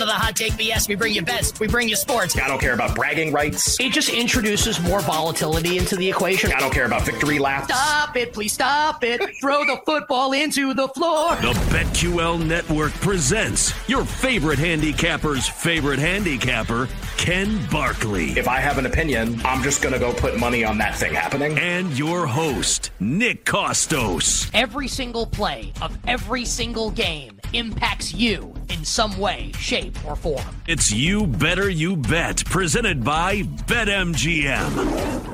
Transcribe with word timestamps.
Of 0.00 0.06
the 0.08 0.12
hot 0.14 0.34
take 0.34 0.54
BS. 0.54 0.88
We 0.88 0.94
bring 0.94 1.12
you 1.12 1.20
best. 1.20 1.60
We 1.60 1.68
bring 1.68 1.86
you 1.86 1.96
sports. 1.96 2.34
I 2.38 2.48
don't 2.48 2.58
care 2.58 2.72
about 2.72 2.94
bragging 2.94 3.30
rights. 3.30 3.78
It 3.78 3.92
just 3.92 4.08
introduces 4.08 4.80
more 4.80 5.00
volatility 5.00 5.76
into 5.76 5.96
the 5.96 6.08
equation. 6.08 6.50
I 6.50 6.60
don't 6.60 6.72
care 6.72 6.86
about 6.86 7.02
victory 7.02 7.38
laps. 7.38 7.66
Stop 7.66 8.16
it, 8.16 8.32
please 8.32 8.54
stop 8.54 9.04
it. 9.04 9.20
Throw 9.40 9.66
the 9.66 9.82
football 9.84 10.32
into 10.32 10.72
the 10.72 10.88
floor. 10.88 11.36
The 11.36 11.52
BetQL 11.68 12.42
Network 12.42 12.92
presents 12.94 13.74
your 13.86 14.06
favorite 14.06 14.58
handicapper's 14.58 15.46
favorite 15.46 15.98
handicapper, 15.98 16.88
Ken 17.16 17.58
Barkley. 17.70 18.30
If 18.30 18.48
I 18.48 18.60
have 18.60 18.78
an 18.78 18.86
opinion, 18.86 19.40
I'm 19.44 19.62
just 19.62 19.82
going 19.82 19.92
to 19.92 19.98
go 19.98 20.12
put 20.12 20.38
money 20.38 20.64
on 20.64 20.78
that 20.78 20.96
thing 20.96 21.14
happening. 21.14 21.58
And 21.58 21.96
your 21.98 22.26
host, 22.26 22.90
Nick 23.00 23.44
Kostos. 23.44 24.50
Every 24.54 24.88
single 24.88 25.26
play 25.26 25.72
of 25.80 25.96
every 26.06 26.44
single 26.44 26.90
game 26.90 27.40
impacts 27.52 28.14
you 28.14 28.54
in 28.68 28.84
some 28.84 29.18
way, 29.18 29.52
shape, 29.58 29.96
or 30.06 30.16
form. 30.16 30.44
It's 30.66 30.92
You 30.92 31.26
Better 31.26 31.68
You 31.68 31.96
Bet, 31.96 32.44
presented 32.44 33.04
by 33.04 33.42
BetMGM. 33.42 35.31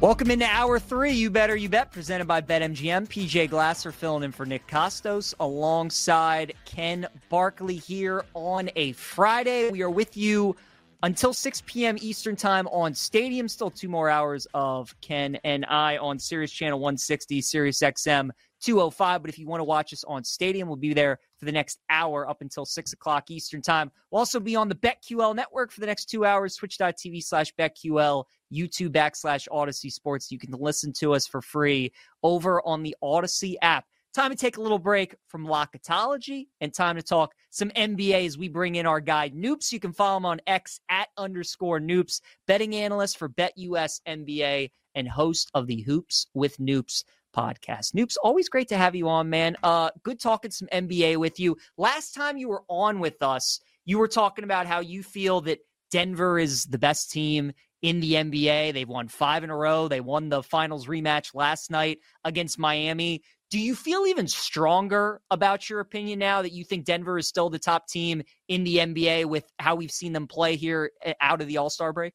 Welcome 0.00 0.30
into 0.30 0.46
hour 0.46 0.78
three. 0.78 1.10
You 1.10 1.28
better 1.28 1.56
you 1.56 1.68
bet. 1.68 1.90
Presented 1.90 2.28
by 2.28 2.40
BetMGM. 2.40 3.08
PJ 3.08 3.50
Glasser 3.50 3.90
filling 3.90 4.22
in 4.22 4.30
for 4.30 4.46
Nick 4.46 4.64
Kostos 4.68 5.34
alongside 5.40 6.54
Ken 6.64 7.08
Barkley 7.28 7.74
here 7.74 8.24
on 8.32 8.70
a 8.76 8.92
Friday. 8.92 9.70
We 9.70 9.82
are 9.82 9.90
with 9.90 10.16
you 10.16 10.54
until 11.02 11.34
6 11.34 11.64
p.m. 11.66 11.96
Eastern 12.00 12.36
time 12.36 12.68
on 12.68 12.94
Stadium. 12.94 13.48
Still 13.48 13.72
two 13.72 13.88
more 13.88 14.08
hours 14.08 14.46
of 14.54 14.94
Ken 15.00 15.34
and 15.42 15.66
I 15.66 15.96
on 15.96 16.20
Sirius 16.20 16.52
Channel 16.52 16.78
160, 16.78 17.40
Sirius 17.40 17.80
XM 17.80 18.30
205. 18.60 19.22
But 19.22 19.30
if 19.30 19.38
you 19.38 19.46
want 19.46 19.60
to 19.60 19.64
watch 19.64 19.92
us 19.92 20.04
on 20.04 20.24
Stadium, 20.24 20.68
we'll 20.68 20.76
be 20.76 20.94
there 20.94 21.18
for 21.36 21.44
the 21.44 21.52
next 21.52 21.80
hour 21.90 22.28
up 22.28 22.40
until 22.40 22.64
6 22.64 22.92
o'clock 22.92 23.30
Eastern 23.30 23.62
Time. 23.62 23.90
We'll 24.10 24.20
also 24.20 24.40
be 24.40 24.56
on 24.56 24.68
the 24.68 24.74
BetQL 24.74 25.34
network 25.34 25.70
for 25.70 25.80
the 25.80 25.86
next 25.86 26.06
two 26.06 26.24
hours, 26.24 26.56
twitch.tv 26.56 27.22
slash 27.22 27.54
BetQL, 27.54 28.24
YouTube 28.52 28.90
backslash 28.90 29.48
Audacy 29.48 29.92
Sports. 29.92 30.30
You 30.30 30.38
can 30.38 30.52
listen 30.52 30.92
to 30.94 31.14
us 31.14 31.26
for 31.26 31.40
free 31.40 31.92
over 32.22 32.64
on 32.66 32.82
the 32.82 32.96
Audacy 33.02 33.56
app. 33.62 33.84
Time 34.14 34.30
to 34.30 34.36
take 34.36 34.56
a 34.56 34.60
little 34.60 34.78
break 34.78 35.14
from 35.28 35.46
Locketology 35.46 36.48
and 36.60 36.72
time 36.72 36.96
to 36.96 37.02
talk 37.02 37.34
some 37.50 37.68
NBA 37.70 38.26
as 38.26 38.38
we 38.38 38.48
bring 38.48 38.76
in 38.76 38.86
our 38.86 39.00
guy 39.00 39.30
Noops. 39.30 39.70
You 39.70 39.78
can 39.78 39.92
follow 39.92 40.16
him 40.16 40.26
on 40.26 40.40
X 40.46 40.80
at 40.88 41.08
underscore 41.18 41.78
Noops, 41.78 42.20
betting 42.46 42.74
analyst 42.74 43.18
for 43.18 43.28
BetUS 43.28 44.00
NBA 44.08 44.70
and 44.94 45.08
host 45.08 45.50
of 45.54 45.66
the 45.66 45.82
Hoops 45.82 46.26
with 46.34 46.56
Noops 46.58 47.04
podcast. 47.38 47.94
Noops, 47.94 48.16
always 48.22 48.48
great 48.48 48.68
to 48.68 48.76
have 48.76 48.96
you 48.96 49.08
on, 49.08 49.30
man. 49.30 49.56
Uh, 49.62 49.90
good 50.02 50.20
talking 50.20 50.50
some 50.50 50.68
NBA 50.72 51.16
with 51.18 51.38
you. 51.38 51.56
Last 51.76 52.12
time 52.12 52.36
you 52.36 52.48
were 52.48 52.64
on 52.68 52.98
with 52.98 53.22
us, 53.22 53.60
you 53.84 53.98
were 53.98 54.08
talking 54.08 54.44
about 54.44 54.66
how 54.66 54.80
you 54.80 55.02
feel 55.02 55.40
that 55.42 55.60
Denver 55.90 56.38
is 56.38 56.64
the 56.64 56.78
best 56.78 57.10
team 57.10 57.52
in 57.80 58.00
the 58.00 58.14
NBA. 58.14 58.72
They've 58.72 58.88
won 58.88 59.08
five 59.08 59.44
in 59.44 59.50
a 59.50 59.56
row. 59.56 59.88
They 59.88 60.00
won 60.00 60.28
the 60.28 60.42
finals 60.42 60.86
rematch 60.86 61.34
last 61.34 61.70
night 61.70 61.98
against 62.24 62.58
Miami. 62.58 63.22
Do 63.50 63.58
you 63.58 63.74
feel 63.74 64.04
even 64.06 64.26
stronger 64.26 65.22
about 65.30 65.70
your 65.70 65.80
opinion 65.80 66.18
now 66.18 66.42
that 66.42 66.52
you 66.52 66.64
think 66.64 66.84
Denver 66.84 67.18
is 67.18 67.28
still 67.28 67.48
the 67.48 67.58
top 67.58 67.88
team 67.88 68.22
in 68.48 68.64
the 68.64 68.76
NBA 68.76 69.24
with 69.24 69.50
how 69.58 69.76
we've 69.76 69.90
seen 69.90 70.12
them 70.12 70.26
play 70.26 70.56
here 70.56 70.90
eh, 71.02 71.14
out 71.20 71.40
of 71.40 71.46
the 71.46 71.56
All 71.56 71.70
Star 71.70 71.92
break? 71.92 72.12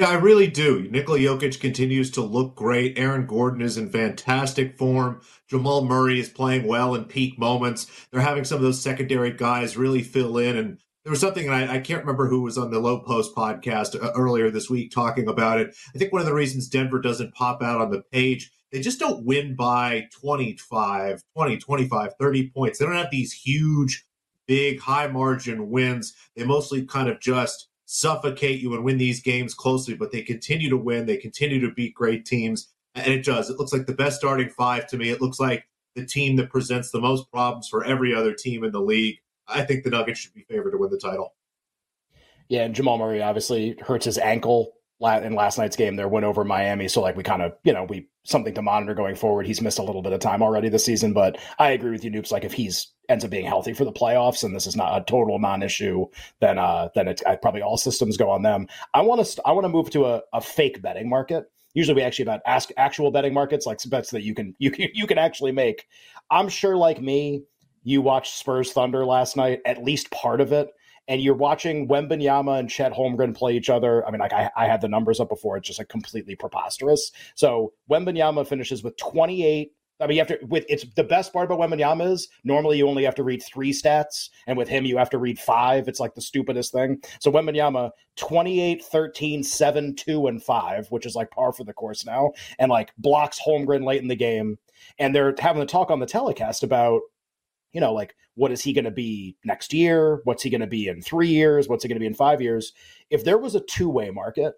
Yeah, 0.00 0.08
I 0.08 0.14
really 0.14 0.46
do. 0.46 0.88
Nikola 0.90 1.18
Jokic 1.18 1.60
continues 1.60 2.10
to 2.12 2.22
look 2.22 2.56
great. 2.56 2.98
Aaron 2.98 3.26
Gordon 3.26 3.60
is 3.60 3.76
in 3.76 3.90
fantastic 3.90 4.78
form. 4.78 5.20
Jamal 5.46 5.84
Murray 5.84 6.18
is 6.18 6.30
playing 6.30 6.66
well 6.66 6.94
in 6.94 7.04
peak 7.04 7.38
moments. 7.38 7.86
They're 8.10 8.22
having 8.22 8.44
some 8.44 8.56
of 8.56 8.62
those 8.62 8.80
secondary 8.80 9.30
guys 9.30 9.76
really 9.76 10.02
fill 10.02 10.38
in. 10.38 10.56
And 10.56 10.78
there 11.04 11.10
was 11.10 11.20
something, 11.20 11.44
and 11.44 11.54
I, 11.54 11.74
I 11.74 11.78
can't 11.80 12.00
remember 12.00 12.28
who 12.28 12.40
was 12.40 12.56
on 12.56 12.70
the 12.70 12.80
Low 12.80 13.00
Post 13.00 13.36
podcast 13.36 13.94
uh, 14.02 14.12
earlier 14.16 14.50
this 14.50 14.70
week 14.70 14.90
talking 14.90 15.28
about 15.28 15.60
it. 15.60 15.76
I 15.94 15.98
think 15.98 16.14
one 16.14 16.22
of 16.22 16.26
the 16.26 16.32
reasons 16.32 16.70
Denver 16.70 16.98
doesn't 16.98 17.34
pop 17.34 17.62
out 17.62 17.82
on 17.82 17.90
the 17.90 18.00
page, 18.00 18.50
they 18.72 18.80
just 18.80 19.00
don't 19.00 19.26
win 19.26 19.54
by 19.54 20.08
25, 20.18 21.22
20, 21.36 21.58
25, 21.58 22.12
30 22.18 22.50
points. 22.52 22.78
They 22.78 22.86
don't 22.86 22.94
have 22.94 23.10
these 23.10 23.34
huge, 23.34 24.06
big, 24.48 24.80
high 24.80 25.08
margin 25.08 25.68
wins. 25.68 26.14
They 26.34 26.44
mostly 26.44 26.86
kind 26.86 27.10
of 27.10 27.20
just 27.20 27.68
suffocate 27.92 28.60
you 28.60 28.72
and 28.72 28.84
win 28.84 28.98
these 28.98 29.20
games 29.20 29.52
closely, 29.52 29.94
but 29.94 30.12
they 30.12 30.22
continue 30.22 30.70
to 30.70 30.76
win. 30.76 31.06
They 31.06 31.16
continue 31.16 31.60
to 31.60 31.74
beat 31.74 31.92
great 31.92 32.24
teams. 32.24 32.68
And 32.94 33.12
it 33.12 33.24
does. 33.24 33.50
It 33.50 33.58
looks 33.58 33.72
like 33.72 33.86
the 33.86 33.92
best 33.92 34.16
starting 34.16 34.48
five 34.48 34.86
to 34.88 34.96
me. 34.96 35.10
It 35.10 35.20
looks 35.20 35.40
like 35.40 35.66
the 35.96 36.06
team 36.06 36.36
that 36.36 36.50
presents 36.50 36.92
the 36.92 37.00
most 37.00 37.28
problems 37.32 37.66
for 37.66 37.84
every 37.84 38.14
other 38.14 38.32
team 38.32 38.62
in 38.62 38.70
the 38.70 38.80
league. 38.80 39.18
I 39.48 39.62
think 39.62 39.82
the 39.82 39.90
Nuggets 39.90 40.20
should 40.20 40.34
be 40.34 40.44
favored 40.48 40.70
to 40.70 40.78
win 40.78 40.90
the 40.90 40.98
title. 40.98 41.34
Yeah, 42.48 42.62
and 42.62 42.76
Jamal 42.76 42.96
Murray 42.96 43.22
obviously 43.22 43.76
hurts 43.80 44.04
his 44.04 44.18
ankle 44.18 44.72
in 45.00 45.34
last 45.34 45.58
night's 45.58 45.74
game. 45.74 45.96
Their 45.96 46.06
win 46.06 46.22
over 46.22 46.44
Miami, 46.44 46.86
so 46.86 47.00
like 47.00 47.16
we 47.16 47.24
kind 47.24 47.42
of 47.42 47.54
you 47.64 47.72
know 47.72 47.84
we 47.84 48.06
something 48.24 48.54
to 48.54 48.62
monitor 48.62 48.94
going 48.94 49.16
forward. 49.16 49.46
He's 49.46 49.60
missed 49.60 49.78
a 49.78 49.82
little 49.82 50.02
bit 50.02 50.12
of 50.12 50.20
time 50.20 50.42
already 50.42 50.68
this 50.68 50.84
season, 50.84 51.12
but 51.12 51.38
I 51.58 51.70
agree 51.70 51.90
with 51.90 52.04
you, 52.04 52.10
Noops. 52.10 52.30
Like 52.30 52.44
if 52.44 52.52
he's 52.52 52.88
ends 53.08 53.24
up 53.24 53.30
being 53.30 53.46
healthy 53.46 53.72
for 53.72 53.84
the 53.84 53.92
playoffs 53.92 54.44
and 54.44 54.54
this 54.54 54.66
is 54.66 54.76
not 54.76 55.00
a 55.00 55.04
total 55.04 55.38
non-issue, 55.38 56.06
then 56.40 56.58
uh 56.58 56.88
then 56.94 57.08
it's 57.08 57.22
probably 57.42 57.62
all 57.62 57.76
systems 57.76 58.16
go 58.16 58.30
on 58.30 58.42
them. 58.42 58.66
I 58.94 59.02
want 59.02 59.24
to 59.24 59.42
I 59.44 59.52
want 59.52 59.64
to 59.64 59.68
move 59.68 59.90
to 59.90 60.06
a, 60.06 60.22
a 60.32 60.40
fake 60.40 60.82
betting 60.82 61.08
market. 61.08 61.50
Usually 61.74 61.96
we 61.96 62.02
actually 62.02 62.24
about 62.24 62.40
ask 62.46 62.70
actual 62.76 63.10
betting 63.10 63.34
markets 63.34 63.66
like 63.66 63.78
bets 63.88 64.10
that 64.10 64.22
you 64.22 64.34
can 64.34 64.54
you 64.58 64.70
can 64.70 64.88
you 64.92 65.06
can 65.06 65.18
actually 65.18 65.52
make. 65.52 65.86
I'm 66.30 66.48
sure 66.48 66.76
like 66.76 67.00
me, 67.00 67.42
you 67.82 68.02
watched 68.02 68.36
Spurs 68.36 68.72
Thunder 68.72 69.04
last 69.04 69.36
night, 69.36 69.60
at 69.64 69.82
least 69.82 70.10
part 70.10 70.40
of 70.40 70.52
it 70.52 70.70
and 71.10 71.20
you're 71.20 71.34
watching 71.34 71.88
Wembanyama 71.88 72.60
and 72.60 72.70
Chet 72.70 72.92
Holmgren 72.92 73.36
play 73.36 73.56
each 73.56 73.68
other. 73.68 74.06
I 74.06 74.12
mean, 74.12 74.20
like 74.20 74.32
I, 74.32 74.48
I 74.56 74.66
had 74.66 74.80
the 74.80 74.88
numbers 74.88 75.18
up 75.18 75.28
before; 75.28 75.56
it's 75.56 75.66
just 75.66 75.80
like 75.80 75.88
completely 75.88 76.36
preposterous. 76.36 77.10
So 77.34 77.72
Wembanyama 77.90 78.46
finishes 78.46 78.84
with 78.84 78.96
28. 78.96 79.72
I 79.98 80.06
mean, 80.06 80.16
you 80.16 80.20
have 80.20 80.28
to 80.28 80.38
with 80.46 80.64
it's 80.68 80.86
the 80.94 81.02
best 81.02 81.32
part 81.32 81.50
about 81.50 81.58
Wembanyama 81.58 82.12
is 82.12 82.28
normally 82.44 82.78
you 82.78 82.88
only 82.88 83.02
have 83.02 83.16
to 83.16 83.24
read 83.24 83.42
three 83.42 83.72
stats, 83.72 84.30
and 84.46 84.56
with 84.56 84.68
him 84.68 84.84
you 84.84 84.96
have 84.98 85.10
to 85.10 85.18
read 85.18 85.38
five. 85.38 85.88
It's 85.88 85.98
like 85.98 86.14
the 86.14 86.22
stupidest 86.22 86.72
thing. 86.72 87.02
So 87.18 87.32
Wembanyama 87.32 87.90
28, 88.16 88.84
13, 88.84 89.42
7, 89.42 89.96
2, 89.96 90.26
and 90.28 90.42
5, 90.42 90.86
which 90.90 91.06
is 91.06 91.16
like 91.16 91.30
par 91.32 91.52
for 91.52 91.64
the 91.64 91.72
course 91.72 92.06
now, 92.06 92.30
and 92.60 92.70
like 92.70 92.92
blocks 92.98 93.40
Holmgren 93.44 93.84
late 93.84 94.00
in 94.00 94.08
the 94.08 94.16
game. 94.16 94.58
And 94.98 95.12
they're 95.12 95.34
having 95.38 95.60
a 95.60 95.66
talk 95.66 95.90
on 95.90 95.98
the 95.98 96.06
telecast 96.06 96.62
about 96.62 97.00
you 97.72 97.80
know, 97.80 97.92
like 97.92 98.14
what 98.34 98.52
is 98.52 98.62
he 98.62 98.72
going 98.72 98.84
to 98.84 98.90
be 98.90 99.36
next 99.44 99.72
year? 99.72 100.20
What's 100.24 100.42
he 100.42 100.50
going 100.50 100.60
to 100.60 100.66
be 100.66 100.88
in 100.88 101.02
three 101.02 101.28
years? 101.28 101.68
What's 101.68 101.84
he 101.84 101.88
going 101.88 101.96
to 101.96 102.00
be 102.00 102.06
in 102.06 102.14
five 102.14 102.40
years? 102.40 102.72
If 103.10 103.24
there 103.24 103.38
was 103.38 103.54
a 103.54 103.60
two 103.60 103.88
way 103.88 104.10
market, 104.10 104.54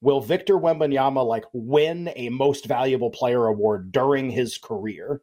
will 0.00 0.20
Victor 0.20 0.54
Wembanyama 0.54 1.24
like 1.24 1.44
win 1.52 2.12
a 2.16 2.28
most 2.28 2.66
valuable 2.66 3.10
player 3.10 3.46
award 3.46 3.92
during 3.92 4.30
his 4.30 4.58
career? 4.58 5.22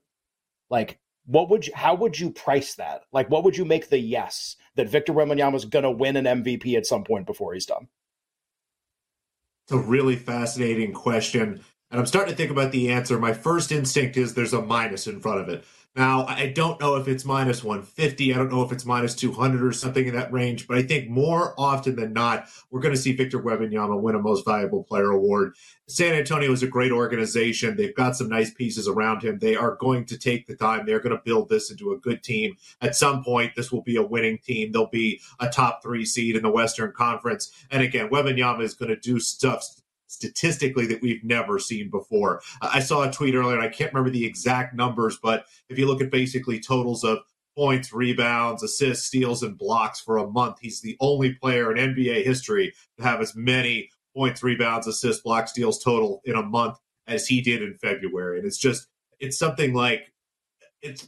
Like, 0.70 1.00
what 1.26 1.50
would 1.50 1.68
you, 1.68 1.74
how 1.76 1.94
would 1.96 2.20
you 2.20 2.32
price 2.32 2.76
that? 2.76 3.04
Like, 3.12 3.30
what 3.30 3.44
would 3.44 3.56
you 3.56 3.66
make 3.66 3.90
the 3.90 4.00
yes 4.00 4.56
that 4.76 4.90
Victor 4.90 5.14
Wembanyama 5.14 5.56
is 5.56 5.66
going 5.66 5.84
to 5.84 5.92
win 5.92 6.16
an 6.16 6.26
MVP 6.26 6.76
at 6.76 6.88
some 6.88 7.04
point 7.04 7.28
before 7.28 7.54
he's 7.54 7.68
done? 7.68 7.88
It's 9.66 9.74
a 9.74 9.78
really 9.78 10.16
fascinating 10.16 10.94
question. 10.94 11.62
And 11.92 12.00
I'm 12.00 12.08
starting 12.08 12.32
to 12.34 12.38
think 12.38 12.50
about 12.50 12.72
the 12.72 12.92
answer. 12.92 13.20
My 13.20 13.34
first 13.34 13.72
instinct 13.72 14.18
is 14.18 14.34
there's 14.34 14.54
a 14.54 14.62
minus 14.62 15.06
in 15.06 15.20
front 15.20 15.42
of 15.42 15.50
it. 15.50 15.64
Now, 15.96 16.26
I 16.28 16.48
don't 16.48 16.80
know 16.80 16.96
if 16.98 17.08
it's 17.08 17.26
minus 17.26 17.64
150. 17.64 18.34
I 18.34 18.38
don't 18.38 18.52
know 18.52 18.62
if 18.62 18.72
it's 18.72 18.86
minus 18.86 19.16
200 19.16 19.64
or 19.64 19.72
something 19.72 20.06
in 20.06 20.14
that 20.14 20.32
range, 20.32 20.68
but 20.68 20.78
I 20.78 20.84
think 20.84 21.10
more 21.10 21.56
often 21.58 21.96
than 21.96 22.14
not, 22.14 22.48
we're 22.70 22.80
going 22.80 22.94
to 22.94 23.02
see 23.02 23.12
Victor 23.12 23.42
Wembanyama 23.42 24.00
win 24.00 24.16
a 24.16 24.20
Most 24.20 24.46
Valuable 24.46 24.84
Player 24.84 25.10
award. 25.10 25.56
San 25.88 26.14
Antonio 26.14 26.52
is 26.52 26.62
a 26.62 26.68
great 26.68 26.92
organization. 26.92 27.76
They've 27.76 27.96
got 27.96 28.16
some 28.16 28.30
nice 28.30 28.54
pieces 28.54 28.88
around 28.88 29.24
him. 29.24 29.40
They 29.40 29.56
are 29.56 29.76
going 29.78 30.06
to 30.06 30.18
take 30.18 30.46
the 30.46 30.56
time. 30.56 30.86
They're 30.86 31.00
going 31.00 31.16
to 31.16 31.24
build 31.26 31.50
this 31.50 31.72
into 31.72 31.92
a 31.92 31.98
good 31.98 32.24
team. 32.24 32.56
At 32.82 32.96
some 32.96 33.24
point, 33.24 33.56
this 33.56 33.72
will 33.72 33.82
be 33.82 33.96
a 33.96 34.04
winning 34.04 34.38
team. 34.38 34.72
They'll 34.72 34.86
be 34.86 35.20
a 35.40 35.50
top 35.50 35.82
three 35.82 36.06
seed 36.06 36.36
in 36.36 36.44
the 36.44 36.52
Western 36.52 36.92
Conference. 36.92 37.52
And 37.72 37.82
again, 37.82 38.10
Wembanyama 38.10 38.62
is 38.62 38.76
going 38.76 38.90
to 38.90 38.96
do 38.96 39.20
stuff 39.20 39.66
statistically 40.10 40.88
that 40.88 41.02
we've 41.02 41.24
never 41.24 41.60
seen 41.60 41.90
before. 41.90 42.42
I 42.62 42.80
saw 42.80 43.08
a 43.08 43.12
tweet 43.12 43.36
earlier, 43.36 43.56
and 43.56 43.64
I 43.64 43.70
can't 43.70 43.94
remember 43.94 44.10
the 44.10 44.26
exact 44.26 44.74
numbers, 44.76 45.18
but 45.22 45.46
if 45.70 45.78
you 45.78 45.88
look 45.88 46.02
at 46.02 46.12
basically 46.12 46.60
totals 46.60 47.04
of 47.04 47.20
points, 47.56 47.94
rebounds, 47.94 48.64
assists, 48.64 49.06
steals, 49.06 49.44
and 49.44 49.58
blocks 49.58 50.00
for 50.00 50.18
a 50.18 50.28
month, 50.28 50.58
he's 50.62 50.82
the 50.82 50.98
only 51.00 51.34
player 51.34 51.74
in 51.74 51.94
NBA 51.94 52.24
history 52.24 52.74
to 52.98 53.04
have 53.04 53.22
as 53.22 53.36
many 53.36 53.90
points, 54.16 54.42
rebounds, 54.44 54.88
assists, 54.88 55.22
blocks, 55.22 55.52
steals 55.52 55.82
total 55.84 56.22
in 56.26 56.36
a 56.36 56.44
month 56.44 56.78
as 57.08 57.28
he 57.28 57.42
did 57.42 57.62
in 57.62 57.76
February. 57.76 58.40
And 58.40 58.48
it's 58.48 58.58
just, 58.58 58.88
it's 59.20 59.38
something 59.38 59.74
like, 59.74 60.12
it's 60.82 61.08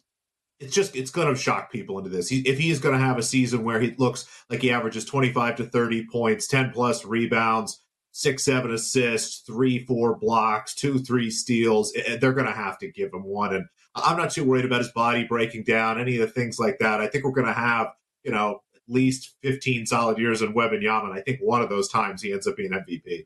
it's 0.60 0.76
just 0.76 0.96
it's 0.96 1.10
going 1.10 1.34
to 1.34 1.40
shock 1.40 1.72
people 1.72 1.98
into 1.98 2.12
this. 2.12 2.30
He, 2.30 2.42
if 2.42 2.60
he 2.60 2.70
is 2.70 2.78
going 2.78 2.94
to 2.94 3.04
have 3.04 3.18
a 3.18 3.24
season 3.24 3.64
where 3.64 3.80
he 3.80 3.96
looks 3.98 4.28
like 4.48 4.62
he 4.62 4.72
averages 4.72 5.06
25 5.06 5.56
to 5.56 5.64
30 5.66 6.06
points, 6.06 6.48
10 6.48 6.70
plus 6.70 7.04
rebounds, 7.04 7.82
six, 8.12 8.44
seven 8.46 8.72
assists, 8.72 9.40
three, 9.40 9.86
four 9.86 10.18
blocks, 10.18 10.76
two, 10.76 11.00
three 11.00 11.30
steals. 11.30 11.94
They're 11.94 12.34
going 12.34 12.48
to 12.48 12.52
have 12.52 12.78
to 12.80 12.92
give 12.92 13.14
him 13.14 13.24
one. 13.24 13.56
And 13.56 13.66
I'm 13.96 14.18
not 14.18 14.32
too 14.32 14.44
worried 14.44 14.66
about 14.66 14.80
his 14.80 14.92
body 14.92 15.24
breaking 15.24 15.64
down, 15.64 16.00
any 16.00 16.16
of 16.16 16.22
the 16.22 16.34
things 16.34 16.60
like 16.60 16.80
that. 16.80 17.02
I 17.02 17.08
think 17.08 17.24
we're 17.24 17.32
going 17.32 17.48
to 17.48 17.54
have, 17.54 17.88
you 18.24 18.32
know, 18.32 18.62
at 18.76 18.82
least 18.88 19.36
15 19.44 19.86
solid 19.86 20.18
years 20.18 20.42
in 20.42 20.54
Wembanyama. 20.54 20.74
And 20.74 20.84
Yaman. 20.84 21.12
I 21.14 21.22
think 21.22 21.40
one 21.42 21.62
of 21.62 21.70
those 21.70 21.90
times 21.90 22.22
he 22.22 22.34
ends 22.34 22.48
up 22.48 22.58
being 22.58 22.72
MVP. 22.72 23.26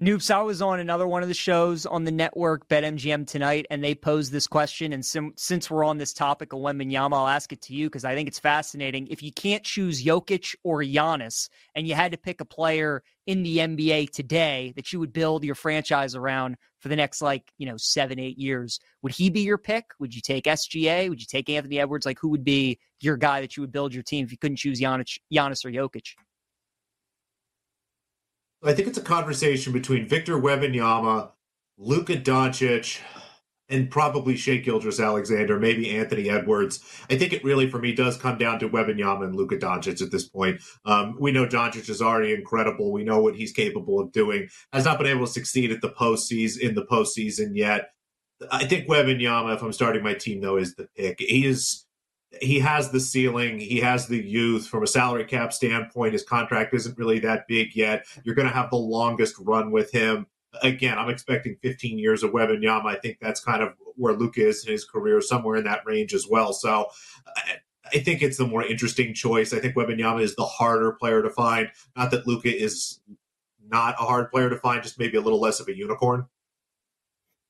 Noops, 0.00 0.34
I 0.34 0.40
was 0.40 0.62
on 0.62 0.80
another 0.80 1.06
one 1.06 1.22
of 1.22 1.28
the 1.28 1.34
shows 1.34 1.84
on 1.84 2.04
the 2.04 2.10
network, 2.10 2.66
BetMGM 2.66 3.26
tonight, 3.26 3.66
and 3.70 3.84
they 3.84 3.94
posed 3.94 4.32
this 4.32 4.46
question. 4.46 4.94
And 4.94 5.04
sim- 5.04 5.34
since 5.36 5.70
we're 5.70 5.84
on 5.84 5.98
this 5.98 6.14
topic 6.14 6.52
of 6.52 6.60
Wembanyama, 6.60 7.12
I'll 7.12 7.28
ask 7.28 7.52
it 7.52 7.60
to 7.62 7.74
you 7.74 7.88
because 7.88 8.04
I 8.04 8.14
think 8.14 8.26
it's 8.26 8.38
fascinating. 8.38 9.06
If 9.08 9.22
you 9.22 9.30
can't 9.30 9.62
choose 9.62 10.02
Jokic 10.02 10.56
or 10.64 10.82
Giannis, 10.82 11.50
and 11.74 11.86
you 11.86 11.94
had 11.94 12.12
to 12.12 12.18
pick 12.18 12.40
a 12.40 12.44
player 12.46 13.02
in 13.26 13.42
the 13.42 13.58
NBA 13.58 14.10
today 14.10 14.72
that 14.76 14.92
you 14.92 14.98
would 14.98 15.12
build 15.12 15.44
your 15.44 15.54
franchise 15.54 16.16
around 16.16 16.56
for 16.80 16.88
the 16.88 16.96
next 16.96 17.20
like 17.20 17.52
you 17.58 17.66
know 17.66 17.76
seven, 17.76 18.18
eight 18.18 18.38
years, 18.38 18.80
would 19.02 19.12
he 19.12 19.28
be 19.28 19.42
your 19.42 19.58
pick? 19.58 19.84
Would 20.00 20.14
you 20.14 20.22
take 20.22 20.44
SGA? 20.44 21.10
Would 21.10 21.20
you 21.20 21.26
take 21.30 21.50
Anthony 21.50 21.78
Edwards? 21.78 22.06
Like, 22.06 22.18
who 22.18 22.30
would 22.30 22.44
be 22.44 22.80
your 23.00 23.18
guy 23.18 23.42
that 23.42 23.56
you 23.56 23.60
would 23.62 23.72
build 23.72 23.92
your 23.92 24.02
team 24.02 24.24
if 24.24 24.32
you 24.32 24.38
couldn't 24.38 24.56
choose 24.56 24.80
Giannis, 24.80 25.18
Giannis 25.32 25.64
or 25.66 25.70
Jokic? 25.70 26.14
I 28.64 28.72
think 28.72 28.88
it's 28.88 28.98
a 28.98 29.02
conversation 29.02 29.72
between 29.72 30.06
Victor 30.06 30.38
Wembanyama, 30.38 31.30
Luka 31.78 32.16
Doncic, 32.16 33.00
and 33.68 33.90
probably 33.90 34.36
Shai 34.36 34.58
Gilgeous-Alexander, 34.58 35.58
maybe 35.58 35.90
Anthony 35.90 36.28
Edwards. 36.28 36.80
I 37.10 37.16
think 37.16 37.32
it 37.32 37.42
really, 37.42 37.68
for 37.70 37.78
me, 37.78 37.94
does 37.94 38.16
come 38.16 38.38
down 38.38 38.58
to 38.58 38.68
Wembanyama 38.68 39.24
and 39.24 39.34
Luka 39.34 39.56
Doncic 39.56 40.02
at 40.02 40.10
this 40.10 40.28
point. 40.28 40.60
Um, 40.84 41.16
we 41.18 41.32
know 41.32 41.46
Doncic 41.46 41.88
is 41.88 42.02
already 42.02 42.34
incredible. 42.34 42.92
We 42.92 43.02
know 43.02 43.20
what 43.20 43.34
he's 43.34 43.52
capable 43.52 43.98
of 43.98 44.12
doing. 44.12 44.48
Has 44.72 44.84
not 44.84 44.98
been 44.98 45.06
able 45.08 45.26
to 45.26 45.32
succeed 45.32 45.72
at 45.72 45.80
the 45.80 45.90
postseason 45.90 46.60
in 46.60 46.74
the 46.74 46.84
postseason 46.84 47.52
yet. 47.54 47.90
I 48.50 48.66
think 48.66 48.88
Wembanyama, 48.88 49.54
if 49.54 49.62
I'm 49.62 49.72
starting 49.72 50.02
my 50.02 50.14
team, 50.14 50.40
though, 50.40 50.56
is 50.56 50.74
the 50.74 50.88
pick. 50.96 51.20
He 51.20 51.46
is 51.46 51.86
he 52.40 52.60
has 52.60 52.90
the 52.90 53.00
ceiling, 53.00 53.58
he 53.58 53.80
has 53.80 54.06
the 54.06 54.22
youth. 54.22 54.66
From 54.66 54.82
a 54.82 54.86
salary 54.86 55.24
cap 55.24 55.52
standpoint, 55.52 56.12
his 56.12 56.22
contract 56.22 56.74
isn't 56.74 56.98
really 56.98 57.18
that 57.20 57.46
big 57.46 57.74
yet. 57.74 58.06
You're 58.24 58.34
going 58.34 58.48
to 58.48 58.54
have 58.54 58.70
the 58.70 58.76
longest 58.76 59.36
run 59.38 59.70
with 59.70 59.90
him. 59.92 60.26
Again, 60.62 60.98
I'm 60.98 61.08
expecting 61.08 61.56
15 61.62 61.98
years 61.98 62.22
of 62.22 62.32
Wembanyama. 62.32 62.86
I 62.86 62.96
think 62.96 63.18
that's 63.20 63.42
kind 63.42 63.62
of 63.62 63.74
where 63.96 64.14
Luka 64.14 64.46
is 64.46 64.64
in 64.64 64.72
his 64.72 64.84
career, 64.84 65.20
somewhere 65.20 65.56
in 65.56 65.64
that 65.64 65.84
range 65.86 66.14
as 66.14 66.26
well. 66.28 66.52
So 66.52 66.88
I 67.92 67.98
think 67.98 68.22
it's 68.22 68.38
the 68.38 68.46
more 68.46 68.64
interesting 68.64 69.14
choice. 69.14 69.52
I 69.52 69.60
think 69.60 69.74
Wembanyama 69.74 70.22
is 70.22 70.34
the 70.36 70.44
harder 70.44 70.92
player 70.92 71.22
to 71.22 71.30
find. 71.30 71.68
Not 71.96 72.10
that 72.10 72.26
Luka 72.26 72.54
is 72.54 73.00
not 73.66 73.94
a 73.94 74.04
hard 74.04 74.30
player 74.30 74.50
to 74.50 74.56
find, 74.56 74.82
just 74.82 74.98
maybe 74.98 75.16
a 75.16 75.22
little 75.22 75.40
less 75.40 75.60
of 75.60 75.68
a 75.68 75.76
unicorn. 75.76 76.26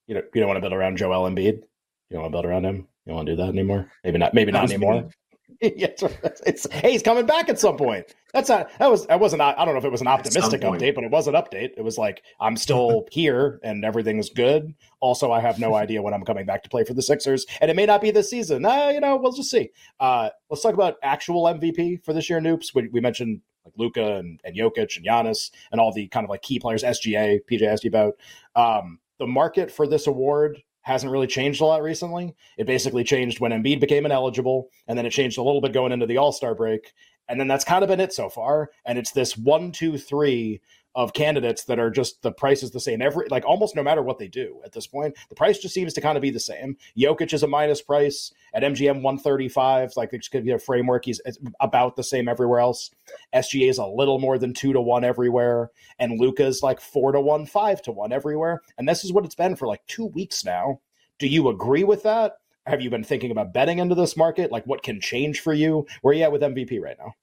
You 0.06 0.17
know, 0.17 0.23
you 0.35 0.40
don't 0.40 0.49
want 0.49 0.58
to 0.58 0.61
build 0.61 0.73
around 0.73 0.96
Joel 0.96 1.28
Embiid. 1.28 1.62
You 1.62 1.67
don't 2.11 2.23
want 2.23 2.32
to 2.32 2.37
build 2.37 2.44
around 2.44 2.64
him. 2.64 2.88
You 3.06 3.14
want 3.14 3.26
to 3.26 3.32
do 3.32 3.43
that 3.43 3.49
anymore? 3.49 3.90
Maybe 4.04 4.19
not. 4.19 4.34
Maybe 4.34 4.52
not 4.52 4.70
anymore. 4.70 5.10
yes, 5.60 6.02
it's, 6.44 6.66
hey, 6.72 6.93
he's 6.93 7.02
coming 7.02 7.25
back 7.25 7.49
at 7.49 7.58
some 7.58 7.76
point. 7.76 8.14
That's 8.32 8.49
not 8.49 8.70
that 8.78 8.90
was 8.90 9.06
that 9.06 9.20
wasn't 9.20 9.43
I 9.43 9.64
don't 9.64 9.75
know 9.75 9.78
if 9.78 9.84
it 9.84 9.93
was 9.93 10.00
an 10.00 10.08
optimistic 10.08 10.62
update, 10.62 10.94
but 10.94 11.04
it 11.04 11.10
was 11.10 11.28
an 11.28 11.34
update. 11.34 11.70
It 11.76 11.84
was 11.84 11.99
like 11.99 12.22
I'm 12.40 12.56
still 12.56 13.06
here 13.12 13.60
and 13.62 13.84
everything's 13.84 14.31
good. 14.31 14.75
Also, 15.00 15.31
I 15.31 15.40
have 15.40 15.58
no 15.58 15.75
idea 15.75 16.02
when 16.02 16.14
I'm 16.14 16.25
coming 16.25 16.46
back 16.46 16.62
to 16.64 16.69
play 16.69 16.82
for 16.82 16.94
the 16.94 17.02
Sixers, 17.02 17.46
and 17.60 17.70
it 17.70 17.75
may 17.75 17.87
not 17.87 18.00
be 18.00 18.10
this 18.10 18.31
season. 18.31 18.64
Uh, 18.64 18.88
you 18.88 19.00
know, 19.00 19.16
we'll 19.16 19.32
just 19.32 19.50
see. 19.50 19.70
Uh, 20.00 20.31
let's 20.50 20.62
talk 20.62 20.75
about 20.75 20.96
actual 21.02 21.44
MVP 21.44 22.04
for 22.04 22.12
this 22.12 22.28
year. 22.28 22.40
Noops. 22.40 22.75
We, 22.75 22.88
we 22.88 23.00
mentioned 23.00 23.43
like 23.64 23.75
Luka 23.76 24.16
and, 24.16 24.40
and 24.44 24.56
Jokic 24.56 24.96
and 24.96 25.06
Giannis 25.06 25.50
and 25.70 25.81
all 25.81 25.93
the 25.93 26.08
kind 26.08 26.25
of 26.25 26.31
like 26.31 26.43
key 26.43 26.58
players. 26.58 26.82
SGA, 26.82 27.40
PJ 27.49 27.62
asked 27.62 27.84
you 27.84 27.90
about. 27.90 28.14
Um, 28.56 28.99
the 29.19 29.26
market 29.28 29.70
for 29.70 29.87
this 29.87 30.08
award 30.08 30.60
hasn't 30.82 31.12
really 31.12 31.26
changed 31.26 31.61
a 31.61 31.64
lot 31.64 31.82
recently. 31.82 32.34
It 32.58 32.67
basically 32.67 33.05
changed 33.05 33.40
when 33.40 33.52
Embiid 33.52 33.81
became 33.81 34.05
ineligible, 34.05 34.69
and 34.87 34.99
then 34.99 35.06
it 35.06 35.11
changed 35.11 35.38
a 35.38 35.43
little 35.43 35.61
bit 35.61 35.73
going 35.73 35.93
into 35.93 36.06
the 36.06 36.19
All 36.19 36.32
Star 36.32 36.55
break. 36.55 36.93
And 37.29 37.40
then 37.40 37.49
that's 37.49 37.64
kind 37.64 37.82
of 37.82 37.88
been 37.88 38.00
it 38.00 38.12
so 38.12 38.29
far. 38.29 38.70
And 38.84 38.99
it's 38.99 39.12
this 39.12 39.37
one, 39.37 39.73
two, 39.73 39.96
three 39.96 40.61
of 40.94 41.12
candidates 41.12 41.64
that 41.64 41.78
are 41.78 41.90
just 41.90 42.22
the 42.22 42.32
price 42.32 42.62
is 42.62 42.70
the 42.70 42.80
same 42.80 43.00
every 43.00 43.26
like 43.30 43.44
almost 43.46 43.74
no 43.74 43.82
matter 43.82 44.02
what 44.02 44.18
they 44.18 44.28
do 44.28 44.60
at 44.64 44.72
this 44.72 44.86
point. 44.86 45.16
The 45.28 45.34
price 45.34 45.58
just 45.58 45.74
seems 45.74 45.94
to 45.94 46.00
kind 46.00 46.16
of 46.16 46.22
be 46.22 46.30
the 46.30 46.40
same. 46.40 46.76
Jokic 46.96 47.32
is 47.32 47.42
a 47.42 47.46
minus 47.46 47.80
price 47.80 48.32
at 48.54 48.62
MGM 48.62 49.02
135. 49.02 49.92
Like 49.96 50.10
just 50.12 50.30
give 50.30 50.46
you 50.46 50.54
a 50.54 50.58
framework. 50.58 51.04
He's 51.04 51.20
about 51.60 51.96
the 51.96 52.04
same 52.04 52.28
everywhere 52.28 52.60
else. 52.60 52.90
SGA 53.34 53.70
is 53.70 53.78
a 53.78 53.86
little 53.86 54.18
more 54.18 54.38
than 54.38 54.52
two 54.52 54.72
to 54.72 54.80
one 54.80 55.04
everywhere, 55.04 55.70
and 55.98 56.20
Luka's 56.20 56.62
like 56.62 56.80
four 56.80 57.12
to 57.12 57.20
one, 57.20 57.46
five 57.46 57.82
to 57.82 57.92
one 57.92 58.12
everywhere. 58.12 58.62
And 58.76 58.88
this 58.88 59.04
is 59.04 59.12
what 59.12 59.24
it's 59.24 59.34
been 59.34 59.56
for 59.56 59.66
like 59.66 59.84
two 59.86 60.06
weeks 60.06 60.44
now. 60.44 60.80
Do 61.18 61.26
you 61.26 61.48
agree 61.48 61.84
with 61.84 62.02
that? 62.02 62.38
Have 62.66 62.80
you 62.80 62.90
been 62.90 63.04
thinking 63.04 63.30
about 63.30 63.52
betting 63.52 63.78
into 63.78 63.94
this 63.94 64.16
market? 64.16 64.52
Like 64.52 64.64
what 64.66 64.82
can 64.82 65.00
change 65.00 65.40
for 65.40 65.52
you? 65.52 65.86
Where 66.02 66.12
are 66.12 66.14
you 66.14 66.22
at 66.24 66.32
with 66.32 66.42
MVP 66.42 66.80
right 66.80 66.96
now? 66.98 67.14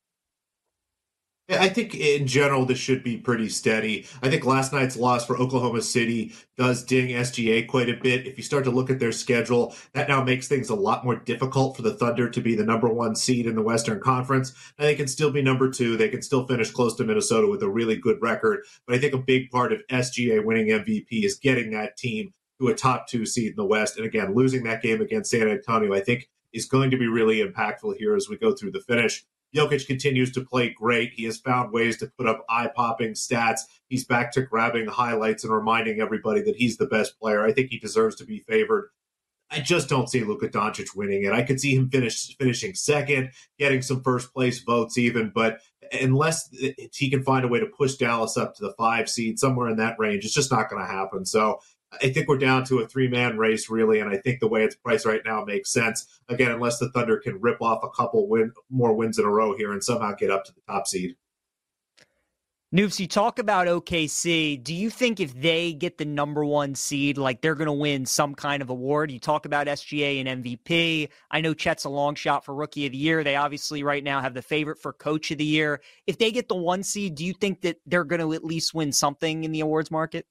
I 1.50 1.68
think 1.68 1.96
in 1.96 2.28
general 2.28 2.66
this 2.66 2.78
should 2.78 3.04
be 3.04 3.18
pretty 3.18 3.50
steady. 3.50 4.06
I 4.22 4.30
think 4.30 4.46
last 4.46 4.72
night's 4.72 4.96
loss 4.96 5.26
for 5.26 5.36
Oklahoma 5.38 5.82
City 5.82 6.34
does 6.58 6.84
ding 6.84 7.10
SGA 7.10 7.68
quite 7.68 7.90
a 7.90 7.96
bit. 7.96 8.28
If 8.28 8.38
you 8.38 8.44
start 8.44 8.66
to 8.66 8.72
look 8.72 8.92
at 8.92 9.00
their 9.00 9.12
schedule, 9.12 9.76
that 9.94 10.08
now 10.08 10.24
makes 10.24 10.48
things 10.48 10.70
a 10.70 10.76
lot 10.76 11.04
more 11.04 11.16
difficult 11.16 11.76
for 11.76 11.82
the 11.82 11.96
Thunder 11.96 12.30
to 12.30 12.42
be 12.42 12.56
the 12.56 12.64
number 12.64 12.88
one 12.88 13.16
seed 13.16 13.48
in 13.48 13.56
the 13.56 13.64
Western 13.64 14.00
Conference. 14.00 14.54
And 14.78 14.88
they 14.88 14.96
can 14.96 15.08
still 15.08 15.32
be 15.32 15.42
number 15.42 15.72
two. 15.72 15.98
They 15.98 16.10
can 16.10 16.22
still 16.22 16.46
finish 16.46 16.70
close 16.70 16.96
to 16.98 17.04
Minnesota 17.04 17.48
with 17.48 17.64
a 17.64 17.70
really 17.70 17.96
good 17.96 18.22
record. 18.22 18.64
But 18.86 18.96
I 18.96 19.00
think 19.00 19.14
a 19.14 19.20
big 19.20 19.50
part 19.50 19.74
of 19.74 19.82
SGA 19.90 20.46
winning 20.46 20.68
MVP 20.68 21.24
is 21.24 21.40
getting 21.40 21.72
that 21.72 21.98
team 21.98 22.34
to 22.62 22.68
a 22.68 22.76
top 22.76 23.08
two 23.08 23.26
seed 23.26 23.52
in 23.52 23.56
the 23.56 23.66
West. 23.66 23.98
And 23.98 24.06
again, 24.06 24.36
losing 24.36 24.64
that 24.66 24.84
game 24.84 25.02
against 25.02 25.32
San 25.32 25.48
Antonio, 25.48 25.94
I 25.94 26.02
think 26.02 26.30
is 26.54 26.66
going 26.66 26.92
to 26.92 26.98
be 26.98 27.08
really 27.08 27.44
impactful 27.44 27.96
here 27.98 28.16
as 28.16 28.30
we 28.30 28.38
go 28.38 28.54
through 28.54 28.72
the 28.72 28.82
finish. 28.82 29.26
Jokic 29.56 29.88
continues 29.88 30.32
to 30.34 30.42
play 30.42 30.70
great. 30.70 31.14
He 31.14 31.24
has 31.26 31.38
found 31.38 31.72
ways 31.72 31.98
to 31.98 32.12
put 32.18 32.28
up 32.28 32.46
eye 32.50 32.70
popping 32.76 33.14
stats. 33.14 33.62
He's 33.88 34.06
back 34.06 34.32
to 34.34 34.42
grabbing 34.42 34.88
highlights 34.88 35.44
and 35.44 35.54
reminding 35.54 36.00
everybody 36.00 36.42
that 36.42 36.56
he's 36.56 36.78
the 36.78 36.88
best 36.88 37.20
player. 37.20 37.44
I 37.44 37.52
think 37.52 37.70
he 37.70 37.80
deserves 37.80 38.16
to 38.18 38.26
be 38.26 38.40
favored. 38.48 38.90
I 39.52 39.60
just 39.60 39.90
don't 39.90 40.10
see 40.10 40.24
Luka 40.24 40.48
Doncic 40.48 40.96
winning 40.96 41.24
it. 41.24 41.34
I 41.34 41.42
could 41.42 41.60
see 41.60 41.76
him 41.76 41.90
finish 41.90 42.36
finishing 42.38 42.76
second, 42.76 43.32
getting 43.58 43.82
some 43.82 44.04
first 44.04 44.32
place 44.34 44.60
votes 44.60 44.98
even, 44.98 45.32
but 45.34 45.60
unless 45.92 46.50
he 46.94 47.10
can 47.10 47.24
find 47.24 47.44
a 47.44 47.48
way 47.48 47.60
to 47.60 47.66
push 47.66 47.96
Dallas 47.96 48.38
up 48.38 48.54
to 48.56 48.62
the 48.62 48.74
five 48.78 49.10
seed 49.10 49.40
somewhere 49.40 49.68
in 49.70 49.78
that 49.78 49.98
range, 49.98 50.24
it's 50.24 50.36
just 50.36 50.52
not 50.52 50.70
going 50.70 50.82
to 50.82 50.88
happen. 50.88 51.26
So 51.26 51.60
I 51.92 52.10
think 52.10 52.28
we're 52.28 52.38
down 52.38 52.66
to 52.66 52.80
a 52.80 52.88
three 52.88 53.08
man 53.08 53.38
race, 53.38 53.70
really, 53.70 54.00
and 54.00 54.10
I 54.10 54.18
think 54.18 54.40
the 54.40 54.48
way 54.48 54.64
it's 54.64 54.76
priced 54.76 55.06
right 55.06 55.22
now 55.26 55.44
makes 55.44 55.72
sense. 55.72 56.22
Again, 56.30 56.52
unless 56.52 56.78
the 56.78 56.90
Thunder 56.92 57.18
can 57.18 57.42
rip 57.42 57.62
off 57.62 57.84
a 57.84 57.90
couple 57.90 58.28
win 58.28 58.54
more 58.70 58.94
wins 58.94 59.18
in 59.18 59.26
a 59.26 59.30
row 59.30 59.56
here 59.58 59.72
and 59.72 59.84
somehow 59.84 60.14
get 60.14 60.30
up 60.30 60.46
to 60.46 60.54
the 60.54 60.62
top 60.68 60.88
seed. 60.88 61.16
Noops, 62.72 63.00
you 63.00 63.08
talk 63.08 63.40
about 63.40 63.66
OKC. 63.66 64.64
Do 64.64 64.76
you 64.76 64.92
think 64.92 65.20
if 65.20 65.34
they 65.34 65.74
get 65.74 65.98
the 65.98 66.06
number 66.06 66.46
one 66.46 66.76
seed, 66.76 67.18
like 67.18 67.42
they're 67.42 67.56
going 67.56 67.66
to 67.66 67.74
win 67.74 68.06
some 68.06 68.36
kind 68.36 68.62
of 68.62 68.70
award? 68.70 69.10
You 69.10 69.18
talk 69.18 69.48
about 69.48 69.66
SGA 69.66 70.24
and 70.24 70.44
MVP. 70.44 71.10
I 71.32 71.42
know 71.42 71.56
Chet's 71.56 71.86
a 71.86 71.90
long 71.90 72.14
shot 72.14 72.46
for 72.46 72.54
Rookie 72.54 72.86
of 72.86 72.92
the 72.92 73.00
Year. 73.00 73.24
They 73.24 73.36
obviously 73.36 73.82
right 73.82 74.04
now 74.04 74.22
have 74.22 74.36
the 74.36 74.44
favorite 74.44 74.78
for 74.78 74.94
Coach 74.94 75.32
of 75.32 75.40
the 75.40 75.46
Year. 75.46 75.82
If 76.06 76.20
they 76.20 76.32
get 76.32 76.48
the 76.48 76.56
one 76.56 76.84
seed, 76.84 77.16
do 77.16 77.26
you 77.26 77.34
think 77.34 77.62
that 77.62 77.78
they're 77.88 78.04
going 78.04 78.22
to 78.22 78.34
at 78.34 78.46
least 78.46 78.76
win 78.76 78.92
something 78.92 79.44
in 79.44 79.52
the 79.52 79.62
awards 79.62 79.90
market? 79.90 80.28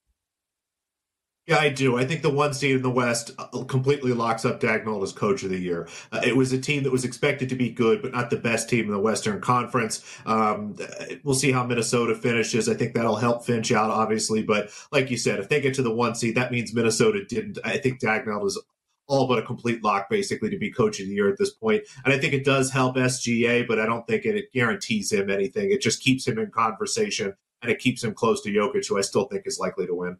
Yeah, 1.48 1.60
I 1.60 1.70
do. 1.70 1.96
I 1.96 2.04
think 2.04 2.20
the 2.20 2.28
one 2.28 2.52
seed 2.52 2.76
in 2.76 2.82
the 2.82 2.90
West 2.90 3.30
uh, 3.38 3.64
completely 3.64 4.12
locks 4.12 4.44
up 4.44 4.60
Daigneault 4.60 5.02
as 5.02 5.14
coach 5.14 5.42
of 5.44 5.48
the 5.48 5.58
year. 5.58 5.88
Uh, 6.12 6.20
it 6.22 6.36
was 6.36 6.52
a 6.52 6.60
team 6.60 6.82
that 6.82 6.92
was 6.92 7.06
expected 7.06 7.48
to 7.48 7.54
be 7.54 7.70
good, 7.70 8.02
but 8.02 8.12
not 8.12 8.28
the 8.28 8.36
best 8.36 8.68
team 8.68 8.84
in 8.84 8.90
the 8.90 8.98
Western 8.98 9.40
Conference. 9.40 10.04
Um, 10.26 10.76
we'll 11.24 11.34
see 11.34 11.50
how 11.50 11.64
Minnesota 11.64 12.14
finishes. 12.14 12.68
I 12.68 12.74
think 12.74 12.92
that'll 12.92 13.16
help 13.16 13.46
Finch 13.46 13.72
out, 13.72 13.88
obviously. 13.90 14.42
But 14.42 14.68
like 14.92 15.10
you 15.10 15.16
said, 15.16 15.38
if 15.38 15.48
they 15.48 15.62
get 15.62 15.72
to 15.76 15.82
the 15.82 15.90
one 15.90 16.14
seed, 16.14 16.34
that 16.34 16.52
means 16.52 16.74
Minnesota 16.74 17.24
didn't. 17.24 17.58
I 17.64 17.78
think 17.78 17.98
Daigneault 17.98 18.44
is 18.44 18.62
all 19.06 19.26
but 19.26 19.38
a 19.38 19.42
complete 19.42 19.82
lock, 19.82 20.10
basically, 20.10 20.50
to 20.50 20.58
be 20.58 20.70
coach 20.70 21.00
of 21.00 21.06
the 21.06 21.14
year 21.14 21.30
at 21.30 21.38
this 21.38 21.54
point. 21.54 21.82
And 22.04 22.12
I 22.12 22.18
think 22.18 22.34
it 22.34 22.44
does 22.44 22.70
help 22.70 22.96
SGA, 22.96 23.66
but 23.66 23.78
I 23.78 23.86
don't 23.86 24.06
think 24.06 24.26
it, 24.26 24.36
it 24.36 24.52
guarantees 24.52 25.10
him 25.10 25.30
anything. 25.30 25.70
It 25.70 25.80
just 25.80 26.02
keeps 26.02 26.28
him 26.28 26.38
in 26.38 26.50
conversation 26.50 27.32
and 27.62 27.72
it 27.72 27.78
keeps 27.78 28.04
him 28.04 28.12
close 28.12 28.42
to 28.42 28.50
Jokic, 28.50 28.86
who 28.86 28.98
I 28.98 29.00
still 29.00 29.24
think 29.24 29.46
is 29.46 29.58
likely 29.58 29.86
to 29.86 29.94
win. 29.94 30.18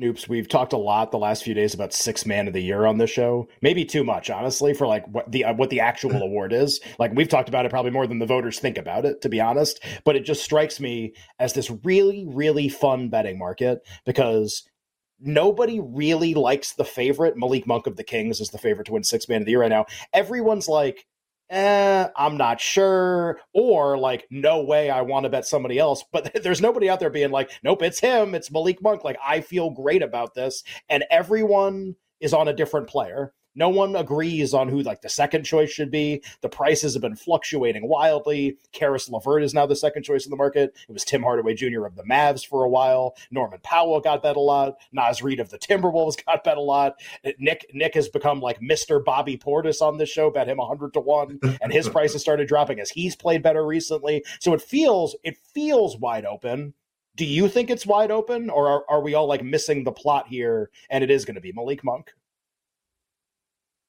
Noops, 0.00 0.28
we've 0.28 0.48
talked 0.48 0.72
a 0.72 0.78
lot 0.78 1.10
the 1.10 1.18
last 1.18 1.44
few 1.44 1.54
days 1.54 1.74
about 1.74 1.92
six 1.92 2.24
man 2.24 2.48
of 2.48 2.54
the 2.54 2.62
year 2.62 2.86
on 2.86 2.98
this 2.98 3.10
show. 3.10 3.48
Maybe 3.60 3.84
too 3.84 4.02
much, 4.02 4.30
honestly, 4.30 4.72
for 4.72 4.86
like 4.86 5.06
what 5.08 5.30
the 5.30 5.44
uh, 5.44 5.54
what 5.54 5.70
the 5.70 5.80
actual 5.80 6.12
award 6.22 6.52
is. 6.52 6.80
Like 6.98 7.12
we've 7.14 7.28
talked 7.28 7.48
about 7.48 7.66
it 7.66 7.70
probably 7.70 7.90
more 7.90 8.06
than 8.06 8.18
the 8.18 8.26
voters 8.26 8.58
think 8.58 8.78
about 8.78 9.04
it, 9.04 9.20
to 9.22 9.28
be 9.28 9.40
honest. 9.40 9.80
But 10.04 10.16
it 10.16 10.24
just 10.24 10.42
strikes 10.42 10.80
me 10.80 11.14
as 11.38 11.52
this 11.52 11.70
really, 11.84 12.24
really 12.26 12.68
fun 12.68 13.10
betting 13.10 13.38
market 13.38 13.86
because 14.06 14.64
nobody 15.20 15.80
really 15.80 16.34
likes 16.34 16.72
the 16.72 16.84
favorite. 16.84 17.36
Malik 17.36 17.66
Monk 17.66 17.86
of 17.86 17.96
the 17.96 18.04
Kings 18.04 18.40
is 18.40 18.48
the 18.48 18.58
favorite 18.58 18.86
to 18.86 18.92
win 18.92 19.04
six 19.04 19.28
man 19.28 19.42
of 19.42 19.44
the 19.44 19.52
year 19.52 19.60
right 19.60 19.68
now. 19.68 19.84
Everyone's 20.12 20.68
like, 20.68 21.06
eh, 21.50 22.08
I'm 22.16 22.36
not 22.36 22.60
sure, 22.60 23.40
or 23.52 23.98
like, 23.98 24.26
no 24.30 24.62
way, 24.62 24.88
I 24.88 25.02
want 25.02 25.24
to 25.24 25.30
bet 25.30 25.46
somebody 25.46 25.78
else. 25.78 26.04
But 26.12 26.32
there's 26.42 26.60
nobody 26.60 26.88
out 26.88 27.00
there 27.00 27.10
being 27.10 27.30
like, 27.30 27.50
nope, 27.62 27.82
it's 27.82 28.00
him, 28.00 28.34
it's 28.34 28.50
Malik 28.50 28.80
Monk. 28.82 29.04
Like, 29.04 29.18
I 29.24 29.40
feel 29.40 29.70
great 29.70 30.02
about 30.02 30.34
this. 30.34 30.62
And 30.88 31.04
everyone 31.10 31.96
is 32.20 32.32
on 32.32 32.48
a 32.48 32.54
different 32.54 32.88
player. 32.88 33.34
No 33.54 33.68
one 33.68 33.96
agrees 33.96 34.54
on 34.54 34.68
who 34.68 34.80
like 34.82 35.02
the 35.02 35.08
second 35.08 35.44
choice 35.44 35.70
should 35.70 35.90
be. 35.90 36.22
The 36.40 36.48
prices 36.48 36.94
have 36.94 37.02
been 37.02 37.16
fluctuating 37.16 37.88
wildly. 37.88 38.58
Caris 38.72 39.08
LeVert 39.08 39.42
is 39.42 39.54
now 39.54 39.66
the 39.66 39.76
second 39.76 40.04
choice 40.04 40.24
in 40.24 40.30
the 40.30 40.36
market. 40.36 40.76
It 40.88 40.92
was 40.92 41.04
Tim 41.04 41.22
Hardaway 41.22 41.54
Jr. 41.54 41.84
of 41.84 41.96
the 41.96 42.04
Mavs 42.04 42.46
for 42.46 42.64
a 42.64 42.68
while. 42.68 43.16
Norman 43.30 43.60
Powell 43.62 44.00
got 44.00 44.22
bet 44.22 44.36
a 44.36 44.40
lot. 44.40 44.74
Naz 44.92 45.22
Reid 45.22 45.40
of 45.40 45.50
the 45.50 45.58
Timberwolves 45.58 46.24
got 46.26 46.44
bet 46.44 46.56
a 46.56 46.62
lot. 46.62 46.94
Nick 47.38 47.66
Nick 47.74 47.94
has 47.94 48.08
become 48.08 48.40
like 48.40 48.60
Mr. 48.60 49.04
Bobby 49.04 49.36
Portis 49.36 49.82
on 49.82 49.98
this 49.98 50.08
show, 50.08 50.30
bet 50.30 50.48
him 50.48 50.58
100 50.58 50.92
to 50.94 51.00
1 51.00 51.40
and 51.60 51.72
his 51.72 51.88
prices 51.88 52.20
started 52.20 52.48
dropping 52.48 52.80
as 52.80 52.90
he's 52.90 53.16
played 53.16 53.42
better 53.42 53.66
recently. 53.66 54.24
So 54.38 54.54
it 54.54 54.62
feels 54.62 55.16
it 55.24 55.38
feels 55.54 55.98
wide 55.98 56.24
open. 56.24 56.74
Do 57.16 57.24
you 57.24 57.48
think 57.48 57.70
it's 57.70 57.84
wide 57.84 58.10
open 58.10 58.48
or 58.48 58.68
are, 58.68 58.84
are 58.88 59.02
we 59.02 59.14
all 59.14 59.26
like 59.26 59.42
missing 59.42 59.84
the 59.84 59.92
plot 59.92 60.28
here 60.28 60.70
and 60.88 61.02
it 61.02 61.10
is 61.10 61.24
going 61.24 61.34
to 61.34 61.40
be 61.40 61.52
Malik 61.52 61.82
Monk? 61.82 62.12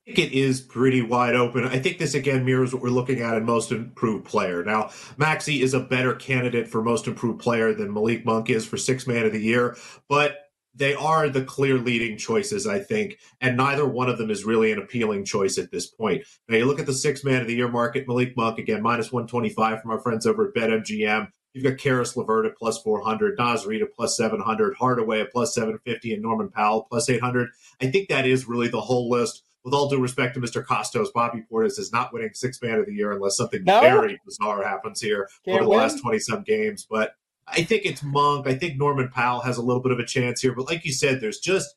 Think 0.06 0.20
it 0.20 0.34
is 0.34 0.62
pretty 0.62 1.02
wide 1.02 1.36
open. 1.36 1.66
I 1.66 1.80
think 1.80 1.98
this 1.98 2.14
again 2.14 2.46
mirrors 2.46 2.74
what 2.74 2.82
we're 2.82 2.90
looking 2.90 3.22
at 3.22 3.38
in 3.38 3.46
most 3.46 3.72
improved 3.72 4.26
player. 4.26 4.64
Now, 4.64 4.92
Maxey 5.18 5.62
is 5.62 5.74
a 5.74 5.80
better 5.80 6.16
candidate 6.16 6.68
for 6.68 6.82
most 6.82 7.08
improved 7.08 7.40
player 7.40 7.74
than 7.74 7.94
Malik 7.94 8.26
Monk 8.26 8.50
is 8.50 8.66
for 8.66 8.78
six 8.78 9.06
man 9.06 9.26
of 9.26 9.32
the 9.32 9.42
year, 9.42 9.78
but 10.10 10.38
they 10.74 10.94
are 10.96 11.30
the 11.30 11.44
clear 11.44 11.78
leading 11.78 12.18
choices, 12.18 12.66
I 12.66 12.80
think, 12.80 13.20
and 13.42 13.58
neither 13.58 13.86
one 13.86 14.10
of 14.10 14.18
them 14.18 14.32
is 14.32 14.46
really 14.46 14.72
an 14.72 14.80
appealing 14.80 15.26
choice 15.26 15.58
at 15.58 15.72
this 15.72 15.88
point. 15.88 16.24
Now, 16.48 16.58
you 16.58 16.66
look 16.66 16.80
at 16.80 16.86
the 16.86 16.94
six 16.94 17.24
man 17.24 17.42
of 17.42 17.48
the 17.48 17.56
year 17.56 17.68
market, 17.68 18.08
Malik 18.08 18.38
Monk, 18.38 18.58
again, 18.58 18.82
minus 18.82 19.12
125 19.12 19.82
from 19.82 19.92
our 19.92 20.00
friends 20.00 20.26
over 20.26 20.48
at 20.48 20.56
BetMGM. 20.56 21.28
You've 21.54 21.66
got 21.66 21.78
Caris 21.78 22.16
LeVert 22.16 22.46
at 22.46 22.58
plus 22.58 22.82
400, 22.82 23.38
Naz 23.38 23.66
Reid 23.66 23.82
at 23.82 23.94
plus 23.94 24.16
700, 24.16 24.76
Hardaway 24.76 25.20
at 25.20 25.34
plus 25.34 25.54
750, 25.54 26.14
and 26.14 26.24
Norman 26.24 26.50
Powell 26.50 26.88
plus 26.90 27.10
800. 27.10 27.50
I 27.82 27.92
think 27.92 28.08
that 28.08 28.26
is 28.26 28.48
really 28.48 28.70
the 28.70 28.80
whole 28.80 29.10
list 29.10 29.44
with 29.64 29.74
all 29.74 29.90
due 29.90 30.00
respect 30.00 30.34
to 30.36 30.42
Mr. 30.42 30.66
Kostos, 30.66 31.14
Bobby 31.14 31.44
Portis 31.52 31.78
is 31.78 31.92
not 31.92 32.14
winning 32.14 32.32
six 32.34 32.62
man 32.62 32.80
of 32.80 32.86
the 32.86 32.94
year 32.94 33.12
unless 33.12 33.38
something 33.38 33.64
no. 33.64 33.80
very 33.82 34.20
bizarre 34.26 34.64
happens 34.64 35.02
here 35.02 35.30
Can't 35.46 35.56
over 35.56 35.64
the 35.66 35.70
win. 35.70 35.80
last 35.80 36.02
20 36.02 36.20
some 36.20 36.44
games. 36.44 36.88
But 36.90 37.16
I 37.48 37.64
think 37.64 37.86
it's 37.86 38.04
Monk. 38.04 38.48
I 38.48 38.56
think 38.56 38.78
Norman 38.78 39.10
Powell 39.10 39.42
has 39.42 39.58
a 39.58 39.62
little 39.62 39.82
bit 39.82 39.92
of 39.92 40.00
a 40.00 40.06
chance 40.06 40.42
here. 40.42 40.54
But 40.54 40.68
like 40.68 40.86
you 40.86 40.94
said, 40.94 41.22
there's 41.22 41.40
just 41.40 41.76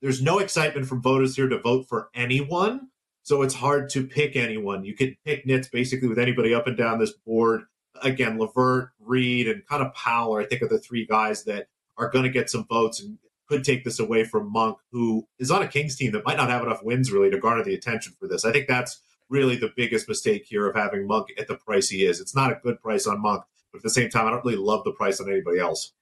there's 0.00 0.22
no 0.22 0.38
excitement 0.38 0.86
from 0.86 1.02
voters 1.02 1.34
here 1.34 1.48
to 1.48 1.58
vote 1.58 1.88
for 1.88 2.08
anyone. 2.14 2.88
So 3.22 3.40
it's 3.40 3.54
hard 3.54 3.88
to 3.90 4.06
pick 4.06 4.36
anyone. 4.36 4.84
You 4.84 4.94
can 4.94 5.16
pick 5.24 5.46
nits 5.46 5.68
basically 5.68 6.08
with 6.08 6.18
anybody 6.18 6.52
up 6.52 6.66
and 6.66 6.76
down 6.76 6.98
this 6.98 7.12
board. 7.12 7.62
Again, 8.02 8.38
LeVert, 8.38 8.90
Reid, 9.00 9.48
and 9.48 9.66
kind 9.66 9.82
of 9.82 9.94
Powell, 9.94 10.36
I 10.36 10.44
think, 10.44 10.60
are 10.60 10.68
the 10.68 10.78
three 10.78 11.06
guys 11.06 11.44
that 11.44 11.68
are 11.96 12.10
going 12.10 12.24
to 12.24 12.30
get 12.30 12.50
some 12.50 12.66
votes. 12.66 13.00
And 13.00 13.18
could 13.48 13.64
take 13.64 13.84
this 13.84 13.98
away 13.98 14.24
from 14.24 14.50
Monk, 14.50 14.78
who 14.90 15.26
is 15.38 15.50
on 15.50 15.62
a 15.62 15.68
Kings 15.68 15.96
team 15.96 16.12
that 16.12 16.24
might 16.24 16.36
not 16.36 16.50
have 16.50 16.62
enough 16.62 16.82
wins 16.82 17.12
really 17.12 17.30
to 17.30 17.38
garner 17.38 17.64
the 17.64 17.74
attention 17.74 18.14
for 18.18 18.26
this. 18.26 18.44
I 18.44 18.52
think 18.52 18.68
that's 18.68 19.00
really 19.28 19.56
the 19.56 19.72
biggest 19.76 20.08
mistake 20.08 20.44
here 20.46 20.68
of 20.68 20.76
having 20.76 21.06
Monk 21.06 21.28
at 21.38 21.48
the 21.48 21.56
price 21.56 21.88
he 21.88 22.04
is. 22.04 22.20
It's 22.20 22.34
not 22.34 22.52
a 22.52 22.60
good 22.62 22.80
price 22.80 23.06
on 23.06 23.20
Monk, 23.20 23.42
but 23.72 23.78
at 23.78 23.82
the 23.82 23.90
same 23.90 24.10
time, 24.10 24.26
I 24.26 24.30
don't 24.30 24.44
really 24.44 24.58
love 24.58 24.84
the 24.84 24.92
price 24.92 25.20
on 25.20 25.30
anybody 25.30 25.58
else. 25.58 25.92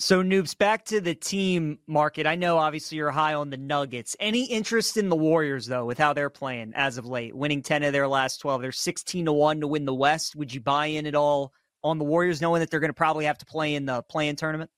So, 0.00 0.22
Noops, 0.22 0.56
back 0.56 0.84
to 0.86 1.00
the 1.00 1.16
team 1.16 1.80
market. 1.88 2.24
I 2.24 2.36
know 2.36 2.56
obviously 2.56 2.98
you're 2.98 3.10
high 3.10 3.34
on 3.34 3.50
the 3.50 3.56
Nuggets. 3.56 4.14
Any 4.20 4.44
interest 4.44 4.96
in 4.96 5.08
the 5.08 5.16
Warriors, 5.16 5.66
though, 5.66 5.86
with 5.86 5.98
how 5.98 6.12
they're 6.12 6.30
playing 6.30 6.72
as 6.76 6.98
of 6.98 7.06
late? 7.06 7.34
Winning 7.34 7.62
10 7.62 7.82
of 7.82 7.92
their 7.92 8.06
last 8.06 8.38
12. 8.38 8.62
They're 8.62 8.70
16 8.70 9.24
to 9.24 9.32
1 9.32 9.60
to 9.60 9.66
win 9.66 9.86
the 9.86 9.94
West. 9.94 10.36
Would 10.36 10.54
you 10.54 10.60
buy 10.60 10.86
in 10.86 11.06
at 11.06 11.16
all 11.16 11.52
on 11.82 11.98
the 11.98 12.04
Warriors, 12.04 12.40
knowing 12.40 12.60
that 12.60 12.70
they're 12.70 12.78
going 12.78 12.90
to 12.90 12.94
probably 12.94 13.24
have 13.24 13.38
to 13.38 13.46
play 13.46 13.74
in 13.74 13.86
the 13.86 14.02
play 14.02 14.28
in 14.28 14.36
tournament? 14.36 14.70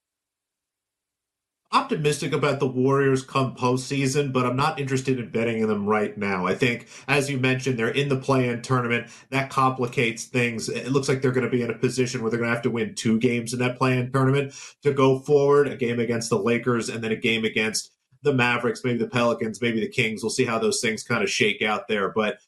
Optimistic 1.73 2.33
about 2.33 2.59
the 2.59 2.67
Warriors 2.67 3.23
come 3.23 3.55
postseason, 3.55 4.33
but 4.33 4.45
I'm 4.45 4.57
not 4.57 4.81
interested 4.81 5.21
in 5.21 5.31
betting 5.31 5.61
in 5.61 5.69
them 5.69 5.87
right 5.87 6.17
now. 6.19 6.47
I 6.47 6.55
think, 6.55 6.89
as 7.07 7.31
you 7.31 7.39
mentioned, 7.39 7.79
they're 7.79 7.89
in 7.89 8.09
the 8.09 8.17
play-in 8.17 8.62
tournament. 8.62 9.07
That 9.31 9.50
complicates 9.50 10.25
things. 10.25 10.69
It 10.69 10.91
looks 10.91 11.09
like 11.09 11.23
they're 11.23 11.31
going 11.31 11.45
to 11.45 11.50
be 11.50 11.62
in 11.62 11.71
a 11.71 11.79
position 11.79 12.23
where 12.23 12.31
they're 12.31 12.41
going 12.41 12.50
to 12.50 12.55
have 12.55 12.65
to 12.65 12.71
win 12.71 12.95
two 12.97 13.19
games 13.19 13.53
in 13.53 13.61
that 13.61 13.79
play-in 13.79 14.11
tournament 14.11 14.53
to 14.83 14.93
go 14.93 15.21
forward. 15.21 15.69
A 15.69 15.77
game 15.77 16.00
against 16.00 16.29
the 16.29 16.39
Lakers 16.39 16.89
and 16.89 17.05
then 17.05 17.12
a 17.12 17.17
game 17.17 17.45
against 17.45 17.93
the 18.23 18.35
Mavericks, 18.35 18.83
maybe 18.85 18.99
the 18.99 19.07
Pelicans, 19.07 19.62
maybe 19.62 19.81
the 19.81 19.89
Kings. 19.89 20.23
We'll 20.23 20.31
see 20.31 20.45
how 20.45 20.59
those 20.59 20.81
things 20.81 21.05
kind 21.05 21.23
of 21.23 21.31
shake 21.31 21.62
out 21.62 21.89
there, 21.89 22.11
but. 22.11 22.39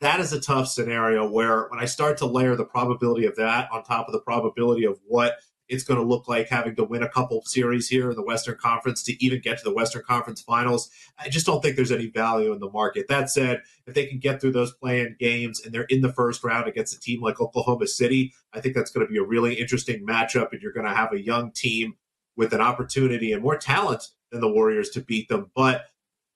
That 0.00 0.20
is 0.20 0.34
a 0.34 0.40
tough 0.40 0.68
scenario 0.68 1.26
where 1.26 1.68
when 1.70 1.80
I 1.80 1.86
start 1.86 2.18
to 2.18 2.26
layer 2.26 2.54
the 2.54 2.66
probability 2.66 3.24
of 3.24 3.36
that 3.36 3.72
on 3.72 3.82
top 3.82 4.06
of 4.06 4.12
the 4.12 4.20
probability 4.20 4.84
of 4.84 4.98
what 5.06 5.36
it's 5.68 5.84
going 5.84 6.00
to 6.00 6.06
look 6.06 6.28
like 6.28 6.48
having 6.48 6.76
to 6.76 6.84
win 6.84 7.02
a 7.02 7.08
couple 7.08 7.42
series 7.44 7.88
here 7.88 8.10
in 8.10 8.16
the 8.16 8.22
Western 8.22 8.56
Conference 8.56 9.02
to 9.04 9.24
even 9.24 9.40
get 9.40 9.58
to 9.58 9.64
the 9.64 9.74
Western 9.74 10.02
Conference 10.02 10.40
Finals. 10.40 10.90
I 11.18 11.28
just 11.28 11.46
don't 11.46 11.62
think 11.62 11.76
there's 11.76 11.92
any 11.92 12.08
value 12.08 12.52
in 12.52 12.60
the 12.60 12.70
market. 12.70 13.08
That 13.08 13.30
said, 13.30 13.62
if 13.86 13.94
they 13.94 14.06
can 14.06 14.18
get 14.18 14.40
through 14.40 14.52
those 14.52 14.72
play-in 14.72 15.16
games 15.18 15.64
and 15.64 15.74
they're 15.74 15.82
in 15.84 16.02
the 16.02 16.12
first 16.12 16.44
round 16.44 16.68
against 16.68 16.96
a 16.96 17.00
team 17.00 17.20
like 17.20 17.40
Oklahoma 17.40 17.86
City, 17.86 18.32
I 18.52 18.60
think 18.60 18.74
that's 18.74 18.90
going 18.90 19.06
to 19.06 19.12
be 19.12 19.18
a 19.18 19.24
really 19.24 19.54
interesting 19.54 20.06
matchup, 20.06 20.52
and 20.52 20.62
you're 20.62 20.72
going 20.72 20.86
to 20.86 20.94
have 20.94 21.12
a 21.12 21.20
young 21.20 21.50
team 21.52 21.96
with 22.36 22.52
an 22.52 22.60
opportunity 22.60 23.32
and 23.32 23.42
more 23.42 23.56
talent 23.56 24.08
than 24.30 24.40
the 24.40 24.48
Warriors 24.48 24.90
to 24.90 25.00
beat 25.00 25.28
them. 25.28 25.50
But 25.54 25.86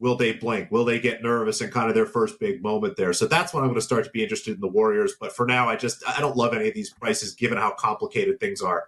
will 0.01 0.17
they 0.17 0.33
blink? 0.33 0.71
Will 0.71 0.85
they 0.85 0.99
get 0.99 1.23
nervous 1.23 1.61
in 1.61 1.71
kind 1.71 1.89
of 1.89 1.95
their 1.95 2.07
first 2.07 2.41
big 2.41 2.63
moment 2.63 2.97
there? 2.97 3.13
So 3.13 3.27
that's 3.27 3.53
when 3.53 3.63
I'm 3.63 3.69
going 3.69 3.79
to 3.79 3.85
start 3.85 4.05
to 4.05 4.11
be 4.11 4.23
interested 4.23 4.55
in 4.55 4.61
the 4.61 4.69
Warriors. 4.69 5.15
But 5.21 5.37
for 5.37 5.47
now, 5.47 5.69
I 5.69 5.77
just 5.77 6.03
I 6.09 6.21
don't 6.21 6.37
love 6.37 6.55
any 6.55 6.69
of 6.69 6.75
these 6.75 6.91
prices 6.91 7.35
given 7.35 7.59
how 7.59 7.73
complicated 7.73 8.41
things 8.41 8.63
are. 8.63 8.87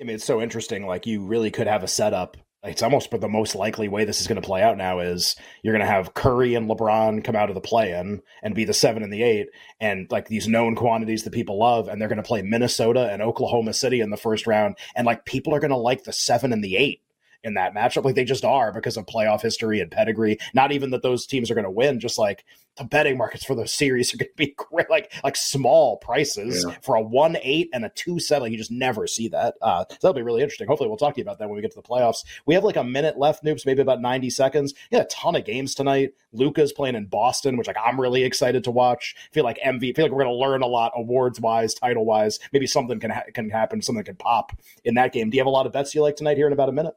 I 0.00 0.04
mean, 0.04 0.16
it's 0.16 0.24
so 0.24 0.40
interesting. 0.40 0.86
Like, 0.86 1.06
you 1.06 1.24
really 1.24 1.50
could 1.50 1.66
have 1.66 1.82
a 1.82 1.88
setup. 1.88 2.36
It's 2.64 2.82
almost 2.82 3.10
but 3.10 3.20
the 3.20 3.28
most 3.28 3.54
likely 3.54 3.88
way 3.88 4.04
this 4.04 4.20
is 4.20 4.26
going 4.26 4.40
to 4.40 4.46
play 4.46 4.62
out 4.62 4.76
now 4.76 4.98
is 4.98 5.36
you're 5.62 5.72
going 5.72 5.86
to 5.86 5.92
have 5.92 6.14
Curry 6.14 6.54
and 6.54 6.68
LeBron 6.68 7.22
come 7.22 7.36
out 7.36 7.50
of 7.50 7.54
the 7.54 7.60
play-in 7.60 8.20
and 8.42 8.54
be 8.54 8.64
the 8.64 8.74
seven 8.74 9.04
and 9.04 9.12
the 9.12 9.22
eight, 9.22 9.48
and 9.80 10.10
like 10.10 10.26
these 10.26 10.48
known 10.48 10.74
quantities 10.74 11.22
that 11.22 11.32
people 11.32 11.58
love, 11.58 11.86
and 11.86 12.00
they're 12.00 12.08
going 12.08 12.16
to 12.16 12.22
play 12.22 12.42
Minnesota 12.42 13.08
and 13.12 13.22
Oklahoma 13.22 13.72
City 13.74 14.00
in 14.00 14.10
the 14.10 14.16
first 14.16 14.48
round, 14.48 14.76
and 14.96 15.06
like 15.06 15.24
people 15.24 15.54
are 15.54 15.60
going 15.60 15.70
to 15.70 15.76
like 15.76 16.02
the 16.02 16.12
seven 16.12 16.52
and 16.52 16.62
the 16.62 16.76
eight 16.76 17.00
in 17.44 17.54
that 17.54 17.74
matchup. 17.74 18.04
Like 18.04 18.14
they 18.14 18.24
just 18.24 18.44
are 18.44 18.72
because 18.72 18.96
of 18.96 19.06
playoff 19.06 19.42
history 19.42 19.80
and 19.80 19.90
pedigree. 19.90 20.38
Not 20.54 20.72
even 20.72 20.90
that 20.90 21.02
those 21.02 21.26
teams 21.26 21.50
are 21.50 21.54
going 21.54 21.64
to 21.64 21.70
win, 21.70 22.00
just 22.00 22.18
like 22.18 22.44
the 22.76 22.84
betting 22.84 23.16
markets 23.16 23.44
for 23.44 23.54
those 23.54 23.72
series 23.78 24.12
are 24.12 24.16
going 24.16 24.30
to 24.30 24.36
be 24.36 24.54
great, 24.56 24.90
like 24.90 25.12
like 25.22 25.36
small 25.36 25.96
prices 25.98 26.64
yeah. 26.66 26.76
for 26.82 26.96
a 26.96 27.02
one 27.02 27.36
eight 27.42 27.68
and 27.72 27.84
a 27.84 27.90
two 27.90 28.18
seven. 28.18 28.50
You 28.50 28.58
just 28.58 28.70
never 28.70 29.06
see 29.06 29.28
that. 29.28 29.54
Uh, 29.62 29.84
so 29.88 29.96
that'll 30.02 30.14
be 30.14 30.22
really 30.22 30.42
interesting. 30.42 30.66
Hopefully, 30.66 30.88
we'll 30.88 30.96
talk 30.96 31.14
to 31.14 31.18
you 31.18 31.24
about 31.24 31.38
that 31.38 31.48
when 31.48 31.56
we 31.56 31.62
get 31.62 31.72
to 31.72 31.80
the 31.80 31.88
playoffs. 31.88 32.24
We 32.46 32.54
have 32.54 32.64
like 32.64 32.76
a 32.76 32.84
minute 32.84 33.18
left, 33.18 33.44
Noops, 33.44 33.66
maybe 33.66 33.82
about 33.82 34.00
ninety 34.00 34.30
seconds. 34.30 34.74
Yeah, 34.90 35.00
a 35.00 35.06
ton 35.06 35.36
of 35.36 35.44
games 35.44 35.74
tonight. 35.74 36.12
Luka's 36.32 36.72
playing 36.72 36.94
in 36.94 37.06
Boston, 37.06 37.56
which 37.56 37.66
like 37.66 37.76
I'm 37.84 38.00
really 38.00 38.24
excited 38.24 38.64
to 38.64 38.70
watch. 38.70 39.14
I 39.30 39.34
feel 39.34 39.44
like 39.44 39.58
MV. 39.58 39.96
feel 39.96 40.04
like 40.04 40.12
we're 40.12 40.24
going 40.24 40.34
to 40.34 40.40
learn 40.40 40.62
a 40.62 40.66
lot 40.66 40.92
awards 40.96 41.40
wise, 41.40 41.74
title 41.74 42.04
wise. 42.04 42.38
Maybe 42.52 42.66
something 42.66 43.00
can 43.00 43.10
ha- 43.10 43.24
can 43.32 43.50
happen, 43.50 43.82
something 43.82 44.04
can 44.04 44.16
pop 44.16 44.52
in 44.84 44.94
that 44.94 45.12
game. 45.12 45.30
Do 45.30 45.36
you 45.36 45.40
have 45.40 45.46
a 45.46 45.50
lot 45.50 45.66
of 45.66 45.72
bets 45.72 45.94
you 45.94 46.02
like 46.02 46.16
tonight 46.16 46.36
here 46.36 46.46
in 46.46 46.52
about 46.52 46.68
a 46.68 46.72
minute? 46.72 46.94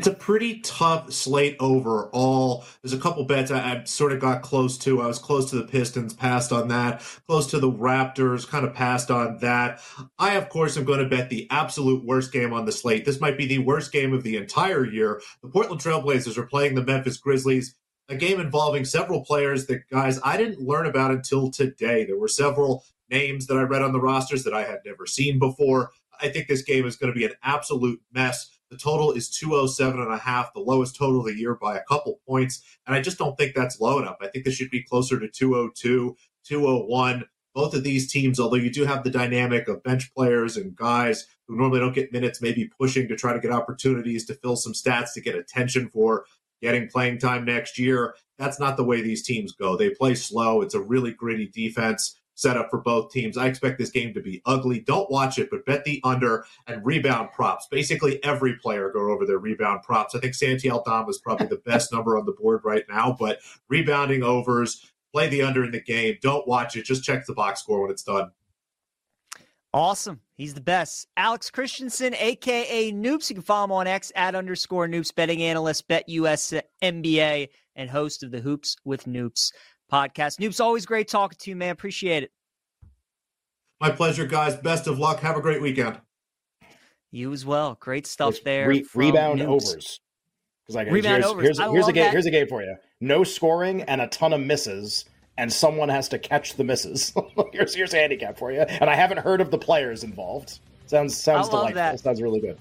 It's 0.00 0.06
a 0.06 0.14
pretty 0.14 0.60
tough 0.60 1.12
slate 1.12 1.56
overall. 1.60 2.64
There's 2.82 2.94
a 2.94 2.98
couple 2.98 3.22
bets 3.24 3.50
I, 3.50 3.58
I, 3.58 3.84
sort 3.84 4.12
of 4.12 4.18
got 4.18 4.40
close 4.40 4.78
to. 4.78 5.02
I 5.02 5.06
was 5.06 5.18
close 5.18 5.50
to 5.50 5.56
the 5.56 5.66
Pistons, 5.66 6.14
passed 6.14 6.52
on 6.52 6.68
that. 6.68 7.02
Close 7.26 7.46
to 7.48 7.60
the 7.60 7.70
Raptors, 7.70 8.48
kind 8.48 8.64
of 8.64 8.72
passed 8.72 9.10
on 9.10 9.36
that. 9.40 9.82
I, 10.18 10.36
of 10.36 10.48
course, 10.48 10.78
am 10.78 10.86
going 10.86 11.00
to 11.00 11.08
bet 11.14 11.28
the 11.28 11.46
absolute 11.50 12.02
worst 12.06 12.32
game 12.32 12.54
on 12.54 12.64
the 12.64 12.72
slate. 12.72 13.04
This 13.04 13.20
might 13.20 13.36
be 13.36 13.44
the 13.44 13.58
worst 13.58 13.92
game 13.92 14.14
of 14.14 14.22
the 14.22 14.38
entire 14.38 14.86
year. 14.86 15.20
The 15.42 15.50
Portland 15.50 15.82
Trailblazers 15.82 16.38
are 16.38 16.46
playing 16.46 16.76
the 16.76 16.84
Memphis 16.84 17.18
Grizzlies. 17.18 17.74
A 18.08 18.16
game 18.16 18.40
involving 18.40 18.86
several 18.86 19.22
players 19.22 19.66
that, 19.66 19.86
guys, 19.90 20.18
I 20.24 20.38
didn't 20.38 20.66
learn 20.66 20.86
about 20.86 21.10
until 21.10 21.50
today. 21.50 22.06
There 22.06 22.18
were 22.18 22.26
several 22.26 22.86
names 23.10 23.48
that 23.48 23.58
I 23.58 23.64
read 23.64 23.82
on 23.82 23.92
the 23.92 24.00
rosters 24.00 24.44
that 24.44 24.54
I 24.54 24.64
had 24.64 24.78
never 24.86 25.04
seen 25.04 25.38
before. 25.38 25.90
I 26.22 26.30
think 26.30 26.48
this 26.48 26.62
game 26.62 26.86
is 26.86 26.96
going 26.96 27.12
to 27.12 27.18
be 27.18 27.26
an 27.26 27.34
absolute 27.42 28.00
mess. 28.14 28.48
The 28.70 28.76
total 28.76 29.12
is 29.12 29.28
207 29.30 30.00
and 30.00 30.12
a 30.12 30.18
half, 30.18 30.54
the 30.54 30.60
lowest 30.60 30.96
total 30.96 31.20
of 31.20 31.26
the 31.26 31.34
year 31.34 31.56
by 31.56 31.76
a 31.76 31.82
couple 31.82 32.20
points. 32.26 32.62
And 32.86 32.94
I 32.94 33.00
just 33.00 33.18
don't 33.18 33.36
think 33.36 33.54
that's 33.54 33.80
low 33.80 33.98
enough. 33.98 34.16
I 34.20 34.28
think 34.28 34.44
this 34.44 34.54
should 34.54 34.70
be 34.70 34.82
closer 34.82 35.18
to 35.18 35.28
202, 35.28 36.16
201. 36.44 37.24
Both 37.52 37.74
of 37.74 37.82
these 37.82 38.10
teams, 38.10 38.38
although 38.38 38.56
you 38.56 38.70
do 38.70 38.84
have 38.84 39.02
the 39.02 39.10
dynamic 39.10 39.66
of 39.66 39.82
bench 39.82 40.14
players 40.14 40.56
and 40.56 40.76
guys 40.76 41.26
who 41.48 41.56
normally 41.56 41.80
don't 41.80 41.94
get 41.94 42.12
minutes, 42.12 42.40
maybe 42.40 42.70
pushing 42.78 43.08
to 43.08 43.16
try 43.16 43.32
to 43.32 43.40
get 43.40 43.50
opportunities 43.50 44.24
to 44.26 44.34
fill 44.34 44.54
some 44.54 44.72
stats 44.72 45.14
to 45.14 45.20
get 45.20 45.34
attention 45.34 45.88
for 45.88 46.24
getting 46.62 46.88
playing 46.88 47.18
time 47.18 47.44
next 47.44 47.76
year. 47.76 48.14
That's 48.38 48.60
not 48.60 48.76
the 48.76 48.84
way 48.84 49.00
these 49.00 49.24
teams 49.24 49.52
go. 49.52 49.76
They 49.76 49.90
play 49.90 50.14
slow. 50.14 50.62
It's 50.62 50.74
a 50.74 50.80
really 50.80 51.12
gritty 51.12 51.48
defense 51.48 52.19
setup 52.40 52.70
for 52.70 52.80
both 52.80 53.12
teams. 53.12 53.36
I 53.36 53.46
expect 53.46 53.78
this 53.78 53.90
game 53.90 54.14
to 54.14 54.20
be 54.20 54.42
ugly. 54.46 54.80
Don't 54.80 55.10
watch 55.10 55.38
it, 55.38 55.50
but 55.50 55.64
bet 55.66 55.84
the 55.84 56.00
under 56.04 56.44
and 56.66 56.84
rebound 56.84 57.30
props. 57.32 57.68
Basically, 57.70 58.22
every 58.24 58.56
player 58.56 58.90
go 58.90 59.10
over 59.10 59.26
their 59.26 59.38
rebound 59.38 59.82
props. 59.82 60.14
I 60.14 60.20
think 60.20 60.34
Santi 60.34 60.70
Aldama 60.70 61.08
is 61.08 61.18
probably 61.18 61.46
the 61.46 61.62
best 61.64 61.92
number 61.92 62.18
on 62.18 62.26
the 62.26 62.32
board 62.32 62.62
right 62.64 62.84
now, 62.88 63.16
but 63.18 63.40
rebounding 63.68 64.22
overs, 64.22 64.92
play 65.12 65.28
the 65.28 65.42
under 65.42 65.64
in 65.64 65.70
the 65.70 65.80
game. 65.80 66.16
Don't 66.22 66.46
watch 66.46 66.76
it. 66.76 66.84
Just 66.84 67.04
check 67.04 67.26
the 67.26 67.34
box 67.34 67.60
score 67.60 67.82
when 67.82 67.90
it's 67.90 68.02
done. 68.02 68.30
Awesome. 69.72 70.20
He's 70.36 70.54
the 70.54 70.60
best. 70.60 71.06
Alex 71.16 71.50
Christensen, 71.50 72.14
aka 72.14 72.90
Noops. 72.90 73.30
You 73.30 73.36
can 73.36 73.42
follow 73.42 73.64
him 73.64 73.72
on 73.72 73.86
X 73.86 74.10
at 74.16 74.34
underscore 74.34 74.88
Noops, 74.88 75.14
betting 75.14 75.42
analyst, 75.42 75.86
Bet 75.86 76.08
US 76.08 76.52
NBA, 76.82 77.48
and 77.76 77.88
host 77.88 78.24
of 78.24 78.32
the 78.32 78.40
Hoops 78.40 78.76
with 78.84 79.04
Noops 79.04 79.52
podcast. 79.90 80.38
Noops 80.38 80.60
always 80.60 80.86
great 80.86 81.08
talking 81.08 81.38
to 81.40 81.50
you, 81.50 81.56
man. 81.56 81.70
Appreciate 81.70 82.22
it. 82.22 82.32
My 83.80 83.90
pleasure, 83.90 84.26
guys. 84.26 84.56
Best 84.56 84.86
of 84.86 84.98
luck. 84.98 85.20
Have 85.20 85.36
a 85.36 85.40
great 85.40 85.62
weekend. 85.62 86.00
You 87.10 87.32
as 87.32 87.44
well. 87.44 87.76
Great 87.80 88.06
stuff 88.06 88.34
it's 88.34 88.44
there. 88.44 88.68
Re- 88.68 88.84
rebound 88.94 89.40
Noops. 89.40 89.48
overs. 89.48 90.00
Because 90.62 90.76
like 90.76 90.90
rebound 90.90 91.22
here's, 91.22 91.26
overs. 91.26 91.44
Here's, 91.44 91.58
here's 91.58 91.88
a 91.88 91.92
game. 91.92 92.04
That. 92.04 92.12
Here's 92.12 92.26
a 92.26 92.30
game 92.30 92.46
for 92.46 92.62
you. 92.62 92.76
No 93.00 93.24
scoring 93.24 93.82
and 93.82 94.00
a 94.00 94.06
ton 94.08 94.32
of 94.32 94.40
misses, 94.40 95.06
and 95.38 95.52
someone 95.52 95.88
has 95.88 96.08
to 96.10 96.18
catch 96.18 96.54
the 96.54 96.64
misses. 96.64 97.12
here's 97.52 97.74
here's 97.74 97.94
a 97.94 97.96
handicap 97.96 98.38
for 98.38 98.52
you. 98.52 98.60
And 98.60 98.88
I 98.88 98.94
haven't 98.94 99.18
heard 99.18 99.40
of 99.40 99.50
the 99.50 99.58
players 99.58 100.04
involved. 100.04 100.60
Sounds 100.86 101.16
sounds 101.16 101.48
delightful. 101.48 101.74
That. 101.74 102.00
Sounds 102.00 102.22
really 102.22 102.40
good. 102.40 102.58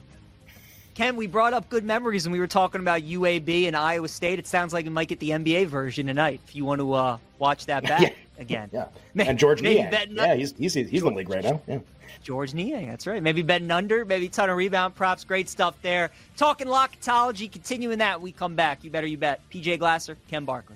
Ken, 1.00 1.16
we 1.16 1.28
brought 1.28 1.54
up 1.54 1.70
good 1.70 1.86
memories 1.86 2.26
and 2.26 2.34
we 2.34 2.42
were 2.42 2.48
talking 2.48 2.82
about 2.82 3.04
UAB 3.04 3.68
and 3.68 3.76
Iowa 3.78 4.10
State. 4.10 4.38
It 4.38 4.46
sounds 4.46 4.74
like 4.74 4.84
we 4.84 4.92
might 4.92 5.08
get 5.08 5.22
the 5.22 5.30
NBA 5.30 5.68
version 5.68 6.08
tonight 6.08 6.42
if 6.46 6.58
you 6.58 6.66
want 6.66 6.82
to 6.82 6.92
uh, 6.92 7.18
watch 7.38 7.68
that 7.68 7.84
back 7.84 8.02
yeah. 8.02 8.10
again. 8.38 8.70
Yeah. 8.74 8.88
and 9.16 9.40
George 9.40 9.62
Niang. 9.62 9.94
Yeah, 10.12 10.36
he's, 10.36 10.54
he's, 10.58 10.74
he's 10.74 10.90
George, 10.90 11.04
in 11.04 11.06
the 11.06 11.18
league 11.20 11.30
right 11.30 11.42
now. 11.42 11.62
Yeah. 11.70 11.80
George 12.22 12.54
Niang, 12.54 12.90
that's 12.90 13.08
right. 13.08 13.24
Maybe 13.24 13.44
betting 13.44 13.72
under, 13.72 14.04
maybe 14.04 14.26
a 14.26 14.30
ton 14.30 14.50
of 14.50 14.58
rebound 14.58 14.94
props. 14.94 15.24
Great 15.24 15.48
stuff 15.48 15.82
there. 15.82 16.12
Talking 16.36 16.68
Locketology, 16.68 17.50
continuing 17.50 18.00
that. 18.00 18.20
We 18.20 18.34
come 18.34 18.56
back. 18.56 18.84
You 18.84 18.90
better, 18.90 19.08
you 19.08 19.16
bet. 19.16 19.40
PJ 19.54 19.80
Glasser, 19.80 20.18
Ken 20.28 20.44
Barkley. 20.44 20.76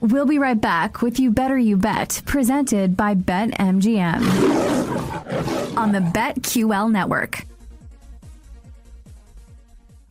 We'll 0.00 0.26
be 0.26 0.38
right 0.38 0.60
back 0.60 1.00
with 1.00 1.18
You 1.18 1.30
Better 1.30 1.56
You 1.56 1.78
Bet, 1.78 2.20
presented 2.26 2.94
by 2.94 3.14
BetMGM 3.14 4.18
on 5.78 5.92
the 5.92 6.00
BetQL 6.00 6.92
network. 6.92 7.46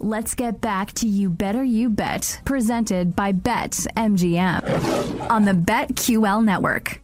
Let's 0.03 0.33
get 0.33 0.61
back 0.61 0.93
to 0.93 1.07
You 1.07 1.29
Better 1.29 1.63
You 1.63 1.87
Bet, 1.87 2.41
presented 2.43 3.15
by 3.15 3.33
Bet 3.33 3.73
MGM 3.95 5.29
on 5.29 5.45
the 5.45 5.51
BetQL 5.51 6.43
network. 6.43 6.99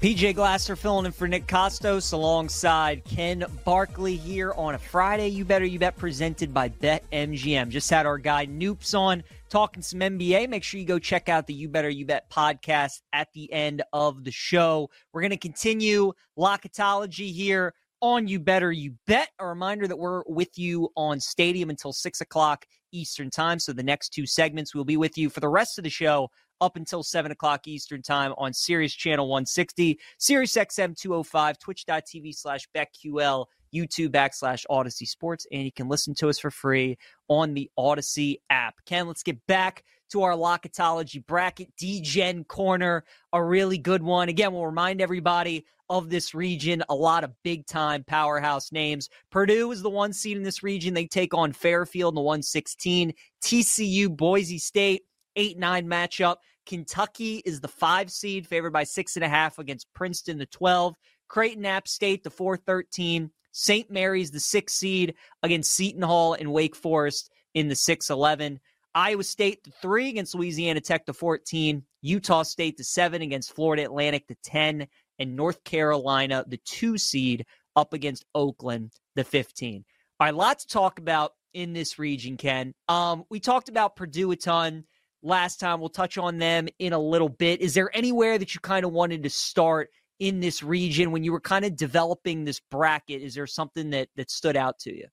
PJ 0.00 0.34
Glasser 0.34 0.76
filling 0.76 1.04
in 1.04 1.12
for 1.12 1.28
Nick 1.28 1.46
Kostos 1.46 2.14
alongside 2.14 3.04
Ken 3.04 3.44
Barkley 3.66 4.16
here 4.16 4.54
on 4.54 4.74
a 4.74 4.78
Friday. 4.78 5.28
You 5.28 5.44
Better 5.44 5.66
You 5.66 5.78
Bet 5.78 5.98
presented 5.98 6.54
by 6.54 6.68
Bet 6.68 7.04
MGM. 7.10 7.68
Just 7.68 7.90
had 7.90 8.06
our 8.06 8.16
guy 8.16 8.46
Noops 8.46 8.98
on 8.98 9.22
talking 9.50 9.82
some 9.82 10.00
NBA. 10.00 10.48
Make 10.48 10.64
sure 10.64 10.80
you 10.80 10.86
go 10.86 10.98
check 10.98 11.28
out 11.28 11.46
the 11.46 11.52
You 11.52 11.68
Better 11.68 11.90
You 11.90 12.06
Bet 12.06 12.30
podcast 12.30 13.02
at 13.12 13.30
the 13.34 13.52
end 13.52 13.82
of 13.92 14.24
the 14.24 14.32
show. 14.32 14.88
We're 15.12 15.20
going 15.20 15.32
to 15.32 15.36
continue 15.36 16.14
Locketology 16.38 17.30
here 17.30 17.74
on 18.00 18.28
You 18.28 18.40
Better 18.40 18.72
You 18.72 18.94
Bet. 19.06 19.30
A 19.38 19.46
reminder 19.46 19.86
that 19.86 19.98
we're 19.98 20.22
with 20.26 20.58
you 20.58 20.90
on 20.96 21.20
Stadium 21.20 21.70
until 21.70 21.92
6 21.92 22.20
o'clock 22.20 22.64
Eastern 22.92 23.30
Time. 23.30 23.58
So 23.58 23.72
the 23.72 23.82
next 23.82 24.10
two 24.10 24.26
segments 24.26 24.74
will 24.74 24.84
be 24.84 24.96
with 24.96 25.16
you 25.18 25.30
for 25.30 25.40
the 25.40 25.48
rest 25.48 25.78
of 25.78 25.84
the 25.84 25.90
show 25.90 26.28
up 26.60 26.76
until 26.76 27.02
7 27.02 27.30
o'clock 27.32 27.66
Eastern 27.66 28.02
Time 28.02 28.32
on 28.36 28.52
Sirius 28.52 28.94
Channel 28.94 29.28
160, 29.28 29.98
Sirius 30.18 30.56
XM 30.56 30.96
205, 30.96 31.58
twitch.tv 31.58 32.34
slash 32.34 32.68
BetQL, 32.76 33.46
YouTube 33.74 34.08
backslash 34.08 34.64
Audacy 34.70 35.06
Sports, 35.06 35.46
and 35.52 35.62
you 35.62 35.72
can 35.72 35.88
listen 35.88 36.14
to 36.14 36.28
us 36.28 36.38
for 36.38 36.50
free 36.50 36.98
on 37.28 37.54
the 37.54 37.70
Audacy 37.78 38.36
app. 38.50 38.74
Ken, 38.84 39.06
let's 39.06 39.22
get 39.22 39.46
back 39.46 39.84
to 40.10 40.22
our 40.22 40.32
Locketology 40.32 41.24
bracket, 41.24 41.68
DGen 41.80 42.46
Corner, 42.48 43.04
a 43.32 43.42
really 43.42 43.78
good 43.78 44.02
one. 44.02 44.28
Again, 44.28 44.52
we'll 44.52 44.66
remind 44.66 45.00
everybody 45.00 45.64
of 45.90 46.08
this 46.08 46.34
region. 46.34 46.82
A 46.88 46.94
lot 46.94 47.24
of 47.24 47.34
big 47.42 47.66
time 47.66 48.04
powerhouse 48.04 48.72
names. 48.72 49.10
Purdue 49.30 49.72
is 49.72 49.82
the 49.82 49.90
one 49.90 50.12
seed 50.12 50.36
in 50.36 50.44
this 50.44 50.62
region. 50.62 50.94
They 50.94 51.06
take 51.06 51.34
on 51.34 51.52
Fairfield 51.52 52.12
in 52.12 52.14
the 52.14 52.22
116. 52.22 53.12
TCU, 53.42 54.16
Boise 54.16 54.58
State, 54.58 55.02
8 55.36 55.58
9 55.58 55.86
matchup. 55.86 56.36
Kentucky 56.64 57.42
is 57.44 57.60
the 57.60 57.68
five 57.68 58.10
seed, 58.10 58.46
favored 58.46 58.72
by 58.72 58.84
six 58.84 59.16
and 59.16 59.24
a 59.24 59.28
half 59.28 59.58
against 59.58 59.92
Princeton, 59.92 60.38
the 60.38 60.46
12. 60.46 60.94
Creighton 61.28 61.66
App 61.66 61.88
State, 61.88 62.22
the 62.22 62.30
4 62.30 62.56
13. 62.56 63.30
St. 63.52 63.90
Mary's, 63.90 64.30
the 64.30 64.38
six 64.38 64.74
seed 64.74 65.14
against 65.42 65.72
Seton 65.72 66.02
Hall 66.02 66.34
and 66.34 66.52
Wake 66.52 66.76
Forest 66.76 67.30
in 67.54 67.66
the 67.66 67.74
6 67.74 68.08
11. 68.08 68.60
Iowa 68.94 69.22
State, 69.22 69.62
the 69.62 69.70
three 69.70 70.08
against 70.08 70.34
Louisiana 70.34 70.80
Tech, 70.80 71.06
the 71.06 71.14
14. 71.14 71.84
Utah 72.02 72.42
State, 72.42 72.76
the 72.76 72.84
seven 72.84 73.22
against 73.22 73.54
Florida 73.54 73.84
Atlantic, 73.84 74.26
the 74.26 74.36
10 74.42 74.86
and 75.20 75.36
North 75.36 75.62
Carolina, 75.62 76.44
the 76.48 76.58
two 76.64 76.98
seed, 76.98 77.46
up 77.76 77.92
against 77.92 78.24
Oakland, 78.34 78.90
the 79.14 79.22
15. 79.22 79.84
All 80.18 80.26
right, 80.26 80.34
lots 80.34 80.64
to 80.64 80.72
talk 80.72 80.98
about 80.98 81.32
in 81.54 81.72
this 81.72 81.98
region, 81.98 82.36
Ken. 82.36 82.74
Um, 82.88 83.24
we 83.30 83.38
talked 83.38 83.68
about 83.68 83.94
Purdue 83.94 84.32
a 84.32 84.36
ton 84.36 84.84
last 85.22 85.60
time. 85.60 85.78
We'll 85.78 85.88
touch 85.88 86.18
on 86.18 86.38
them 86.38 86.68
in 86.78 86.92
a 86.92 86.98
little 86.98 87.28
bit. 87.28 87.60
Is 87.60 87.74
there 87.74 87.90
anywhere 87.94 88.38
that 88.38 88.54
you 88.54 88.60
kind 88.60 88.84
of 88.84 88.92
wanted 88.92 89.22
to 89.22 89.30
start 89.30 89.90
in 90.18 90.40
this 90.40 90.62
region 90.62 91.12
when 91.12 91.22
you 91.24 91.32
were 91.32 91.40
kind 91.40 91.64
of 91.64 91.76
developing 91.76 92.44
this 92.44 92.60
bracket? 92.70 93.22
Is 93.22 93.34
there 93.34 93.46
something 93.46 93.90
that 93.90 94.08
that 94.16 94.30
stood 94.30 94.56
out 94.56 94.78
to 94.80 94.94
you? 94.94 95.06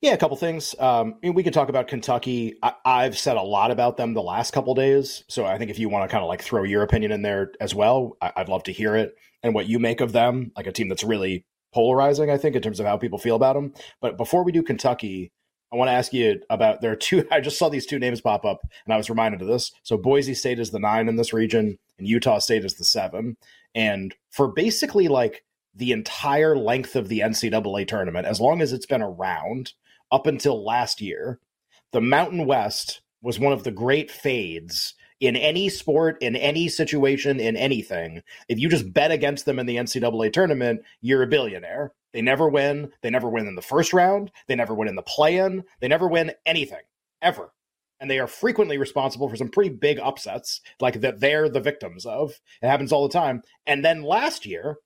Yeah, 0.00 0.12
a 0.12 0.16
couple 0.16 0.36
things. 0.36 0.74
Um, 0.78 1.16
we 1.22 1.42
could 1.42 1.52
talk 1.52 1.68
about 1.68 1.88
Kentucky. 1.88 2.54
I, 2.62 3.04
have 3.04 3.18
said 3.18 3.36
a 3.36 3.42
lot 3.42 3.70
about 3.70 3.96
them 3.96 4.14
the 4.14 4.22
last 4.22 4.52
couple 4.52 4.74
days, 4.74 5.24
so 5.28 5.44
I 5.44 5.58
think 5.58 5.70
if 5.70 5.78
you 5.78 5.88
want 5.88 6.08
to 6.08 6.12
kind 6.12 6.22
of 6.22 6.28
like 6.28 6.42
throw 6.42 6.62
your 6.62 6.82
opinion 6.82 7.12
in 7.12 7.22
there 7.22 7.52
as 7.60 7.74
well, 7.74 8.16
I, 8.20 8.32
would 8.38 8.48
love 8.48 8.62
to 8.64 8.72
hear 8.72 8.96
it 8.96 9.14
and 9.42 9.54
what 9.54 9.68
you 9.68 9.78
make 9.78 10.00
of 10.00 10.12
them. 10.12 10.52
Like 10.56 10.66
a 10.66 10.72
team 10.72 10.88
that's 10.88 11.04
really 11.04 11.44
polarizing, 11.72 12.30
I 12.30 12.38
think, 12.38 12.56
in 12.56 12.62
terms 12.62 12.80
of 12.80 12.86
how 12.86 12.96
people 12.96 13.18
feel 13.18 13.36
about 13.36 13.54
them. 13.54 13.74
But 14.00 14.16
before 14.16 14.44
we 14.44 14.52
do 14.52 14.62
Kentucky, 14.62 15.32
I 15.72 15.76
want 15.76 15.88
to 15.88 15.92
ask 15.92 16.12
you 16.12 16.40
about 16.50 16.80
there 16.80 16.92
are 16.92 16.96
two. 16.96 17.26
I 17.30 17.40
just 17.40 17.58
saw 17.58 17.68
these 17.68 17.86
two 17.86 17.98
names 17.98 18.20
pop 18.20 18.44
up, 18.44 18.60
and 18.84 18.94
I 18.94 18.96
was 18.96 19.10
reminded 19.10 19.42
of 19.42 19.48
this. 19.48 19.72
So 19.82 19.96
Boise 19.96 20.34
State 20.34 20.58
is 20.58 20.70
the 20.70 20.80
nine 20.80 21.08
in 21.08 21.16
this 21.16 21.32
region, 21.32 21.78
and 21.98 22.08
Utah 22.08 22.38
State 22.38 22.64
is 22.64 22.74
the 22.74 22.84
seven. 22.84 23.36
And 23.74 24.14
for 24.30 24.48
basically 24.48 25.08
like 25.08 25.44
the 25.74 25.92
entire 25.92 26.56
length 26.56 26.96
of 26.96 27.08
the 27.08 27.20
NCAA 27.20 27.86
tournament, 27.86 28.26
as 28.26 28.40
long 28.40 28.60
as 28.60 28.72
it's 28.72 28.86
been 28.86 29.02
around 29.02 29.72
up 30.10 30.26
until 30.26 30.64
last 30.64 31.00
year, 31.00 31.38
the 31.92 32.00
Mountain 32.00 32.46
West 32.46 33.00
was 33.22 33.38
one 33.38 33.52
of 33.52 33.64
the 33.64 33.70
great 33.70 34.10
fades 34.10 34.94
in 35.20 35.36
any 35.36 35.68
sport, 35.68 36.16
in 36.22 36.34
any 36.34 36.68
situation, 36.68 37.38
in 37.38 37.56
anything. 37.56 38.22
If 38.48 38.58
you 38.58 38.68
just 38.68 38.92
bet 38.92 39.10
against 39.10 39.44
them 39.44 39.58
in 39.58 39.66
the 39.66 39.76
NCAA 39.76 40.32
tournament, 40.32 40.80
you're 41.02 41.22
a 41.22 41.26
billionaire. 41.26 41.92
They 42.12 42.22
never 42.22 42.48
win. 42.48 42.90
They 43.02 43.10
never 43.10 43.28
win 43.28 43.46
in 43.46 43.54
the 43.54 43.62
first 43.62 43.92
round. 43.92 44.32
They 44.48 44.56
never 44.56 44.74
win 44.74 44.88
in 44.88 44.96
the 44.96 45.02
play 45.02 45.36
in. 45.36 45.64
They 45.80 45.88
never 45.88 46.08
win 46.08 46.32
anything, 46.46 46.80
ever. 47.22 47.52
And 48.00 48.10
they 48.10 48.18
are 48.18 48.26
frequently 48.26 48.78
responsible 48.78 49.28
for 49.28 49.36
some 49.36 49.50
pretty 49.50 49.70
big 49.70 49.98
upsets, 50.00 50.62
like 50.80 51.02
that 51.02 51.20
they're 51.20 51.50
the 51.50 51.60
victims 51.60 52.06
of. 52.06 52.40
It 52.62 52.66
happens 52.66 52.90
all 52.90 53.06
the 53.06 53.12
time. 53.12 53.42
And 53.66 53.84
then 53.84 54.02
last 54.02 54.46
year, 54.46 54.78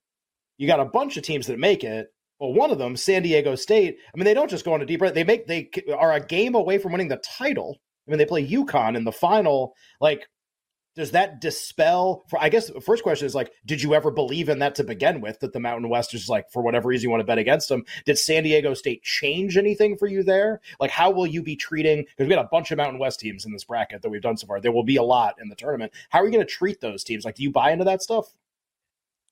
you 0.57 0.67
got 0.67 0.79
a 0.79 0.85
bunch 0.85 1.17
of 1.17 1.23
teams 1.23 1.47
that 1.47 1.59
make 1.59 1.83
it, 1.83 2.07
Well, 2.39 2.53
one 2.53 2.71
of 2.71 2.77
them, 2.77 2.95
San 2.95 3.23
Diego 3.23 3.55
State. 3.55 3.97
I 4.13 4.17
mean, 4.17 4.25
they 4.25 4.33
don't 4.33 4.49
just 4.49 4.65
go 4.65 4.73
on 4.73 4.81
a 4.81 4.85
deep 4.85 5.01
run. 5.01 5.13
They 5.13 5.23
make 5.23 5.47
they 5.47 5.69
are 5.97 6.13
a 6.13 6.25
game 6.25 6.55
away 6.55 6.77
from 6.77 6.91
winning 6.91 7.07
the 7.07 7.17
title. 7.17 7.77
I 8.07 8.11
mean, 8.11 8.17
they 8.17 8.25
play 8.25 8.47
UConn 8.47 8.95
in 8.95 9.03
the 9.03 9.11
final. 9.11 9.73
Like, 9.99 10.27
does 10.95 11.11
that 11.11 11.41
dispel? 11.41 12.23
For 12.29 12.39
I 12.41 12.49
guess 12.49 12.67
the 12.67 12.79
first 12.79 13.03
question 13.03 13.25
is 13.25 13.35
like, 13.35 13.51
did 13.65 13.81
you 13.81 13.93
ever 13.93 14.11
believe 14.11 14.47
in 14.47 14.59
that 14.59 14.75
to 14.75 14.83
begin 14.83 15.21
with? 15.21 15.39
That 15.39 15.53
the 15.53 15.59
Mountain 15.59 15.89
West 15.89 16.13
is 16.13 16.29
like, 16.29 16.49
for 16.51 16.61
whatever 16.61 16.87
reason, 16.87 17.03
you 17.03 17.09
want 17.09 17.21
to 17.21 17.25
bet 17.25 17.37
against 17.37 17.67
them. 17.67 17.83
Did 18.05 18.17
San 18.17 18.43
Diego 18.43 18.73
State 18.73 19.03
change 19.03 19.57
anything 19.57 19.97
for 19.97 20.07
you 20.07 20.23
there? 20.23 20.61
Like, 20.79 20.91
how 20.91 21.09
will 21.11 21.27
you 21.27 21.41
be 21.43 21.55
treating? 21.55 22.03
Because 22.03 22.29
we 22.29 22.35
got 22.35 22.45
a 22.45 22.49
bunch 22.49 22.71
of 22.71 22.77
Mountain 22.77 22.99
West 22.99 23.19
teams 23.19 23.45
in 23.45 23.51
this 23.51 23.65
bracket 23.65 24.01
that 24.03 24.09
we've 24.09 24.21
done 24.21 24.37
so 24.37 24.47
far. 24.47 24.61
There 24.61 24.71
will 24.71 24.83
be 24.83 24.97
a 24.97 25.03
lot 25.03 25.35
in 25.41 25.49
the 25.49 25.55
tournament. 25.55 25.91
How 26.09 26.19
are 26.19 26.25
you 26.25 26.31
going 26.31 26.45
to 26.45 26.53
treat 26.53 26.79
those 26.79 27.03
teams? 27.03 27.25
Like, 27.25 27.35
do 27.35 27.43
you 27.43 27.51
buy 27.51 27.71
into 27.71 27.85
that 27.85 28.01
stuff? 28.01 28.33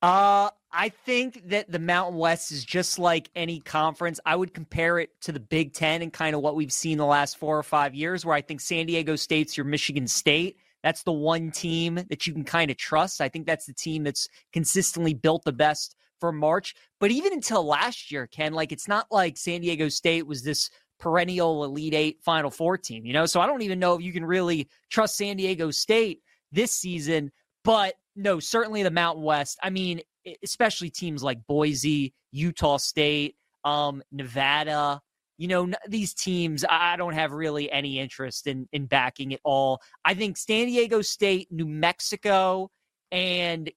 Uh, 0.03 0.49
I 0.69 0.89
think 0.89 1.47
that 1.47 1.71
the 1.71 1.79
Mountain 1.79 2.17
West 2.17 2.51
is 2.51 2.65
just 2.65 2.99
like 2.99 3.29
any 3.37 3.61
conference. 3.61 4.19
I 4.25 4.35
would 4.35 4.53
compare 4.53 4.99
it 4.99 5.09
to 5.21 5.31
the 5.31 5.39
Big 5.39 5.71
Ten 5.71 6.01
and 6.01 6.11
kind 6.11 6.35
of 6.35 6.41
what 6.41 6.57
we've 6.57 6.73
seen 6.73 6.97
the 6.97 7.05
last 7.05 7.37
four 7.37 7.57
or 7.57 7.63
five 7.63 7.95
years, 7.95 8.25
where 8.25 8.35
I 8.35 8.41
think 8.41 8.59
San 8.59 8.85
Diego 8.85 9.15
State's 9.15 9.55
your 9.55 9.65
Michigan 9.65 10.05
State. 10.09 10.57
That's 10.83 11.03
the 11.03 11.13
one 11.13 11.51
team 11.51 11.95
that 12.09 12.27
you 12.27 12.33
can 12.33 12.43
kind 12.43 12.69
of 12.69 12.75
trust. 12.75 13.21
I 13.21 13.29
think 13.29 13.47
that's 13.47 13.65
the 13.65 13.73
team 13.73 14.03
that's 14.03 14.27
consistently 14.51 15.13
built 15.13 15.45
the 15.45 15.53
best 15.53 15.95
for 16.19 16.33
March. 16.33 16.75
But 16.99 17.11
even 17.11 17.31
until 17.31 17.63
last 17.65 18.11
year, 18.11 18.27
Ken, 18.27 18.51
like 18.51 18.73
it's 18.73 18.89
not 18.89 19.07
like 19.09 19.37
San 19.37 19.61
Diego 19.61 19.87
State 19.87 20.27
was 20.27 20.43
this 20.43 20.69
perennial 20.99 21.63
Elite 21.63 21.93
Eight 21.93 22.17
Final 22.23 22.51
Four 22.51 22.77
team, 22.77 23.05
you 23.05 23.13
know? 23.13 23.25
So 23.25 23.39
I 23.39 23.47
don't 23.47 23.61
even 23.61 23.79
know 23.79 23.95
if 23.95 24.01
you 24.01 24.11
can 24.11 24.25
really 24.25 24.67
trust 24.89 25.15
San 25.15 25.37
Diego 25.37 25.71
State 25.71 26.23
this 26.51 26.73
season. 26.73 27.31
But 27.63 27.93
no, 28.15 28.39
certainly 28.39 28.83
the 28.83 28.91
Mountain 28.91 29.23
West. 29.23 29.59
I 29.61 29.69
mean, 29.69 30.01
especially 30.43 30.89
teams 30.89 31.23
like 31.23 31.45
Boise, 31.47 32.13
Utah 32.31 32.77
State, 32.77 33.35
um, 33.63 34.03
Nevada. 34.11 35.01
You 35.37 35.47
know, 35.47 35.71
these 35.87 36.13
teams, 36.13 36.63
I 36.69 36.95
don't 36.95 37.13
have 37.15 37.31
really 37.31 37.71
any 37.71 37.99
interest 37.99 38.47
in 38.47 38.67
in 38.71 38.85
backing 38.85 39.33
at 39.33 39.39
all. 39.43 39.81
I 40.05 40.13
think 40.13 40.37
San 40.37 40.67
Diego 40.67 41.01
State, 41.01 41.47
New 41.51 41.67
Mexico, 41.67 42.69
and 43.11 43.71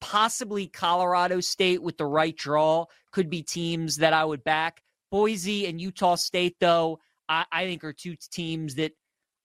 possibly 0.00 0.66
Colorado 0.66 1.40
State 1.40 1.82
with 1.82 1.96
the 1.96 2.04
right 2.04 2.36
draw 2.36 2.86
could 3.12 3.30
be 3.30 3.42
teams 3.42 3.98
that 3.98 4.12
I 4.12 4.24
would 4.24 4.42
back. 4.42 4.82
Boise 5.12 5.66
and 5.66 5.80
Utah 5.80 6.16
State, 6.16 6.56
though, 6.58 6.98
I, 7.28 7.44
I 7.52 7.64
think 7.66 7.84
are 7.84 7.92
two 7.92 8.16
teams 8.30 8.74
that 8.74 8.92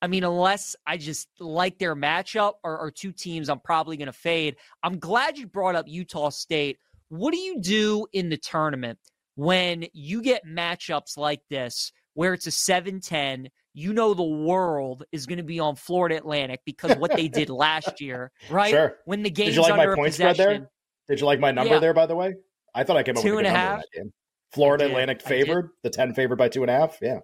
I 0.01 0.07
mean, 0.07 0.23
unless 0.23 0.75
I 0.86 0.97
just 0.97 1.27
like 1.39 1.79
their 1.79 1.95
matchup 1.95 2.53
or, 2.63 2.77
or 2.77 2.91
two 2.91 3.12
teams 3.12 3.49
I'm 3.49 3.60
probably 3.60 3.97
going 3.97 4.07
to 4.07 4.13
fade. 4.13 4.57
I'm 4.83 4.99
glad 4.99 5.38
you 5.38 5.47
brought 5.47 5.75
up 5.75 5.86
Utah 5.88 6.29
State. 6.29 6.77
What 7.10 7.31
do 7.33 7.39
you 7.39 7.60
do 7.62 8.05
in 8.13 8.29
the 8.29 8.38
tournament 8.38 8.99
when 9.36 9.86
you 9.93 10.21
get 10.21 10.45
matchups 10.45 11.17
like 11.17 11.41
this 11.49 11.91
where 12.13 12.33
it's 12.33 12.47
a 12.47 12.51
7 12.51 12.99
10? 13.01 13.49
You 13.73 13.93
know, 13.93 14.13
the 14.13 14.23
world 14.23 15.03
is 15.12 15.25
going 15.25 15.38
to 15.38 15.43
be 15.43 15.60
on 15.60 15.75
Florida 15.75 16.17
Atlantic 16.17 16.62
because 16.65 16.95
what 16.97 17.15
they 17.15 17.27
did 17.27 17.49
last 17.51 18.01
year, 18.01 18.31
right? 18.49 18.71
Sure. 18.71 18.97
When 19.05 19.23
the 19.23 19.29
game's 19.29 19.49
Did 19.49 19.55
you 19.55 19.62
like 19.62 19.73
under 19.73 19.89
my 19.89 19.95
point 19.95 20.13
spread 20.13 20.38
there? 20.38 20.69
Did 21.07 21.19
you 21.19 21.25
like 21.25 21.39
my 21.39 21.51
number 21.51 21.75
Yeah. 21.75 21.79
there, 21.79 21.93
by 21.93 22.05
the 22.05 22.15
way? 22.15 22.36
I 22.73 22.83
thought 22.83 22.97
I 22.97 23.03
came 23.03 23.17
up 23.17 23.23
Two 23.23 23.36
with 23.38 23.45
and 23.45 23.47
a 23.47 23.51
a 23.51 23.53
good 23.53 23.60
number 23.63 23.83
in 23.93 24.03
half. 24.03 24.12
Florida 24.51 24.86
Atlantic 24.86 25.21
favored, 25.21 25.69
the 25.83 25.89
10 25.89 26.13
favored 26.13 26.38
by 26.38 26.49
two 26.49 26.62
and 26.62 26.69
a 26.69 26.73
half. 26.73 26.97
Yeah. 27.01 27.19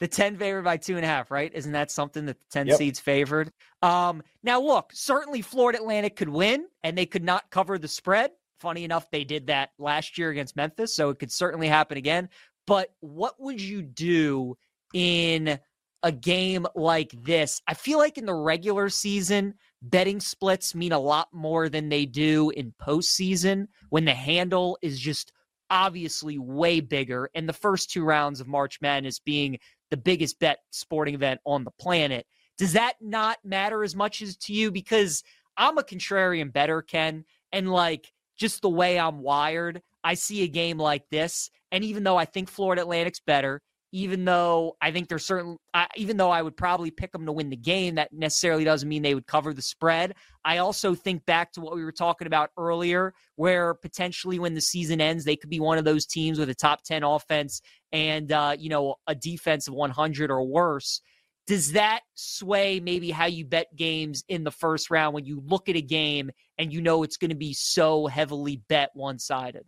The 0.00 0.08
10 0.08 0.36
favored 0.38 0.64
by 0.64 0.76
two 0.76 0.96
and 0.96 1.04
a 1.04 1.08
half, 1.08 1.30
right? 1.30 1.52
Isn't 1.54 1.72
that 1.72 1.90
something 1.90 2.26
that 2.26 2.38
the 2.40 2.46
10 2.50 2.66
Yep. 2.66 2.78
seeds 2.78 3.00
favored? 3.00 3.52
Um, 3.80 4.22
now, 4.42 4.60
look, 4.60 4.90
certainly 4.92 5.40
Florida 5.40 5.78
Atlantic 5.78 6.16
could 6.16 6.28
win 6.28 6.66
and 6.82 6.98
they 6.98 7.06
could 7.06 7.22
not 7.22 7.50
cover 7.50 7.78
the 7.78 7.88
spread. 7.88 8.32
Funny 8.58 8.84
enough, 8.84 9.10
they 9.10 9.24
did 9.24 9.46
that 9.48 9.70
last 9.78 10.18
year 10.18 10.30
against 10.30 10.56
Memphis, 10.56 10.94
so 10.94 11.10
it 11.10 11.18
could 11.18 11.30
certainly 11.30 11.68
happen 11.68 11.96
again. 11.96 12.28
But 12.66 12.94
what 13.00 13.34
would 13.40 13.60
you 13.60 13.82
do 13.82 14.56
in 14.94 15.58
a 16.02 16.12
game 16.12 16.66
like 16.74 17.10
this? 17.12 17.60
I 17.68 17.74
feel 17.74 17.98
like 17.98 18.18
in 18.18 18.26
the 18.26 18.34
regular 18.34 18.88
season, 18.88 19.54
betting 19.82 20.18
splits 20.20 20.74
mean 20.74 20.92
a 20.92 20.98
lot 20.98 21.28
more 21.32 21.68
than 21.68 21.88
they 21.88 22.06
do 22.06 22.50
in 22.50 22.72
postseason 22.80 23.68
when 23.90 24.06
the 24.06 24.14
handle 24.14 24.78
is 24.82 24.98
just 24.98 25.32
obviously 25.70 26.38
way 26.38 26.80
bigger. 26.80 27.30
And 27.34 27.48
the 27.48 27.52
first 27.52 27.90
two 27.90 28.04
rounds 28.04 28.40
of 28.40 28.46
March 28.46 28.80
Madness 28.80 29.18
being 29.18 29.58
the 29.94 30.00
biggest 30.00 30.40
bet 30.40 30.58
sporting 30.72 31.14
event 31.14 31.40
on 31.46 31.62
the 31.62 31.70
planet. 31.70 32.26
Does 32.58 32.72
that 32.72 32.94
not 33.00 33.38
matter 33.44 33.84
as 33.84 33.94
much 33.94 34.22
as 34.22 34.36
to 34.38 34.52
you? 34.52 34.72
Because 34.72 35.22
I'm 35.56 35.78
a 35.78 35.84
contrarian 35.84 36.52
better, 36.52 36.82
Ken, 36.82 37.24
and 37.52 37.70
like 37.70 38.12
just 38.36 38.60
the 38.60 38.68
way 38.68 38.98
I'm 38.98 39.20
wired, 39.20 39.82
I 40.02 40.14
see 40.14 40.42
a 40.42 40.48
game 40.48 40.78
like 40.78 41.08
this, 41.12 41.48
and 41.70 41.84
even 41.84 42.02
though 42.02 42.16
I 42.16 42.24
think 42.24 42.50
Florida 42.50 42.82
Atlantic's 42.82 43.20
better, 43.20 43.62
even 43.92 44.24
though 44.24 44.76
I 44.80 44.90
think 44.90 45.08
there's 45.08 45.24
certain, 45.24 45.56
I 45.72 45.86
even 45.94 46.16
though 46.16 46.32
I 46.32 46.42
would 46.42 46.56
probably 46.56 46.90
pick 46.90 47.12
them 47.12 47.26
to 47.26 47.32
win 47.32 47.50
the 47.50 47.56
game, 47.56 47.94
that 47.94 48.12
necessarily 48.12 48.64
doesn't 48.64 48.88
mean 48.88 49.02
they 49.02 49.14
would 49.14 49.28
cover 49.28 49.54
the 49.54 49.62
spread. 49.62 50.16
I 50.44 50.58
also 50.58 50.96
think 50.96 51.24
back 51.24 51.52
to 51.52 51.60
what 51.60 51.76
we 51.76 51.84
were 51.84 51.92
talking 51.92 52.26
about 52.26 52.50
earlier, 52.58 53.14
where 53.36 53.74
potentially 53.74 54.40
when 54.40 54.54
the 54.54 54.60
season 54.60 55.00
ends, 55.00 55.24
they 55.24 55.36
could 55.36 55.48
be 55.48 55.60
one 55.60 55.78
of 55.78 55.84
those 55.84 56.06
teams 56.06 56.40
with 56.40 56.50
a 56.50 56.56
top 56.56 56.82
10 56.82 57.04
offense 57.04 57.60
and, 57.94 58.32
uh, 58.32 58.56
you 58.58 58.68
know, 58.68 58.96
a 59.06 59.14
defense 59.14 59.68
of 59.68 59.74
100 59.74 60.30
or 60.30 60.44
worse. 60.44 61.00
Does 61.46 61.72
that 61.72 62.00
sway 62.14 62.80
maybe 62.80 63.10
how 63.10 63.26
you 63.26 63.44
bet 63.44 63.74
games 63.76 64.24
in 64.28 64.42
the 64.42 64.50
first 64.50 64.90
round 64.90 65.14
when 65.14 65.24
you 65.24 65.40
look 65.46 65.68
at 65.68 65.76
a 65.76 65.82
game 65.82 66.32
and 66.58 66.72
you 66.72 66.80
know 66.80 67.04
it's 67.04 67.16
going 67.16 67.30
to 67.30 67.36
be 67.36 67.52
so 67.52 68.06
heavily 68.06 68.56
bet 68.68 68.90
one 68.94 69.20
sided? 69.20 69.64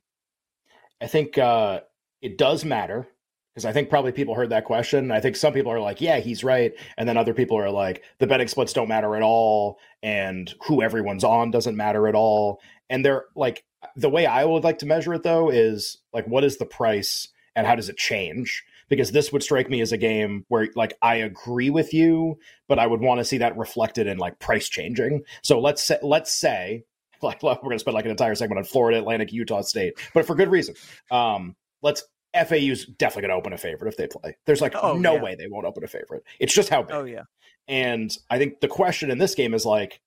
I 1.00 1.06
think 1.06 1.38
uh, 1.38 1.80
it 2.20 2.36
does 2.36 2.64
matter 2.64 3.06
because 3.54 3.64
I 3.64 3.72
think 3.72 3.90
probably 3.90 4.10
people 4.10 4.34
heard 4.34 4.50
that 4.50 4.64
question. 4.64 5.12
I 5.12 5.20
think 5.20 5.36
some 5.36 5.52
people 5.52 5.70
are 5.70 5.80
like, 5.80 6.00
yeah, 6.00 6.18
he's 6.18 6.42
right. 6.42 6.74
And 6.96 7.08
then 7.08 7.16
other 7.16 7.34
people 7.34 7.58
are 7.58 7.70
like, 7.70 8.02
the 8.18 8.26
betting 8.26 8.48
splits 8.48 8.72
don't 8.72 8.88
matter 8.88 9.14
at 9.14 9.22
all. 9.22 9.78
And 10.02 10.52
who 10.66 10.82
everyone's 10.82 11.24
on 11.24 11.52
doesn't 11.52 11.76
matter 11.76 12.08
at 12.08 12.16
all. 12.16 12.60
And 12.90 13.04
they're 13.04 13.26
like, 13.36 13.64
the 13.94 14.10
way 14.10 14.26
I 14.26 14.44
would 14.44 14.64
like 14.64 14.78
to 14.78 14.86
measure 14.86 15.14
it 15.14 15.22
though 15.22 15.50
is 15.50 15.98
like, 16.12 16.26
what 16.26 16.42
is 16.42 16.56
the 16.56 16.66
price 16.66 17.28
and 17.56 17.66
how 17.66 17.74
does 17.74 17.88
it 17.88 17.96
change? 17.96 18.62
Because 18.88 19.10
this 19.10 19.32
would 19.32 19.42
strike 19.42 19.68
me 19.68 19.80
as 19.80 19.90
a 19.90 19.96
game 19.98 20.44
where 20.48 20.68
like 20.76 20.92
I 21.02 21.16
agree 21.16 21.70
with 21.70 21.92
you, 21.92 22.38
but 22.68 22.78
I 22.78 22.86
would 22.86 23.00
want 23.00 23.18
to 23.18 23.24
see 23.24 23.38
that 23.38 23.56
reflected 23.56 24.06
in 24.06 24.18
like 24.18 24.38
price 24.38 24.68
changing. 24.68 25.22
So 25.42 25.58
let's 25.58 25.82
say, 25.82 25.98
let's 26.02 26.32
say 26.32 26.84
like 27.22 27.42
we're 27.42 27.54
going 27.56 27.72
to 27.72 27.78
spend 27.80 27.94
like 27.94 28.04
an 28.04 28.10
entire 28.12 28.34
segment 28.36 28.58
on 28.58 28.64
Florida 28.64 28.98
Atlantic, 28.98 29.32
Utah 29.32 29.62
State, 29.62 29.94
but 30.14 30.24
for 30.26 30.36
good 30.36 30.50
reason. 30.50 30.76
Um, 31.10 31.56
let's 31.82 32.04
FAU's 32.34 32.84
definitely 32.84 33.22
going 33.22 33.30
to 33.30 33.36
open 33.36 33.52
a 33.54 33.58
favorite 33.58 33.88
if 33.88 33.96
they 33.96 34.06
play. 34.06 34.36
There's 34.44 34.60
like 34.60 34.74
Oh, 34.80 34.96
no 34.98 35.14
yeah. 35.14 35.22
way 35.22 35.34
they 35.34 35.48
won't 35.48 35.66
open 35.66 35.82
a 35.82 35.88
favorite. 35.88 36.22
It's 36.38 36.54
just 36.54 36.68
how 36.68 36.82
big. 36.82 36.94
Oh, 36.94 37.04
yeah. 37.04 37.22
And 37.66 38.16
I 38.30 38.38
think 38.38 38.60
the 38.60 38.68
question 38.68 39.10
in 39.10 39.18
this 39.18 39.34
game 39.34 39.54
is 39.54 39.64
like, 39.64 40.00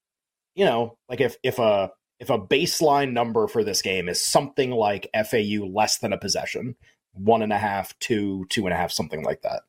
you 0.56 0.64
know, 0.66 0.98
like 1.10 1.20
if 1.20 1.36
if 1.44 1.60
a 1.60 1.92
if 2.20 2.30
a 2.30 2.38
baseline 2.38 3.14
number 3.14 3.48
for 3.48 3.64
this 3.64 3.82
game 3.82 4.08
is 4.10 4.22
something 4.22 4.72
like 4.72 5.08
FAU 5.14 5.66
less 5.66 5.98
than 5.98 6.14
a 6.14 6.18
possession, 6.18 6.76
one 7.14 7.42
and 7.42 7.54
a 7.54 7.58
half, 7.58 7.98
two, 8.00 8.46
two 8.50 8.66
and 8.66 8.74
a 8.74 8.78
half, 8.78 8.92
something 8.92 9.24
like 9.24 9.42
that, 9.42 9.62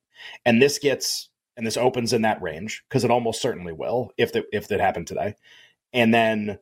and 0.45 0.61
this 0.61 0.79
gets 0.79 1.29
and 1.57 1.67
this 1.67 1.77
opens 1.77 2.13
in 2.13 2.23
that 2.23 2.41
range 2.41 2.83
because 2.89 3.05
it 3.05 3.11
almost 3.11 3.43
certainly 3.43 3.73
will 3.73 4.13
if 4.17 4.33
the, 4.33 4.45
if 4.53 4.69
that 4.69 4.81
happened 4.81 5.07
today, 5.07 5.35
and 5.93 6.15
then 6.15 6.59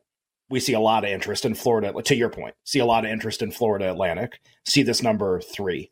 we 0.49 0.59
see 0.59 0.73
a 0.73 0.79
lot 0.79 1.03
of 1.03 1.11
interest 1.11 1.45
in 1.45 1.53
Florida. 1.53 1.93
To 2.01 2.15
your 2.15 2.29
point, 2.29 2.55
see 2.63 2.79
a 2.79 2.85
lot 2.85 3.05
of 3.05 3.11
interest 3.11 3.41
in 3.41 3.51
Florida 3.51 3.91
Atlantic. 3.91 4.39
See 4.65 4.83
this 4.83 5.03
number 5.03 5.39
three, 5.41 5.91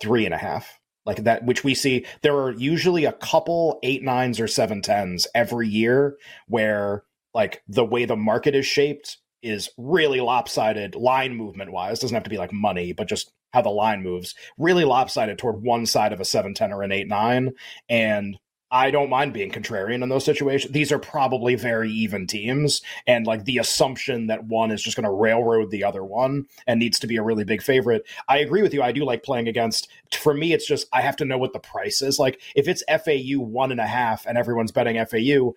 three 0.00 0.24
and 0.26 0.34
a 0.34 0.38
half, 0.38 0.78
like 1.06 1.24
that, 1.24 1.44
which 1.44 1.64
we 1.64 1.74
see. 1.74 2.04
There 2.22 2.36
are 2.36 2.52
usually 2.52 3.06
a 3.06 3.12
couple 3.12 3.78
eight 3.82 4.02
nines 4.02 4.38
or 4.40 4.46
seven 4.46 4.82
tens 4.82 5.26
every 5.34 5.68
year 5.68 6.16
where, 6.48 7.04
like, 7.32 7.62
the 7.66 7.84
way 7.84 8.04
the 8.04 8.16
market 8.16 8.54
is 8.54 8.66
shaped 8.66 9.18
is 9.42 9.70
really 9.78 10.20
lopsided 10.20 10.94
line 10.94 11.34
movement 11.34 11.72
wise. 11.72 11.98
Doesn't 11.98 12.14
have 12.14 12.24
to 12.24 12.30
be 12.30 12.38
like 12.38 12.52
money, 12.52 12.92
but 12.92 13.08
just 13.08 13.32
how 13.52 13.62
the 13.62 13.70
line 13.70 14.02
moves. 14.02 14.34
Really 14.58 14.84
lopsided 14.84 15.38
toward 15.38 15.62
one 15.62 15.86
side 15.86 16.12
of 16.12 16.20
a 16.20 16.24
seven 16.24 16.54
ten 16.54 16.72
or 16.72 16.82
an 16.82 16.92
eight 16.92 17.08
nine, 17.08 17.52
and 17.88 18.38
I 18.70 18.90
don't 18.90 19.08
mind 19.08 19.32
being 19.32 19.50
contrarian 19.50 20.02
in 20.02 20.08
those 20.10 20.26
situations. 20.26 20.72
These 20.72 20.92
are 20.92 20.98
probably 20.98 21.54
very 21.54 21.90
even 21.90 22.26
teams, 22.26 22.82
and 23.06 23.26
like 23.26 23.44
the 23.44 23.58
assumption 23.58 24.26
that 24.26 24.44
one 24.44 24.70
is 24.70 24.82
just 24.82 24.96
going 24.96 25.04
to 25.04 25.10
railroad 25.10 25.70
the 25.70 25.84
other 25.84 26.04
one 26.04 26.46
and 26.66 26.78
needs 26.78 26.98
to 26.98 27.06
be 27.06 27.16
a 27.16 27.22
really 27.22 27.44
big 27.44 27.62
favorite. 27.62 28.06
I 28.28 28.38
agree 28.38 28.62
with 28.62 28.74
you. 28.74 28.82
I 28.82 28.92
do 28.92 29.04
like 29.04 29.22
playing 29.22 29.48
against. 29.48 29.88
For 30.12 30.34
me, 30.34 30.52
it's 30.52 30.66
just 30.66 30.86
I 30.92 31.00
have 31.00 31.16
to 31.16 31.24
know 31.24 31.38
what 31.38 31.54
the 31.54 31.60
price 31.60 32.02
is. 32.02 32.18
Like 32.18 32.40
if 32.54 32.68
it's 32.68 32.84
FAU 32.88 33.40
one 33.40 33.72
and 33.72 33.80
a 33.80 33.86
half 33.86 34.26
and 34.26 34.36
everyone's 34.36 34.72
betting 34.72 35.02
FAU, 35.06 35.54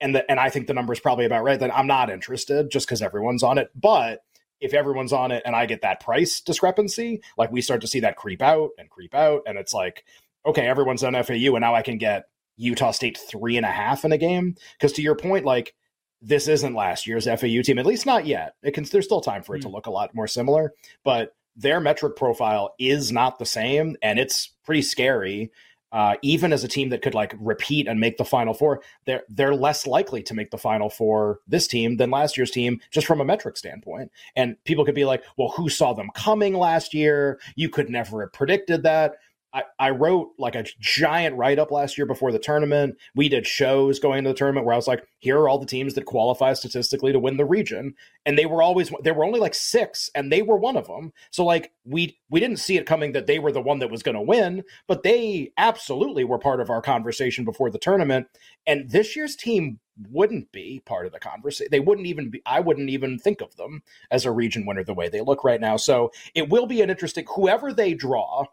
and 0.00 0.14
the, 0.14 0.28
and 0.30 0.40
I 0.40 0.50
think 0.50 0.66
the 0.66 0.74
number 0.74 0.92
is 0.92 1.00
probably 1.00 1.26
about 1.26 1.44
right. 1.44 1.60
Then 1.60 1.70
I'm 1.70 1.86
not 1.86 2.10
interested 2.10 2.70
just 2.70 2.86
because 2.86 3.02
everyone's 3.02 3.42
on 3.42 3.58
it. 3.58 3.70
But 3.74 4.24
if 4.60 4.74
everyone's 4.74 5.12
on 5.12 5.30
it 5.30 5.42
and 5.44 5.56
I 5.56 5.66
get 5.66 5.82
that 5.82 6.00
price 6.00 6.40
discrepancy, 6.40 7.22
like 7.36 7.50
we 7.50 7.62
start 7.62 7.80
to 7.82 7.86
see 7.86 8.00
that 8.00 8.16
creep 8.16 8.42
out 8.42 8.70
and 8.78 8.90
creep 8.90 9.14
out, 9.14 9.42
and 9.46 9.58
it's 9.58 9.74
like, 9.74 10.04
okay, 10.46 10.66
everyone's 10.66 11.04
on 11.04 11.12
FAU, 11.12 11.54
and 11.54 11.60
now 11.60 11.74
I 11.74 11.82
can 11.82 11.98
get 11.98 12.24
Utah 12.56 12.90
State 12.90 13.18
three 13.18 13.56
and 13.56 13.66
a 13.66 13.70
half 13.70 14.04
in 14.04 14.12
a 14.12 14.18
game. 14.18 14.56
Because 14.78 14.92
to 14.92 15.02
your 15.02 15.16
point, 15.16 15.44
like 15.44 15.74
this 16.22 16.48
isn't 16.48 16.74
last 16.74 17.06
year's 17.06 17.24
FAU 17.24 17.62
team, 17.62 17.78
at 17.78 17.86
least 17.86 18.06
not 18.06 18.26
yet. 18.26 18.54
It 18.62 18.72
can 18.72 18.84
there's 18.84 19.06
still 19.06 19.22
time 19.22 19.42
for 19.42 19.56
it 19.56 19.62
to 19.62 19.68
hmm. 19.68 19.74
look 19.74 19.86
a 19.86 19.90
lot 19.90 20.14
more 20.14 20.26
similar. 20.26 20.72
But 21.04 21.34
their 21.56 21.80
metric 21.80 22.16
profile 22.16 22.74
is 22.78 23.10
not 23.10 23.38
the 23.38 23.46
same, 23.46 23.96
and 24.02 24.18
it's 24.18 24.50
pretty 24.64 24.82
scary. 24.82 25.50
Uh, 25.92 26.14
even 26.22 26.52
as 26.52 26.62
a 26.62 26.68
team 26.68 26.88
that 26.90 27.02
could 27.02 27.14
like 27.14 27.34
repeat 27.40 27.88
and 27.88 27.98
make 27.98 28.16
the 28.16 28.24
final 28.24 28.54
four, 28.54 28.80
they're 29.06 29.24
they're 29.28 29.54
less 29.54 29.86
likely 29.86 30.22
to 30.22 30.34
make 30.34 30.50
the 30.50 30.58
final 30.58 30.88
four 30.88 31.40
this 31.48 31.66
team 31.66 31.96
than 31.96 32.10
last 32.10 32.36
year's 32.36 32.50
team, 32.50 32.80
just 32.90 33.06
from 33.06 33.20
a 33.20 33.24
metric 33.24 33.56
standpoint. 33.56 34.10
And 34.36 34.62
people 34.64 34.84
could 34.84 34.94
be 34.94 35.04
like, 35.04 35.24
"Well, 35.36 35.48
who 35.48 35.68
saw 35.68 35.92
them 35.92 36.10
coming 36.14 36.54
last 36.54 36.94
year? 36.94 37.40
You 37.56 37.68
could 37.68 37.90
never 37.90 38.22
have 38.22 38.32
predicted 38.32 38.82
that." 38.84 39.16
I, 39.52 39.64
I 39.78 39.90
wrote 39.90 40.32
like 40.38 40.54
a 40.54 40.64
giant 40.78 41.36
write 41.36 41.58
up 41.58 41.70
last 41.70 41.98
year 41.98 42.06
before 42.06 42.30
the 42.30 42.38
tournament. 42.38 42.96
We 43.14 43.28
did 43.28 43.46
shows 43.46 43.98
going 43.98 44.18
into 44.18 44.30
the 44.30 44.36
tournament 44.36 44.64
where 44.64 44.74
I 44.74 44.76
was 44.76 44.86
like, 44.86 45.06
here 45.18 45.38
are 45.38 45.48
all 45.48 45.58
the 45.58 45.66
teams 45.66 45.94
that 45.94 46.04
qualify 46.04 46.52
statistically 46.52 47.12
to 47.12 47.18
win 47.18 47.36
the 47.36 47.44
region. 47.44 47.94
And 48.24 48.38
they 48.38 48.46
were 48.46 48.62
always 48.62 48.92
there 49.02 49.14
were 49.14 49.24
only 49.24 49.40
like 49.40 49.54
six, 49.54 50.10
and 50.14 50.30
they 50.30 50.42
were 50.42 50.56
one 50.56 50.76
of 50.76 50.86
them. 50.86 51.12
So 51.30 51.44
like 51.44 51.72
we 51.84 52.18
we 52.30 52.38
didn't 52.38 52.58
see 52.58 52.76
it 52.76 52.86
coming 52.86 53.12
that 53.12 53.26
they 53.26 53.38
were 53.38 53.52
the 53.52 53.60
one 53.60 53.80
that 53.80 53.90
was 53.90 54.02
gonna 54.02 54.22
win, 54.22 54.62
but 54.86 55.02
they 55.02 55.52
absolutely 55.56 56.24
were 56.24 56.38
part 56.38 56.60
of 56.60 56.70
our 56.70 56.82
conversation 56.82 57.44
before 57.44 57.70
the 57.70 57.78
tournament. 57.78 58.28
And 58.66 58.90
this 58.90 59.16
year's 59.16 59.36
team 59.36 59.80
wouldn't 60.08 60.50
be 60.52 60.80
part 60.86 61.06
of 61.06 61.12
the 61.12 61.18
conversation. 61.18 61.68
They 61.70 61.80
wouldn't 61.80 62.06
even 62.06 62.30
be, 62.30 62.42
I 62.46 62.60
wouldn't 62.60 62.90
even 62.90 63.18
think 63.18 63.40
of 63.40 63.56
them 63.56 63.82
as 64.10 64.24
a 64.24 64.30
region 64.30 64.64
winner 64.64 64.84
the 64.84 64.94
way 64.94 65.08
they 65.08 65.20
look 65.20 65.44
right 65.44 65.60
now. 65.60 65.76
So 65.76 66.12
it 66.34 66.48
will 66.48 66.66
be 66.66 66.80
an 66.80 66.90
interesting, 66.90 67.26
whoever 67.34 67.72
they 67.72 67.94
draw, 67.94 68.46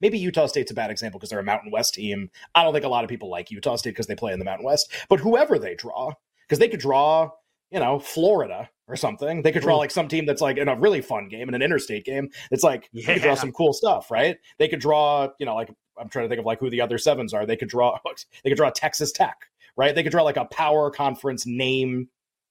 maybe 0.00 0.18
Utah 0.18 0.46
State's 0.46 0.70
a 0.70 0.74
bad 0.74 0.90
example 0.90 1.18
because 1.18 1.30
they're 1.30 1.38
a 1.38 1.44
Mountain 1.44 1.70
West 1.70 1.94
team. 1.94 2.30
I 2.54 2.62
don't 2.62 2.72
think 2.72 2.84
a 2.84 2.88
lot 2.88 3.04
of 3.04 3.10
people 3.10 3.30
like 3.30 3.50
Utah 3.50 3.76
State 3.76 3.90
because 3.90 4.06
they 4.06 4.14
play 4.14 4.32
in 4.32 4.38
the 4.38 4.44
Mountain 4.44 4.66
West, 4.66 4.92
but 5.08 5.20
whoever 5.20 5.58
they 5.58 5.74
draw, 5.74 6.12
because 6.46 6.58
they 6.58 6.68
could 6.68 6.80
draw, 6.80 7.30
you 7.70 7.78
know, 7.78 7.98
Florida 7.98 8.68
or 8.90 8.96
something. 8.96 9.42
They 9.42 9.52
could 9.52 9.62
draw 9.62 9.76
like 9.76 9.92
some 9.92 10.08
team 10.08 10.26
that's 10.26 10.42
like 10.42 10.56
in 10.56 10.68
a 10.68 10.74
really 10.74 11.00
fun 11.00 11.28
game, 11.28 11.48
in 11.48 11.54
an 11.54 11.62
interstate 11.62 12.04
game. 12.04 12.28
It's 12.50 12.64
like 12.64 12.90
yeah. 12.92 13.06
they 13.06 13.14
could 13.14 13.22
draw 13.22 13.34
some 13.36 13.52
cool 13.52 13.72
stuff, 13.72 14.10
right? 14.10 14.36
They 14.58 14.68
could 14.68 14.80
draw, 14.80 15.28
you 15.38 15.46
know, 15.46 15.54
like 15.54 15.70
I'm 15.98 16.08
trying 16.08 16.24
to 16.24 16.28
think 16.28 16.40
of 16.40 16.46
like 16.46 16.58
who 16.58 16.68
the 16.68 16.80
other 16.80 16.98
sevens 16.98 17.32
are. 17.32 17.46
They 17.46 17.56
could 17.56 17.68
draw, 17.68 17.96
they 18.44 18.50
could 18.50 18.56
draw 18.56 18.70
Texas 18.70 19.12
Tech, 19.12 19.36
right? 19.76 19.94
They 19.94 20.02
could 20.02 20.12
draw 20.12 20.24
like 20.24 20.36
a 20.36 20.46
power 20.46 20.90
conference 20.90 21.46
name 21.46 22.08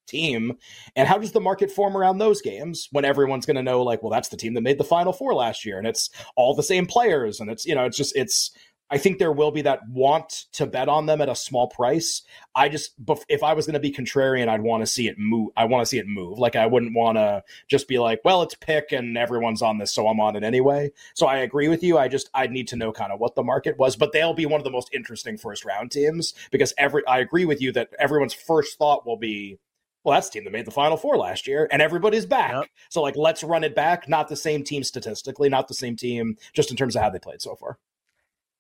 team. 0.10 0.58
And 0.96 1.08
how 1.08 1.18
does 1.18 1.32
the 1.32 1.40
market 1.40 1.72
form 1.72 1.96
around 1.96 2.18
those 2.18 2.42
games 2.42 2.90
when 2.92 3.06
everyone's 3.06 3.46
going 3.46 3.56
to 3.58 3.64
know, 3.64 3.84
like, 3.84 4.02
well, 4.02 4.12
that's 4.12 4.30
the 4.30 4.38
team 4.38 4.54
that 4.56 4.62
made 4.62 4.78
the 4.78 4.84
Final 4.84 5.14
Four 5.14 5.34
last 5.34 5.66
year, 5.66 5.78
and 5.78 5.88
it's 5.88 6.10
all 6.36 6.56
the 6.56 6.64
same 6.64 6.86
players, 6.86 7.40
and 7.40 7.50
it's 7.50 7.66
you 7.66 7.76
know, 7.76 7.86
it's 7.86 7.98
just 7.98 8.16
it's. 8.16 8.52
I 8.92 8.98
think 8.98 9.20
there 9.20 9.32
will 9.32 9.52
be 9.52 9.62
that 9.62 9.88
want 9.88 10.48
to 10.54 10.66
bet 10.66 10.90
on 10.90 11.06
them 11.06 11.22
at 11.22 11.30
a 11.30 11.36
small 11.36 11.68
price. 11.68 12.24
I 12.56 12.70
just, 12.70 12.96
if 13.28 13.44
I 13.44 13.54
was 13.54 13.68
going 13.68 13.76
to 13.76 13.80
be 13.80 13.92
contrarian, 13.92 14.48
I'd 14.48 14.64
want 14.64 14.82
to 14.82 14.88
see 14.88 15.08
it 15.08 15.20
move. 15.20 15.50
I 15.56 15.66
want 15.66 15.84
to 15.84 15.86
see 15.86 16.00
it 16.00 16.08
move. 16.08 16.40
Like 16.40 16.56
I 16.56 16.66
wouldn't 16.66 16.96
want 16.96 17.18
to 17.20 17.44
just 17.68 17.88
be 17.88 18.00
like, 18.00 18.22
well, 18.26 18.42
it's 18.42 18.56
pick 18.56 18.92
and 18.92 19.16
everyone's 19.16 19.62
on 19.62 19.78
this, 19.78 19.94
so 19.94 20.08
I'm 20.08 20.20
on 20.20 20.36
it 20.36 20.42
anyway. 20.44 20.92
So 21.14 21.28
I 21.28 21.38
agree 21.38 21.68
with 21.68 21.84
you. 21.84 22.00
I 22.00 22.08
just, 22.08 22.32
I 22.34 22.48
need 22.48 22.68
to 22.70 22.78
know 22.78 22.92
kind 22.92 23.12
of 23.12 23.20
what 23.20 23.36
the 23.36 23.44
market 23.44 23.78
was, 23.78 23.96
but 23.96 24.12
they'll 24.12 24.34
be 24.34 24.48
one 24.48 24.60
of 24.60 24.66
the 24.66 24.72
most 24.72 24.90
interesting 24.92 25.38
first 25.38 25.66
round 25.66 25.92
teams 25.92 26.34
because 26.50 26.74
every, 26.80 27.06
I 27.06 27.20
agree 27.20 27.46
with 27.46 27.62
you 27.62 27.72
that 27.74 27.90
everyone's 28.00 28.34
first 28.34 28.80
thought 28.80 29.06
will 29.06 29.18
be, 29.18 29.60
well, 30.04 30.16
that's 30.16 30.30
the 30.30 30.34
team 30.34 30.46
that 30.46 30.52
made 30.52 30.66
the 30.66 30.72
Final 30.72 30.98
Four 30.98 31.18
last 31.18 31.48
year, 31.48 31.68
and 31.72 31.82
everybody's 31.82 32.26
back. 32.26 32.54
Yep. 32.54 32.66
So, 32.90 33.02
like, 33.02 33.16
let's 33.16 33.44
run 33.44 33.64
it 33.64 33.76
back. 33.76 34.08
Not 34.08 34.30
the 34.30 34.36
same 34.36 34.64
team 34.64 34.84
statistically, 34.84 35.50
not 35.50 35.68
the 35.68 35.74
same 35.74 35.96
team, 35.96 36.38
just 36.54 36.72
in 36.72 36.78
terms 36.78 36.96
of 36.96 37.02
how 37.02 37.10
they 37.10 37.20
played 37.20 37.42
so 37.42 37.56
far. 37.56 37.78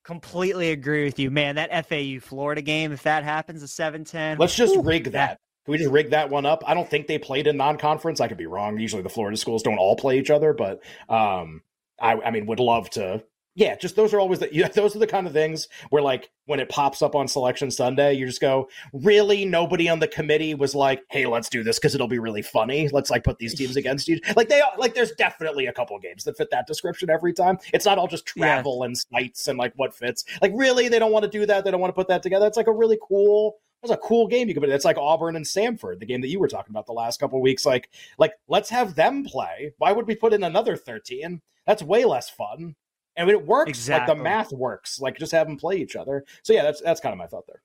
Completely 0.03 0.71
agree 0.71 1.05
with 1.05 1.19
you, 1.19 1.31
man. 1.31 1.55
That 1.55 1.87
FAU 1.87 2.19
Florida 2.19 2.61
game, 2.61 2.91
if 2.91 3.03
that 3.03 3.23
happens, 3.23 3.63
a 3.63 3.67
7 3.67 4.03
10. 4.03 4.37
Let's 4.37 4.55
just 4.55 4.75
Ooh, 4.75 4.81
rig 4.81 5.11
that. 5.11 5.39
Can 5.65 5.73
we 5.73 5.77
just 5.77 5.91
rig 5.91 6.09
that 6.09 6.29
one 6.29 6.45
up? 6.45 6.63
I 6.65 6.73
don't 6.73 6.89
think 6.89 7.07
they 7.07 7.19
played 7.19 7.47
in 7.47 7.55
non 7.55 7.77
conference. 7.77 8.19
I 8.19 8.27
could 8.27 8.37
be 8.37 8.47
wrong. 8.47 8.79
Usually 8.79 9.03
the 9.03 9.09
Florida 9.09 9.37
schools 9.37 9.61
don't 9.61 9.77
all 9.77 9.95
play 9.95 10.17
each 10.17 10.29
other, 10.29 10.53
but 10.53 10.81
um, 11.09 11.61
I, 12.01 12.13
I 12.13 12.31
mean, 12.31 12.47
would 12.47 12.59
love 12.59 12.89
to 12.91 13.23
yeah, 13.59 13.75
just 13.75 13.97
those 13.97 14.13
are 14.13 14.21
always 14.21 14.39
the 14.39 14.47
yeah, 14.53 14.67
those 14.73 14.95
are 14.95 14.99
the 14.99 15.07
kind 15.07 15.27
of 15.27 15.33
things 15.33 15.67
where 15.89 16.01
like 16.01 16.29
when 16.45 16.61
it 16.61 16.69
pops 16.69 17.01
up 17.01 17.13
on 17.13 17.27
selection 17.27 17.69
Sunday, 17.69 18.13
you 18.13 18.25
just 18.25 18.39
go, 18.39 18.69
really? 18.93 19.43
Nobody 19.43 19.89
on 19.89 19.99
the 19.99 20.07
committee 20.07 20.55
was 20.55 20.73
like, 20.73 21.03
hey, 21.09 21.25
let's 21.25 21.49
do 21.49 21.61
this 21.61 21.77
because 21.77 21.93
it'll 21.93 22.07
be 22.07 22.19
really 22.19 22.41
funny. 22.41 22.87
Let's 22.87 23.09
like 23.09 23.25
put 23.25 23.37
these 23.37 23.53
teams 23.53 23.75
against 23.81 24.07
you. 24.07 24.19
Like 24.37 24.47
they 24.47 24.61
like 24.77 24.95
there's 24.95 25.11
definitely 25.11 25.65
a 25.65 25.73
couple 25.73 25.99
games 25.99 26.23
that 26.23 26.37
fit 26.37 26.49
that 26.51 26.67
description 26.67 27.09
every 27.09 27.33
time. 27.33 27.57
It's 27.73 27.85
not 27.85 27.97
all 27.97 28.07
just 28.07 28.25
travel 28.25 28.79
yeah. 28.79 28.85
and 28.85 28.97
sites 28.97 29.49
and 29.49 29.59
like 29.59 29.73
what 29.75 29.93
fits. 29.93 30.23
Like 30.41 30.53
really, 30.55 30.87
they 30.87 30.99
don't 30.99 31.11
want 31.11 31.23
to 31.23 31.29
do 31.29 31.45
that. 31.45 31.65
They 31.65 31.71
don't 31.71 31.81
want 31.81 31.91
to 31.91 31.99
put 31.99 32.07
that 32.07 32.23
together. 32.23 32.47
It's 32.47 32.57
like 32.57 32.67
a 32.67 32.73
really 32.73 32.97
cool 33.05 33.57
that's 33.81 33.93
a 33.93 33.97
cool 33.97 34.27
game 34.27 34.49
you 34.49 34.53
could 34.53 34.61
put. 34.61 34.69
It's 34.69 34.83
like 34.83 34.97
Auburn 34.97 35.37
and 35.37 35.45
Samford, 35.45 35.99
the 35.99 36.05
game 36.05 36.19
that 36.19 36.27
you 36.27 36.37
were 36.39 36.49
talking 36.49 36.71
about 36.71 36.85
the 36.85 36.91
last 36.91 37.17
couple 37.17 37.41
weeks. 37.41 37.65
Like, 37.65 37.89
like 38.17 38.33
let's 38.49 38.69
have 38.69 38.95
them 38.95 39.23
play. 39.23 39.73
Why 39.77 39.93
would 39.93 40.05
we 40.05 40.15
put 40.15 40.33
in 40.33 40.43
another 40.43 40.75
thirteen? 40.75 41.41
That's 41.65 41.83
way 41.83 42.03
less 42.03 42.29
fun 42.29 42.75
and 43.15 43.29
it 43.29 43.45
works. 43.45 43.69
Exactly. 43.69 44.09
Like 44.09 44.17
the 44.17 44.23
math 44.23 44.51
works. 44.51 44.99
Like 44.99 45.17
just 45.17 45.31
have 45.31 45.47
them 45.47 45.57
play 45.57 45.77
each 45.77 45.95
other. 45.95 46.25
So 46.43 46.53
yeah, 46.53 46.63
that's 46.63 46.81
that's 46.81 47.01
kind 47.01 47.13
of 47.13 47.19
my 47.19 47.27
thought 47.27 47.45
there. 47.47 47.61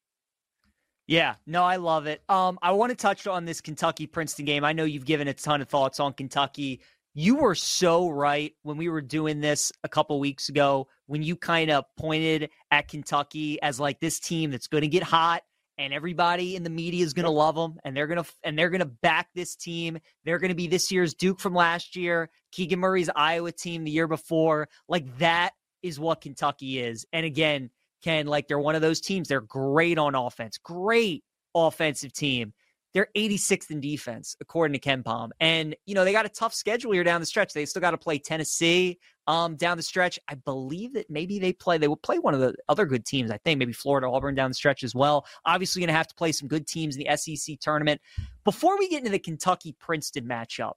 Yeah, 1.07 1.35
no, 1.47 1.63
I 1.65 1.77
love 1.77 2.07
it. 2.07 2.23
Um, 2.31 2.59
I 2.63 2.73
want 2.73 2.91
to 2.91 2.97
touch 2.97 3.27
on 3.27 3.45
this 3.45 3.61
Kentucky 3.61 4.07
Princeton 4.07 4.47
game. 4.47 4.65
I 4.65 4.73
know 4.73 4.85
you've 4.85 5.05
given 5.05 5.29
a 5.29 5.35
ton 5.35 5.61
of 5.61 5.69
thoughts 5.69 6.01
on 6.01 6.15
Kentucky. 6.15 6.81
You 7.13 7.37
were 7.37 7.55
so 7.55 8.09
right 8.09 8.55
when 8.63 8.79
we 8.79 8.89
were 8.89 9.03
doing 9.03 9.41
this 9.41 9.71
a 9.85 9.89
couple 9.89 10.19
weeks 10.19 10.49
ago 10.49 10.89
when 11.07 11.23
you 11.23 11.37
kind 11.37 11.71
of 11.71 11.85
pointed 11.99 12.51
at 12.71 12.89
Kentucky 12.89 13.61
as 13.63 13.79
like 13.79 14.01
this 14.01 14.19
team 14.19 14.51
that's 14.51 14.67
going 14.67 14.83
to 14.83 14.89
get 14.89 15.03
hot 15.03 15.43
and 15.79 15.93
everybody 15.93 16.57
in 16.57 16.63
the 16.63 16.71
media 16.71 17.05
is 17.05 17.15
going 17.15 17.25
to 17.25 17.31
love 17.31 17.55
them 17.55 17.79
and 17.85 17.97
they're 17.97 18.07
going 18.07 18.23
to 18.23 18.31
and 18.43 18.59
they're 18.59 18.71
going 18.71 18.81
to 18.81 18.87
back 18.87 19.29
this 19.35 19.57
team. 19.57 19.99
They're 20.25 20.39
going 20.39 20.51
to 20.51 20.55
be 20.55 20.67
this 20.67 20.91
year's 20.91 21.15
duke 21.15 21.41
from 21.41 21.55
last 21.55 21.97
year 21.97 22.31
keegan 22.53 22.79
murray's 22.79 23.11
iowa 23.15 23.53
team 23.53 23.85
the 23.85 23.91
year 23.91 24.07
before. 24.07 24.69
Like 24.89 25.19
that 25.19 25.53
is 25.83 25.99
what 25.99 26.21
kentucky 26.21 26.79
is. 26.79 27.07
And 27.13 27.27
again 27.27 27.71
ken 28.03 28.27
like 28.27 28.49
they're 28.49 28.59
one 28.59 28.75
of 28.75 28.83
those 28.83 29.01
teams. 29.01 29.29
They're 29.29 29.41
great 29.41 29.99
on 29.99 30.15
offense 30.15 30.59
great 30.59 31.25
offensive 31.55 32.13
team 32.13 32.53
they're 32.95 33.09
86th 33.17 33.73
in 33.73 33.81
defense, 33.81 34.37
according 34.41 34.79
to 34.79 34.89
KenPom. 34.89 35.31
And, 35.41 35.75
you 35.85 35.97
know, 35.97 36.05
they 36.05 36.13
got 36.13 36.27
a 36.27 36.31
tough 36.31 36.55
schedule 36.55 36.93
here 36.93 37.03
down 37.03 37.21
the 37.21 37.27
stretch. 37.27 37.53
They 37.53 37.67
still 37.67 37.81
got 37.81 37.91
to 37.91 37.99
play 37.99 38.19
Tennessee 38.19 39.01
um, 39.27 39.57
down 39.57 39.77
the 39.77 39.83
stretch. 39.83 40.19
I 40.29 40.37
believe 40.37 40.95
that 40.95 41.11
maybe 41.11 41.41
they 41.41 41.53
play, 41.53 41.77
they 41.77 41.89
will 41.89 41.97
play 41.97 42.21
one 42.21 42.35
of 42.35 42.41
the 42.41 42.55
other 42.69 42.87
good 42.87 43.05
teams, 43.05 43.33
I 43.33 43.39
think, 43.39 43.59
maybe 43.59 43.73
Florida, 43.73 44.09
Auburn 44.09 44.37
down 44.37 44.49
the 44.49 44.55
stretch 44.55 44.85
as 44.85 44.95
well. 44.95 45.27
Obviously, 45.45 45.81
going 45.81 45.89
to 45.89 45.95
have 45.95 46.07
to 46.07 46.15
play 46.15 46.31
some 46.31 46.47
good 46.47 46.69
teams 46.69 46.97
in 46.97 47.05
the 47.05 47.17
SEC 47.17 47.59
tournament. 47.59 48.01
Before 48.45 48.79
we 48.79 48.89
get 48.89 48.99
into 48.99 49.11
the 49.11 49.19
Kentucky 49.19 49.75
Princeton 49.81 50.27
matchup, 50.27 50.75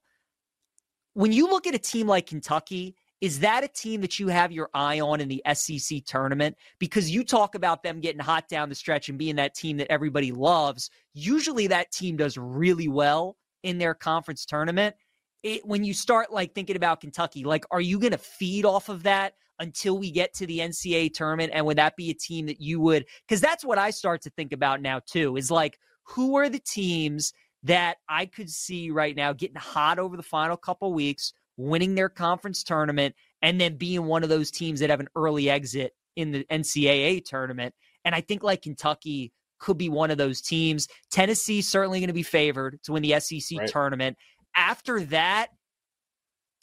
when 1.14 1.32
you 1.32 1.48
look 1.48 1.68
at 1.68 1.76
a 1.76 1.80
team 1.80 2.08
like 2.08 2.26
Kentucky, 2.26 2.96
is 3.20 3.40
that 3.40 3.64
a 3.64 3.68
team 3.68 4.02
that 4.02 4.20
you 4.20 4.28
have 4.28 4.52
your 4.52 4.70
eye 4.74 5.00
on 5.00 5.20
in 5.22 5.28
the 5.28 5.42
SEC 5.54 6.06
tournament? 6.06 6.56
Because 6.80 7.10
you 7.10 7.24
talk 7.24 7.56
about 7.56 7.82
them 7.82 8.00
getting 8.00 8.22
hot 8.22 8.48
down 8.48 8.70
the 8.70 8.76
stretch 8.76 9.10
and 9.10 9.18
being 9.18 9.38
that 9.38 9.56
team 9.56 9.78
that 9.78 9.92
everybody 9.92 10.32
loves. 10.32 10.90
Usually 11.14 11.68
that 11.68 11.92
team 11.92 12.18
does 12.18 12.38
really 12.38 12.88
well 12.88 13.36
in 13.64 13.80
their 13.80 13.96
conference 13.96 14.46
tournament. 14.46 14.96
It, 15.42 15.66
when 15.66 15.84
you 15.84 15.94
start 15.94 16.32
like 16.32 16.54
thinking 16.54 16.76
about 16.76 17.02
Kentucky, 17.02 17.44
like, 17.44 17.66
are 17.72 17.82
you 17.82 18.00
going 18.00 18.12
to 18.12 18.18
feed 18.18 18.66
off 18.66 18.90
of 18.90 19.04
that 19.04 19.34
until 19.60 19.98
we 19.98 20.12
get 20.12 20.34
to 20.36 20.46
the 20.46 20.60
NCAA 20.60 21.14
tournament? 21.14 21.52
And 21.54 21.66
would 21.66 21.78
that 21.78 21.96
be 21.96 22.12
a 22.12 22.14
team 22.16 22.46
that 22.48 22.62
you 22.62 22.80
would? 22.82 23.06
Because 23.28 23.42
that's 23.42 23.66
what 23.66 23.80
I 23.80 23.90
start 23.90 24.22
to 24.24 24.30
think 24.32 24.54
about 24.54 24.82
now 24.82 25.00
too. 25.06 25.38
Is 25.38 25.50
like, 25.50 25.80
who 26.04 26.38
are 26.38 26.50
the 26.50 26.60
teams 26.60 27.34
that 27.64 27.98
I 28.08 28.28
could 28.28 28.50
see 28.50 28.92
right 28.92 29.16
now 29.16 29.34
getting 29.34 29.58
hot 29.58 29.98
over 29.98 30.16
the 30.16 30.24
final 30.24 30.56
couple 30.56 30.94
weeks? 30.94 31.34
Winning 31.58 31.96
their 31.96 32.10
conference 32.10 32.64
tournament, 32.64 33.16
and 33.42 33.60
then 33.60 33.76
being 33.76 34.06
one 34.06 34.24
of 34.24 34.30
those 34.30 34.52
teams 34.52 34.80
that 34.80 34.90
have 34.90 35.00
an 35.00 35.10
early 35.16 35.50
exit 35.50 35.94
in 36.16 36.32
the 36.32 36.44
NCAA 36.46 37.24
tournament. 37.26 37.74
And 38.06 38.16
I 38.16 38.22
think 38.22 38.44
like 38.44 38.62
Kentucky 38.62 39.34
could 39.60 39.78
be 39.78 39.90
one 39.90 40.12
of 40.12 40.18
those 40.18 40.42
teams. 40.42 40.88
Tennessee 41.12 41.62
certainly 41.62 42.00
going 42.00 42.08
to 42.08 42.14
be 42.14 42.24
favored 42.24 42.80
to 42.84 42.94
win 42.94 43.04
the 43.04 43.20
SEC 43.20 43.60
right. 43.60 43.68
tournament. 43.68 44.18
After 44.56 45.02
that, 45.06 45.50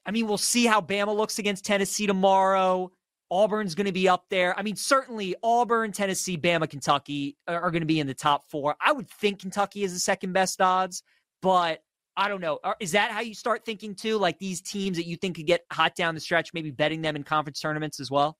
I 0.07 0.11
mean, 0.11 0.26
we'll 0.26 0.38
see 0.38 0.66
how 0.66 0.80
Bama 0.80 1.14
looks 1.14 1.38
against 1.38 1.64
Tennessee 1.64 2.07
tomorrow. 2.07 2.90
Auburn's 3.30 3.74
going 3.74 3.87
to 3.87 3.92
be 3.92 4.09
up 4.09 4.26
there. 4.28 4.57
I 4.59 4.62
mean, 4.62 4.76
certainly 4.76 5.35
Auburn, 5.42 5.92
Tennessee, 5.92 6.37
Bama, 6.37 6.68
Kentucky 6.68 7.37
are 7.48 7.70
going 7.70 7.83
to 7.83 7.87
be 7.87 8.00
in 8.00 8.07
the 8.07 8.14
top 8.14 8.46
four. 8.50 8.76
I 8.80 8.92
would 8.92 9.09
think 9.09 9.40
Kentucky 9.40 9.83
is 9.83 9.92
the 9.92 9.98
second 9.98 10.33
best 10.33 10.61
odds, 10.61 11.02
but 11.40 11.80
I 12.16 12.29
don't 12.29 12.40
know. 12.40 12.61
Is 12.81 12.92
that 12.92 13.11
how 13.11 13.20
you 13.20 13.35
start 13.35 13.64
thinking 13.64 13.94
too? 13.94 14.18
Like 14.18 14.38
these 14.38 14.61
teams 14.61 14.96
that 14.96 15.07
you 15.07 15.16
think 15.16 15.37
could 15.37 15.46
get 15.46 15.64
hot 15.72 15.94
down 15.96 16.14
the 16.14 16.20
stretch, 16.20 16.53
maybe 16.55 16.70
betting 16.70 17.03
them 17.03 17.16
in 17.16 17.24
conference 17.24 17.61
tournaments 17.61 18.00
as 18.00 18.11
well? 18.11 18.38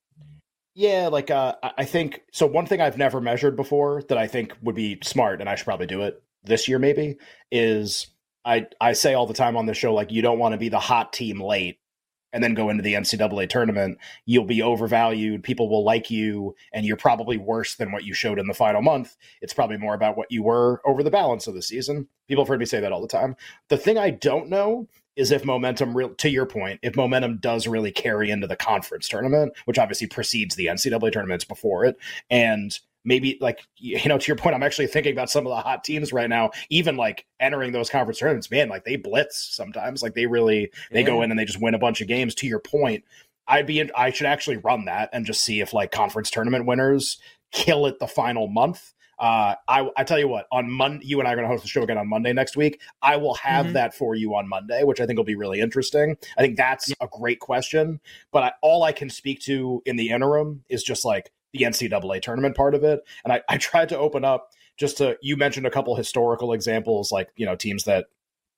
Yeah, 0.73 1.07
like 1.07 1.31
uh, 1.31 1.55
I 1.77 1.85
think 1.85 2.21
so. 2.33 2.45
One 2.45 2.65
thing 2.65 2.81
I've 2.81 2.97
never 2.97 3.21
measured 3.21 3.55
before 3.55 4.03
that 4.09 4.17
I 4.17 4.27
think 4.27 4.53
would 4.61 4.75
be 4.75 4.99
smart, 5.03 5.39
and 5.39 5.49
I 5.49 5.55
should 5.55 5.65
probably 5.65 5.87
do 5.87 6.01
it 6.01 6.21
this 6.43 6.67
year, 6.67 6.79
maybe, 6.79 7.17
is 7.49 8.07
I 8.43 8.67
I 8.81 8.93
say 8.93 9.13
all 9.13 9.25
the 9.25 9.33
time 9.33 9.55
on 9.55 9.65
the 9.65 9.73
show, 9.73 9.93
like 9.93 10.11
you 10.11 10.21
don't 10.21 10.39
want 10.39 10.53
to 10.53 10.57
be 10.57 10.69
the 10.69 10.79
hot 10.79 11.13
team 11.13 11.41
late 11.41 11.79
and 12.35 12.43
then 12.43 12.53
go 12.53 12.69
into 12.69 12.83
the 12.83 12.95
NCAA 12.95 13.47
tournament, 13.47 13.97
you'll 14.25 14.43
be 14.43 14.61
overvalued. 14.61 15.41
People 15.41 15.69
will 15.69 15.85
like 15.85 16.11
you, 16.11 16.53
and 16.73 16.85
you're 16.85 16.97
probably 16.97 17.37
worse 17.37 17.75
than 17.75 17.93
what 17.93 18.03
you 18.03 18.13
showed 18.13 18.37
in 18.37 18.47
the 18.47 18.53
final 18.53 18.81
month. 18.81 19.15
It's 19.41 19.53
probably 19.53 19.77
more 19.77 19.93
about 19.93 20.17
what 20.17 20.29
you 20.29 20.43
were 20.43 20.81
over 20.85 21.01
the 21.01 21.09
balance 21.09 21.47
of 21.47 21.53
the 21.53 21.61
season. 21.61 22.09
People 22.27 22.43
have 22.43 22.49
heard 22.49 22.59
me 22.59 22.65
say 22.65 22.81
that 22.81 22.91
all 22.91 23.01
the 23.01 23.07
time. 23.07 23.37
The 23.69 23.77
thing 23.77 23.97
I 23.97 24.09
don't 24.09 24.49
know 24.49 24.89
is 25.15 25.31
if 25.31 25.45
momentum 25.45 25.95
real 25.95 26.13
to 26.15 26.29
your 26.29 26.45
point, 26.45 26.81
if 26.83 26.97
momentum 26.97 27.37
does 27.37 27.67
really 27.67 27.93
carry 27.93 28.29
into 28.29 28.47
the 28.47 28.57
conference 28.57 29.07
tournament, 29.07 29.53
which 29.63 29.79
obviously 29.79 30.07
precedes 30.07 30.57
the 30.57 30.65
NCAA 30.65 31.13
tournaments 31.13 31.45
before 31.45 31.85
it, 31.85 31.95
and 32.29 32.77
maybe 33.05 33.37
like 33.39 33.61
you 33.77 34.09
know 34.09 34.17
to 34.17 34.27
your 34.27 34.35
point 34.35 34.55
i'm 34.55 34.63
actually 34.63 34.87
thinking 34.87 35.13
about 35.13 35.29
some 35.29 35.45
of 35.45 35.51
the 35.51 35.61
hot 35.61 35.83
teams 35.83 36.11
right 36.11 36.29
now 36.29 36.49
even 36.69 36.97
like 36.97 37.25
entering 37.39 37.71
those 37.71 37.89
conference 37.89 38.19
tournaments 38.19 38.51
man 38.51 38.67
like 38.67 38.83
they 38.83 38.95
blitz 38.95 39.55
sometimes 39.55 40.03
like 40.03 40.15
they 40.15 40.25
really 40.25 40.71
they 40.91 41.01
yeah. 41.01 41.05
go 41.05 41.21
in 41.21 41.31
and 41.31 41.39
they 41.39 41.45
just 41.45 41.61
win 41.61 41.75
a 41.75 41.79
bunch 41.79 42.01
of 42.01 42.07
games 42.07 42.35
to 42.35 42.47
your 42.47 42.59
point 42.59 43.03
i'd 43.47 43.67
be 43.67 43.79
in, 43.79 43.89
i 43.95 44.09
should 44.09 44.27
actually 44.27 44.57
run 44.57 44.85
that 44.85 45.09
and 45.13 45.25
just 45.25 45.43
see 45.43 45.61
if 45.61 45.73
like 45.73 45.91
conference 45.91 46.29
tournament 46.29 46.65
winners 46.65 47.17
kill 47.51 47.85
it 47.85 47.99
the 47.99 48.07
final 48.07 48.47
month 48.47 48.93
uh, 49.17 49.55
I, 49.67 49.89
I 49.95 50.03
tell 50.03 50.19
you 50.19 50.27
what, 50.27 50.47
on 50.51 50.69
Monday, 50.69 51.05
you 51.05 51.19
and 51.19 51.27
I 51.27 51.31
are 51.31 51.35
going 51.35 51.47
to 51.47 51.51
host 51.51 51.63
the 51.63 51.69
show 51.69 51.83
again 51.83 51.97
on 51.97 52.07
Monday 52.07 52.33
next 52.33 52.57
week. 52.57 52.81
I 53.01 53.15
will 53.17 53.35
have 53.35 53.65
mm-hmm. 53.65 53.73
that 53.73 53.93
for 53.93 54.15
you 54.15 54.35
on 54.35 54.47
Monday, 54.47 54.83
which 54.83 54.99
I 54.99 55.05
think 55.05 55.17
will 55.17 55.23
be 55.23 55.35
really 55.35 55.61
interesting. 55.61 56.17
I 56.37 56.41
think 56.41 56.57
that's 56.57 56.89
yeah. 56.89 56.95
a 57.01 57.07
great 57.07 57.39
question, 57.39 58.01
but 58.31 58.43
I, 58.43 58.51
all 58.61 58.83
I 58.83 58.91
can 58.91 59.09
speak 59.09 59.39
to 59.41 59.81
in 59.85 59.95
the 59.95 60.09
interim 60.09 60.63
is 60.69 60.83
just 60.83 61.05
like 61.05 61.31
the 61.57 61.65
NCAA 61.65 62.21
tournament 62.21 62.55
part 62.55 62.75
of 62.75 62.83
it. 62.83 63.01
And 63.23 63.33
I, 63.33 63.41
I 63.49 63.57
tried 63.57 63.89
to 63.89 63.97
open 63.97 64.25
up 64.25 64.49
just 64.77 64.97
to 64.97 65.17
you 65.21 65.37
mentioned 65.37 65.65
a 65.65 65.71
couple 65.71 65.95
historical 65.95 66.53
examples, 66.53 67.11
like 67.11 67.29
you 67.35 67.45
know 67.45 67.55
teams 67.55 67.85
that 67.85 68.05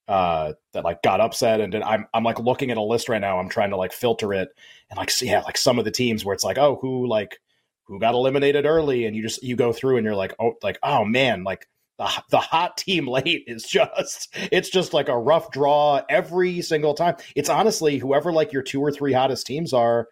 uh 0.07 0.53
that 0.73 0.85
like 0.85 1.03
got 1.03 1.19
upset 1.19 1.59
and 1.59 1.75
I'm 1.75 2.07
I'm 2.13 2.23
like 2.23 2.39
looking 2.39 2.71
at 2.71 2.77
a 2.77 2.81
list 2.81 3.09
right 3.09 3.21
now. 3.21 3.39
I'm 3.39 3.49
trying 3.49 3.71
to 3.71 3.77
like 3.77 3.91
filter 3.91 4.33
it 4.33 4.49
and 4.89 4.97
like 4.97 5.11
see 5.11 5.27
yeah, 5.27 5.41
like 5.41 5.57
some 5.57 5.79
of 5.79 5.85
the 5.85 5.91
teams 5.91 6.25
where 6.25 6.33
it's 6.33 6.43
like, 6.43 6.57
oh, 6.57 6.79
who 6.81 7.07
like 7.07 7.39
who 7.83 7.99
got 7.99 8.15
eliminated 8.15 8.65
early 8.65 9.05
and 9.05 9.15
you 9.15 9.21
just 9.21 9.43
you 9.43 9.55
go 9.55 9.71
through 9.71 9.97
and 9.97 10.05
you're 10.05 10.15
like, 10.15 10.33
oh 10.39 10.53
like, 10.63 10.79
oh 10.81 11.05
man, 11.05 11.43
like 11.43 11.67
the, 11.97 12.09
the 12.29 12.39
hot 12.39 12.77
team 12.77 13.07
late 13.07 13.43
is 13.47 13.63
just 13.63 14.29
it's 14.35 14.69
just 14.69 14.93
like 14.93 15.09
a 15.09 15.17
rough 15.17 15.51
draw 15.51 16.01
every 16.09 16.61
single 16.61 16.93
time. 16.93 17.15
It's 17.35 17.49
honestly 17.49 17.97
whoever 17.97 18.31
like 18.31 18.53
your 18.53 18.63
two 18.63 18.81
or 18.81 18.91
three 18.91 19.13
hottest 19.13 19.45
teams 19.45 19.73
are, 19.73 20.07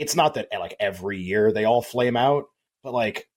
it's 0.00 0.16
not 0.16 0.34
that 0.34 0.48
like 0.58 0.74
every 0.80 1.18
year 1.18 1.52
they 1.52 1.64
all 1.64 1.82
flame 1.82 2.16
out, 2.16 2.46
but 2.82 2.92
like 2.92 3.28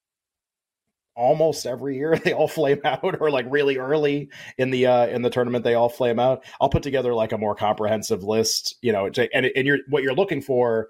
almost 1.16 1.66
every 1.66 1.98
year 1.98 2.18
they 2.24 2.34
all 2.34 2.48
flame 2.48 2.80
out 2.84 3.22
or 3.22 3.30
like 3.30 3.46
really 3.50 3.78
early 3.78 4.30
in 4.58 4.72
the 4.72 4.88
uh 4.88 5.06
in 5.08 5.22
the 5.22 5.30
tournament 5.30 5.64
they 5.64 5.76
all 5.76 5.90
flame 5.90 6.20
out. 6.20 6.44
I'll 6.60 6.70
put 6.70 6.84
together 6.84 7.14
like 7.14 7.34
a 7.34 7.38
more 7.38 7.56
comprehensive 7.56 8.24
list 8.24 8.76
you 8.82 8.92
know 8.92 9.06
and 9.08 9.46
and 9.46 9.68
you're 9.68 9.80
what 9.90 10.04
you're 10.04 10.16
looking 10.16 10.42
for 10.42 10.90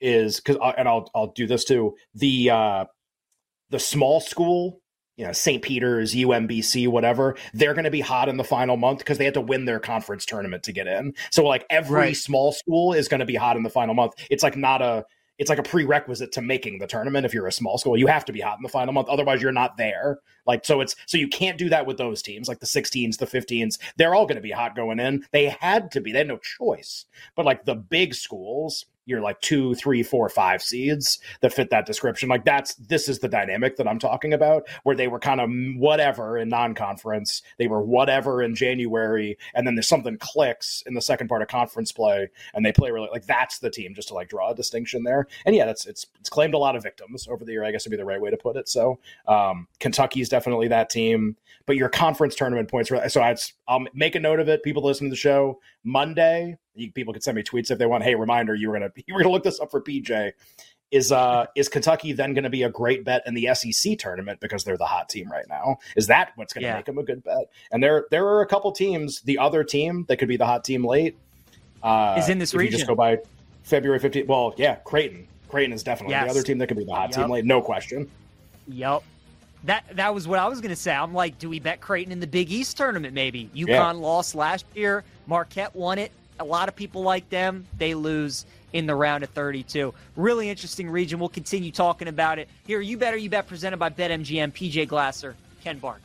is 0.00 0.36
because 0.36 0.56
uh, 0.62 0.72
and 0.78 0.88
i'll 0.88 1.10
i'll 1.14 1.32
do 1.32 1.46
this 1.46 1.64
too 1.64 1.96
the 2.14 2.50
uh 2.50 2.84
the 3.70 3.80
small 3.80 4.20
school 4.20 4.80
you 5.18 5.26
know 5.26 5.32
st 5.32 5.62
peter's 5.62 6.14
umbc 6.14 6.88
whatever 6.88 7.36
they're 7.52 7.74
going 7.74 7.84
to 7.84 7.90
be 7.90 8.00
hot 8.00 8.28
in 8.28 8.38
the 8.38 8.44
final 8.44 8.76
month 8.76 9.00
because 9.00 9.18
they 9.18 9.24
had 9.24 9.34
to 9.34 9.40
win 9.40 9.64
their 9.64 9.80
conference 9.80 10.24
tournament 10.24 10.62
to 10.62 10.72
get 10.72 10.86
in. 10.86 11.14
So 11.30 11.44
like 11.44 11.66
every 11.70 11.96
right. 11.96 12.16
small 12.16 12.52
school 12.52 12.92
is 12.92 13.08
going 13.08 13.20
to 13.20 13.26
be 13.26 13.34
hot 13.34 13.56
in 13.56 13.62
the 13.62 13.70
final 13.70 13.94
month. 13.94 14.14
It's 14.30 14.42
like 14.42 14.56
not 14.56 14.80
a 14.82 15.04
it's 15.38 15.48
like 15.48 15.60
a 15.60 15.62
prerequisite 15.62 16.32
to 16.32 16.42
making 16.42 16.80
the 16.80 16.86
tournament 16.88 17.24
if 17.24 17.32
you're 17.32 17.46
a 17.46 17.52
small 17.52 17.78
school. 17.78 17.96
You 17.96 18.08
have 18.08 18.24
to 18.24 18.32
be 18.32 18.40
hot 18.40 18.58
in 18.58 18.62
the 18.62 18.68
final 18.68 18.92
month 18.92 19.08
otherwise 19.08 19.42
you're 19.42 19.52
not 19.52 19.76
there. 19.76 20.18
Like 20.46 20.64
so 20.64 20.80
it's 20.80 20.94
so 21.06 21.18
you 21.18 21.28
can't 21.28 21.58
do 21.58 21.68
that 21.68 21.86
with 21.86 21.98
those 21.98 22.22
teams 22.22 22.48
like 22.48 22.60
the 22.60 22.66
16s 22.66 23.18
the 23.18 23.26
15s 23.26 23.78
they're 23.96 24.14
all 24.14 24.26
going 24.26 24.36
to 24.36 24.42
be 24.42 24.50
hot 24.50 24.76
going 24.76 25.00
in. 25.00 25.24
They 25.32 25.56
had 25.60 25.90
to 25.92 26.00
be. 26.00 26.12
They 26.12 26.18
had 26.18 26.28
no 26.28 26.38
choice. 26.38 27.06
But 27.34 27.46
like 27.46 27.64
the 27.64 27.76
big 27.76 28.14
schools 28.14 28.86
you're 29.08 29.20
like 29.20 29.40
two, 29.40 29.74
three, 29.74 30.02
four, 30.02 30.28
five 30.28 30.62
seeds 30.62 31.18
that 31.40 31.52
fit 31.52 31.70
that 31.70 31.86
description. 31.86 32.28
Like 32.28 32.44
that's 32.44 32.74
this 32.74 33.08
is 33.08 33.18
the 33.18 33.28
dynamic 33.28 33.76
that 33.76 33.88
I'm 33.88 33.98
talking 33.98 34.32
about, 34.32 34.68
where 34.84 34.94
they 34.94 35.08
were 35.08 35.18
kind 35.18 35.40
of 35.40 35.50
whatever 35.76 36.38
in 36.38 36.48
non-conference, 36.48 37.42
they 37.58 37.66
were 37.66 37.82
whatever 37.82 38.42
in 38.42 38.54
January, 38.54 39.36
and 39.54 39.66
then 39.66 39.74
there's 39.74 39.88
something 39.88 40.16
clicks 40.18 40.82
in 40.86 40.94
the 40.94 41.02
second 41.02 41.28
part 41.28 41.42
of 41.42 41.48
conference 41.48 41.90
play, 41.90 42.28
and 42.54 42.64
they 42.64 42.72
play 42.72 42.90
really 42.90 43.08
like 43.10 43.26
that's 43.26 43.58
the 43.58 43.70
team. 43.70 43.94
Just 43.94 44.08
to 44.08 44.14
like 44.14 44.28
draw 44.28 44.50
a 44.50 44.54
distinction 44.54 45.02
there, 45.02 45.26
and 45.46 45.56
yeah, 45.56 45.66
that's 45.66 45.86
it's 45.86 46.06
it's 46.20 46.28
claimed 46.28 46.54
a 46.54 46.58
lot 46.58 46.76
of 46.76 46.82
victims 46.82 47.26
over 47.28 47.44
the 47.44 47.52
year. 47.52 47.64
I 47.64 47.72
guess 47.72 47.86
would 47.86 47.90
be 47.90 47.96
the 47.96 48.04
right 48.04 48.20
way 48.20 48.30
to 48.30 48.36
put 48.36 48.56
it. 48.56 48.68
So 48.68 48.98
um, 49.26 49.66
Kentucky's 49.80 50.28
definitely 50.28 50.68
that 50.68 50.90
team, 50.90 51.36
but 51.66 51.76
your 51.76 51.88
conference 51.88 52.34
tournament 52.34 52.68
points. 52.68 52.90
So 53.08 53.22
I'd, 53.22 53.38
I'll 53.66 53.86
make 53.94 54.14
a 54.14 54.20
note 54.20 54.40
of 54.40 54.48
it. 54.48 54.62
People 54.62 54.82
listening 54.84 55.10
to 55.10 55.12
the 55.12 55.16
show 55.16 55.60
Monday 55.84 56.58
you, 56.78 56.92
people 56.92 57.12
can 57.12 57.22
send 57.22 57.36
me 57.36 57.42
tweets 57.42 57.70
if 57.70 57.78
they 57.78 57.86
want. 57.86 58.04
Hey, 58.04 58.14
reminder, 58.14 58.54
you 58.54 58.68
were 58.68 58.78
gonna 58.78 58.92
you 59.06 59.14
were 59.14 59.20
gonna 59.20 59.32
look 59.32 59.44
this 59.44 59.60
up 59.60 59.70
for 59.70 59.80
PJ. 59.80 60.32
Is 60.90 61.12
uh 61.12 61.44
is 61.54 61.68
Kentucky 61.68 62.12
then 62.12 62.32
going 62.32 62.44
to 62.44 62.50
be 62.50 62.62
a 62.62 62.70
great 62.70 63.04
bet 63.04 63.22
in 63.26 63.34
the 63.34 63.50
SEC 63.52 63.98
tournament 63.98 64.40
because 64.40 64.64
they're 64.64 64.78
the 64.78 64.86
hot 64.86 65.10
team 65.10 65.30
right 65.30 65.44
now? 65.46 65.76
Is 65.96 66.06
that 66.06 66.32
what's 66.36 66.54
going 66.54 66.62
to 66.62 66.68
yeah. 66.68 66.76
make 66.76 66.86
them 66.86 66.96
a 66.96 67.02
good 67.02 67.22
bet? 67.22 67.50
And 67.72 67.82
there 67.82 68.06
there 68.10 68.26
are 68.26 68.40
a 68.40 68.46
couple 68.46 68.72
teams. 68.72 69.20
The 69.20 69.36
other 69.36 69.64
team 69.64 70.06
that 70.08 70.16
could 70.16 70.28
be 70.28 70.38
the 70.38 70.46
hot 70.46 70.64
team 70.64 70.82
late 70.82 71.18
uh, 71.82 72.16
is 72.18 72.30
in 72.30 72.38
this 72.38 72.54
region. 72.54 72.78
just 72.78 72.88
go 72.88 72.94
by 72.94 73.18
February 73.64 74.00
15th. 74.00 74.26
Well, 74.26 74.54
yeah, 74.56 74.76
Creighton. 74.76 75.28
Creighton 75.48 75.72
is 75.74 75.82
definitely 75.82 76.14
yes. 76.14 76.24
the 76.24 76.30
other 76.30 76.42
team 76.42 76.58
that 76.58 76.68
could 76.68 76.76
be 76.76 76.84
the 76.84 76.94
hot 76.94 77.10
yep. 77.10 77.18
team 77.18 77.30
late, 77.30 77.44
no 77.44 77.60
question. 77.60 78.10
Yep. 78.68 79.02
That 79.64 79.84
that 79.94 80.14
was 80.14 80.28
what 80.28 80.38
I 80.38 80.46
was 80.46 80.60
going 80.60 80.70
to 80.70 80.76
say. 80.76 80.94
I'm 80.94 81.12
like, 81.12 81.38
do 81.38 81.48
we 81.48 81.58
bet 81.58 81.80
Creighton 81.80 82.12
in 82.12 82.20
the 82.20 82.26
Big 82.26 82.50
East 82.50 82.76
tournament? 82.76 83.12
Maybe 83.12 83.50
UConn 83.54 83.66
yeah. 83.68 83.90
lost 83.92 84.34
last 84.34 84.64
year. 84.74 85.04
Marquette 85.26 85.74
won 85.74 85.98
it 85.98 86.12
a 86.38 86.44
lot 86.44 86.68
of 86.68 86.76
people 86.76 87.02
like 87.02 87.28
them. 87.30 87.66
They 87.76 87.94
lose 87.94 88.46
in 88.72 88.86
the 88.86 88.94
round 88.94 89.24
of 89.24 89.30
32. 89.30 89.94
Really 90.16 90.48
interesting 90.50 90.90
region. 90.90 91.18
We'll 91.18 91.28
continue 91.28 91.72
talking 91.72 92.08
about 92.08 92.38
it 92.38 92.48
here. 92.66 92.80
You 92.80 92.98
better 92.98 93.16
you 93.16 93.30
bet 93.30 93.46
presented 93.46 93.78
by 93.78 93.90
BetMGM. 93.90 94.52
PJ 94.52 94.88
Glasser, 94.88 95.36
Ken 95.62 95.78
Bark. 95.78 96.00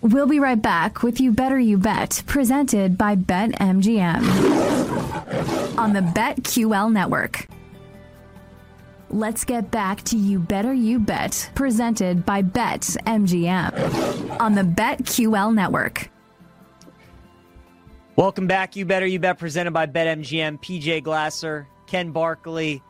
We'll 0.00 0.26
be 0.26 0.38
right 0.38 0.60
back 0.60 1.02
with 1.02 1.18
You 1.18 1.32
Better 1.32 1.58
You 1.58 1.78
Bet, 1.78 2.24
presented 2.26 2.98
by 2.98 3.16
BetMGM 3.16 4.18
on 5.78 5.94
the 5.94 6.00
BetQL 6.00 6.92
network. 6.92 7.48
Let's 9.08 9.44
get 9.44 9.70
back 9.70 10.02
to 10.02 10.18
You 10.18 10.40
Better 10.40 10.74
You 10.74 10.98
Bet, 10.98 11.48
presented 11.54 12.26
by 12.26 12.42
BetMGM 12.42 13.70
on 14.38 14.54
the 14.54 14.62
BetQL 14.62 15.54
network. 15.54 16.10
Welcome 18.16 18.46
back. 18.46 18.76
You 18.76 18.86
Better 18.86 19.06
You 19.06 19.18
Bet, 19.18 19.38
presented 19.38 19.72
by 19.72 19.86
BetMGM. 19.86 20.62
PJ 20.62 21.02
Glasser, 21.02 21.66
Ken 21.88 22.12
Barkley. 22.12 22.80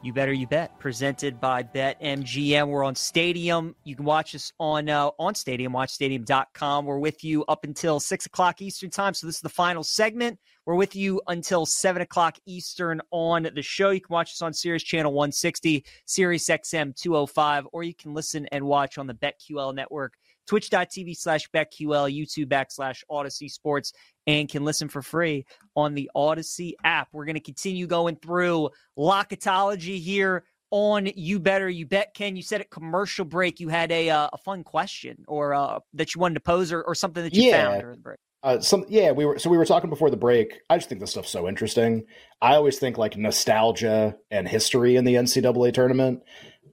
You 0.00 0.14
Better 0.14 0.32
You 0.32 0.46
Bet, 0.46 0.78
presented 0.78 1.38
by 1.38 1.62
BetMGM. 1.62 2.68
We're 2.68 2.82
on 2.82 2.94
Stadium. 2.94 3.76
You 3.84 3.94
can 3.94 4.06
watch 4.06 4.34
us 4.34 4.50
on 4.58 4.88
uh, 4.88 5.10
on 5.18 5.34
Stadium, 5.34 5.74
watchstadium.com. 5.74 6.86
We're 6.86 6.98
with 6.98 7.22
you 7.22 7.44
up 7.44 7.64
until 7.64 8.00
6 8.00 8.24
o'clock 8.24 8.62
Eastern 8.62 8.88
Time. 8.88 9.12
So 9.12 9.26
this 9.26 9.36
is 9.36 9.42
the 9.42 9.50
final 9.50 9.84
segment. 9.84 10.38
We're 10.64 10.76
with 10.76 10.96
you 10.96 11.20
until 11.26 11.66
7 11.66 12.00
o'clock 12.00 12.38
Eastern 12.46 13.02
on 13.10 13.50
the 13.54 13.60
show. 13.60 13.90
You 13.90 14.00
can 14.00 14.14
watch 14.14 14.30
us 14.30 14.40
on 14.40 14.54
Sirius 14.54 14.84
Channel 14.84 15.12
160, 15.12 15.84
Sirius 16.06 16.48
XM 16.48 16.96
205, 16.96 17.66
or 17.72 17.82
you 17.82 17.94
can 17.94 18.14
listen 18.14 18.46
and 18.52 18.64
watch 18.64 18.96
on 18.96 19.06
the 19.06 19.14
BetQL 19.14 19.74
network 19.74 20.14
twitch.tv 20.46 21.16
slash 21.16 21.48
BetQL, 21.54 22.12
YouTube 22.12 22.46
backslash 22.46 23.02
Audacy 23.10 23.50
Sports, 23.50 23.92
and 24.26 24.48
can 24.48 24.64
listen 24.64 24.88
for 24.88 25.02
free 25.02 25.44
on 25.76 25.94
the 25.94 26.10
Audacy 26.16 26.72
app. 26.84 27.08
We're 27.12 27.24
going 27.24 27.34
to 27.34 27.40
continue 27.40 27.86
going 27.86 28.16
through 28.16 28.70
Locketology 28.98 29.98
here 29.98 30.44
on 30.70 31.06
You 31.14 31.38
Better 31.38 31.68
You 31.68 31.86
Bet. 31.86 32.14
Ken, 32.14 32.34
you 32.34 32.42
said 32.42 32.60
at 32.60 32.70
commercial 32.70 33.24
break 33.24 33.60
you 33.60 33.68
had 33.68 33.92
a 33.92 34.10
uh, 34.10 34.28
a 34.32 34.38
fun 34.38 34.64
question 34.64 35.24
or 35.28 35.54
uh, 35.54 35.78
that 35.94 36.14
you 36.14 36.20
wanted 36.20 36.34
to 36.34 36.40
pose 36.40 36.72
or, 36.72 36.82
or 36.82 36.94
something 36.94 37.22
that 37.22 37.34
you 37.34 37.50
yeah. 37.50 37.64
found 37.64 37.80
during 37.80 37.96
the 37.96 38.02
break. 38.02 38.18
Uh, 38.42 38.58
some 38.58 38.84
yeah, 38.88 39.12
we 39.12 39.24
were 39.24 39.38
so 39.38 39.48
we 39.48 39.56
were 39.56 39.66
talking 39.66 39.90
before 39.90 40.10
the 40.10 40.16
break. 40.16 40.60
I 40.68 40.76
just 40.76 40.88
think 40.88 41.00
this 41.00 41.12
stuff's 41.12 41.30
so 41.30 41.46
interesting. 41.46 42.04
I 42.40 42.56
always 42.56 42.78
think 42.78 42.98
like 42.98 43.16
nostalgia 43.16 44.16
and 44.32 44.48
history 44.48 44.96
in 44.96 45.04
the 45.04 45.14
NCAA 45.14 45.72
tournament 45.72 46.22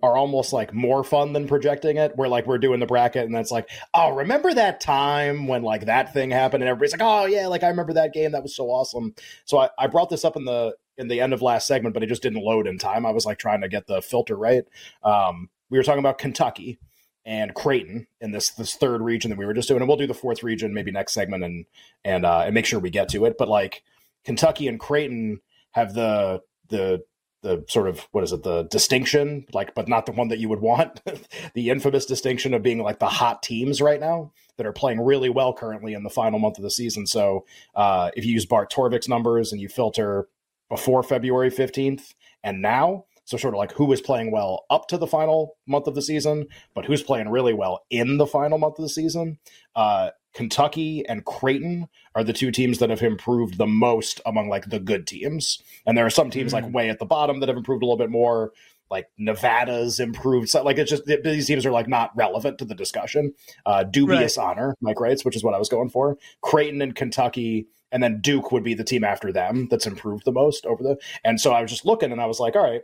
are 0.01 0.15
almost 0.15 0.53
like 0.53 0.73
more 0.73 1.03
fun 1.03 1.33
than 1.33 1.47
projecting 1.47 1.97
it 1.97 2.15
where 2.15 2.29
like 2.29 2.47
we're 2.47 2.57
doing 2.57 2.79
the 2.79 2.85
bracket 2.85 3.25
and 3.25 3.35
that's 3.35 3.51
like 3.51 3.69
oh 3.93 4.11
remember 4.11 4.53
that 4.53 4.79
time 4.79 5.47
when 5.47 5.61
like 5.61 5.85
that 5.85 6.13
thing 6.13 6.31
happened? 6.31 6.63
And 6.63 6.69
everybody's 6.69 6.93
like 6.93 7.01
oh 7.03 7.25
yeah 7.25 7.47
like 7.47 7.63
i 7.63 7.67
remember 7.67 7.93
that 7.93 8.13
game. 8.13 8.31
That 8.31 8.43
was 8.43 8.55
so 8.55 8.65
awesome. 8.65 9.13
So 9.45 9.57
i, 9.59 9.69
I 9.77 9.87
brought 9.87 10.09
this 10.09 10.25
up 10.25 10.35
in 10.35 10.45
the 10.45 10.75
in 10.97 11.07
the 11.07 11.21
end 11.21 11.33
of 11.33 11.41
last 11.41 11.67
segment 11.67 11.93
but 11.93 12.03
it 12.03 12.07
just 12.07 12.21
didn't 12.21 12.43
load 12.43 12.67
in 12.67 12.77
time. 12.77 13.05
I 13.05 13.11
was 13.11 13.25
like 13.25 13.37
trying 13.37 13.61
to 13.61 13.69
get 13.69 13.87
the 13.87 14.01
filter 14.01 14.35
right. 14.35 14.63
Um, 15.03 15.49
we 15.69 15.77
were 15.77 15.83
talking 15.83 15.99
about 15.99 16.17
kentucky 16.17 16.79
and 17.25 17.53
creighton 17.53 18.07
in 18.21 18.31
this 18.31 18.49
this 18.51 18.75
third 18.75 19.01
region 19.01 19.29
that 19.29 19.37
we 19.37 19.45
were 19.45 19.53
just 19.53 19.67
doing 19.67 19.81
and 19.81 19.87
we'll 19.87 19.97
do 19.97 20.07
the 20.07 20.13
fourth 20.13 20.41
region 20.41 20.73
maybe 20.73 20.91
next 20.91 21.13
segment 21.13 21.43
and 21.43 21.65
and 22.03 22.25
uh 22.25 22.43
and 22.45 22.53
make 22.53 22.65
sure 22.65 22.79
we 22.79 22.89
get 22.89 23.09
to 23.09 23.25
it. 23.25 23.35
But 23.37 23.49
like 23.49 23.83
kentucky 24.23 24.67
and 24.67 24.79
creighton 24.79 25.41
have 25.71 25.93
the 25.93 26.41
the 26.69 27.03
the 27.41 27.63
sort 27.67 27.87
of 27.87 28.07
what 28.11 28.23
is 28.23 28.31
it 28.31 28.43
the 28.43 28.63
distinction 28.63 29.45
like 29.53 29.73
but 29.73 29.87
not 29.87 30.05
the 30.05 30.11
one 30.11 30.27
that 30.29 30.39
you 30.39 30.49
would 30.49 30.61
want. 30.61 31.01
The 31.53 31.69
infamous 31.69 32.05
distinction 32.05 32.53
of 32.53 32.63
being 32.63 32.79
like 32.79 32.99
the 32.99 33.07
hot 33.07 33.41
teams 33.41 33.81
right 33.81 33.99
now 33.99 34.31
that 34.57 34.65
are 34.65 34.73
playing 34.73 35.01
really 35.01 35.29
well 35.29 35.53
currently 35.53 35.93
in 35.93 36.03
the 36.03 36.09
final 36.09 36.37
month 36.39 36.57
of 36.57 36.63
the 36.63 36.71
season. 36.71 37.07
So 37.07 37.45
uh, 37.75 38.11
if 38.15 38.25
you 38.25 38.33
use 38.33 38.45
bart 38.45 38.71
torvik's 38.71 39.07
numbers 39.07 39.51
and 39.51 39.61
you 39.61 39.69
filter 39.69 40.27
before 40.69 41.01
february 41.01 41.49
15th 41.49 42.13
and 42.43 42.61
now 42.61 43.05
so 43.25 43.37
sort 43.37 43.53
of 43.53 43.59
like 43.59 43.71
who 43.73 43.91
is 43.91 44.01
playing 44.01 44.31
well 44.31 44.65
up 44.69 44.87
to 44.87 44.97
the 44.97 45.07
final 45.07 45.57
month 45.67 45.87
of 45.87 45.95
the 45.95 46.01
season 46.01 46.47
but 46.73 46.85
who's 46.85 47.03
playing 47.03 47.29
really 47.29 47.53
well 47.53 47.81
in 47.89 48.17
the 48.17 48.27
final 48.27 48.57
month 48.57 48.77
of 48.77 48.83
the 48.83 48.89
season 48.89 49.37
uh, 49.75 50.09
Kentucky 50.39 51.05
and 51.05 51.25
Creighton 51.25 51.89
are 52.15 52.23
the 52.23 52.31
two 52.31 52.49
teams 52.49 52.79
that 52.79 52.89
have 52.89 53.01
improved 53.01 53.57
the 53.57 53.67
most 53.67 54.21
among 54.25 54.47
like 54.47 54.69
the 54.69 54.79
good 54.79 55.05
teams. 55.05 55.61
And 55.85 55.97
there 55.97 56.05
are 56.05 56.09
some 56.09 56.29
teams 56.29 56.51
mm. 56.51 56.61
like 56.61 56.73
way 56.73 56.89
at 56.89 56.97
the 56.97 57.05
bottom 57.05 57.41
that 57.41 57.49
have 57.49 57.57
improved 57.57 57.83
a 57.83 57.85
little 57.85 57.97
bit 57.97 58.09
more. 58.09 58.53
Like 58.89 59.09
Nevada's 59.17 59.99
improved. 59.99 60.47
So, 60.47 60.63
like 60.63 60.77
it's 60.77 60.89
just 60.89 61.03
these 61.05 61.45
teams 61.45 61.65
are 61.65 61.73
like 61.73 61.89
not 61.89 62.15
relevant 62.15 62.57
to 62.59 62.65
the 62.65 62.73
discussion. 62.73 63.33
Uh, 63.65 63.83
dubious 63.83 64.37
right. 64.37 64.45
honor, 64.45 64.75
Mike 64.79 65.01
writes, 65.01 65.25
which 65.25 65.35
is 65.35 65.43
what 65.43 65.53
I 65.53 65.59
was 65.59 65.67
going 65.67 65.89
for. 65.89 66.17
Creighton 66.39 66.81
and 66.81 66.95
Kentucky, 66.95 67.67
and 67.91 68.01
then 68.01 68.21
Duke 68.21 68.53
would 68.53 68.63
be 68.63 68.75
the 68.75 68.85
team 68.85 69.03
after 69.03 69.33
them 69.33 69.67
that's 69.69 69.87
improved 69.87 70.23
the 70.23 70.31
most 70.31 70.65
over 70.65 70.81
the. 70.81 70.95
And 71.25 71.41
so 71.41 71.51
I 71.51 71.61
was 71.61 71.69
just 71.69 71.85
looking, 71.85 72.13
and 72.13 72.21
I 72.21 72.27
was 72.27 72.39
like, 72.39 72.55
all 72.55 72.63
right, 72.63 72.83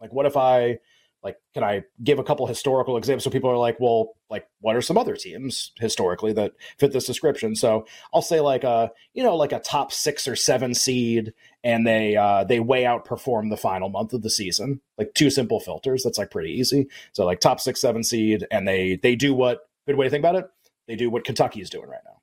like 0.00 0.12
what 0.12 0.24
if 0.24 0.36
I 0.36 0.78
like 1.22 1.36
can 1.54 1.64
i 1.64 1.82
give 2.04 2.18
a 2.18 2.24
couple 2.24 2.46
historical 2.46 2.96
examples 2.96 3.24
so 3.24 3.30
people 3.30 3.50
are 3.50 3.56
like 3.56 3.78
well 3.80 4.16
like 4.30 4.46
what 4.60 4.76
are 4.76 4.82
some 4.82 4.98
other 4.98 5.14
teams 5.14 5.72
historically 5.78 6.32
that 6.32 6.52
fit 6.78 6.92
this 6.92 7.06
description? 7.06 7.54
So 7.54 7.86
i'll 8.12 8.22
say 8.22 8.40
like 8.40 8.64
a 8.64 8.90
you 9.14 9.22
know 9.22 9.36
like 9.36 9.52
a 9.52 9.60
top 9.60 9.92
six 9.92 10.26
or 10.26 10.36
seven 10.36 10.74
seed 10.74 11.32
and 11.62 11.86
they 11.86 12.16
uh 12.16 12.44
they 12.44 12.60
way 12.60 12.84
outperform 12.84 13.50
the 13.50 13.56
final 13.56 13.88
month 13.88 14.12
of 14.12 14.22
the 14.22 14.30
season 14.30 14.80
like 14.98 15.14
two 15.14 15.30
simple 15.30 15.60
filters 15.60 16.02
that's 16.02 16.18
like 16.18 16.30
pretty 16.30 16.52
easy. 16.52 16.88
So 17.12 17.24
like 17.24 17.40
top 17.40 17.60
six 17.60 17.80
seven 17.80 18.02
seed 18.02 18.46
and 18.50 18.66
they 18.66 18.98
they 19.02 19.16
do 19.16 19.34
what 19.34 19.68
good 19.86 19.96
way 19.96 20.06
to 20.06 20.10
think 20.10 20.22
about 20.22 20.36
it? 20.36 20.46
They 20.88 20.96
do 20.96 21.10
what 21.10 21.24
kentucky 21.24 21.60
is 21.60 21.70
doing 21.70 21.88
right 21.88 22.04
now. 22.04 22.20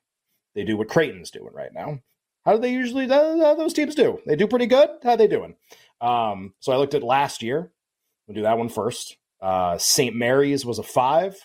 They 0.54 0.64
do 0.64 0.76
what 0.76 0.88
creighton's 0.88 1.30
doing 1.30 1.52
right 1.52 1.72
now. 1.72 2.00
How 2.44 2.52
do 2.52 2.58
they 2.58 2.72
usually 2.72 3.08
how 3.08 3.54
those 3.54 3.72
teams 3.72 3.94
do? 3.94 4.20
They 4.26 4.36
do 4.36 4.46
pretty 4.46 4.66
good? 4.66 4.90
How 5.02 5.16
they 5.16 5.28
doing? 5.28 5.56
Um 6.00 6.54
so 6.60 6.72
i 6.72 6.76
looked 6.76 6.94
at 6.94 7.02
last 7.02 7.42
year 7.42 7.70
We'll 8.26 8.36
do 8.36 8.42
that 8.42 8.58
one 8.58 8.68
first. 8.68 9.16
Uh, 9.40 9.76
St. 9.78 10.14
Mary's 10.14 10.64
was 10.64 10.78
a 10.78 10.82
five. 10.82 11.36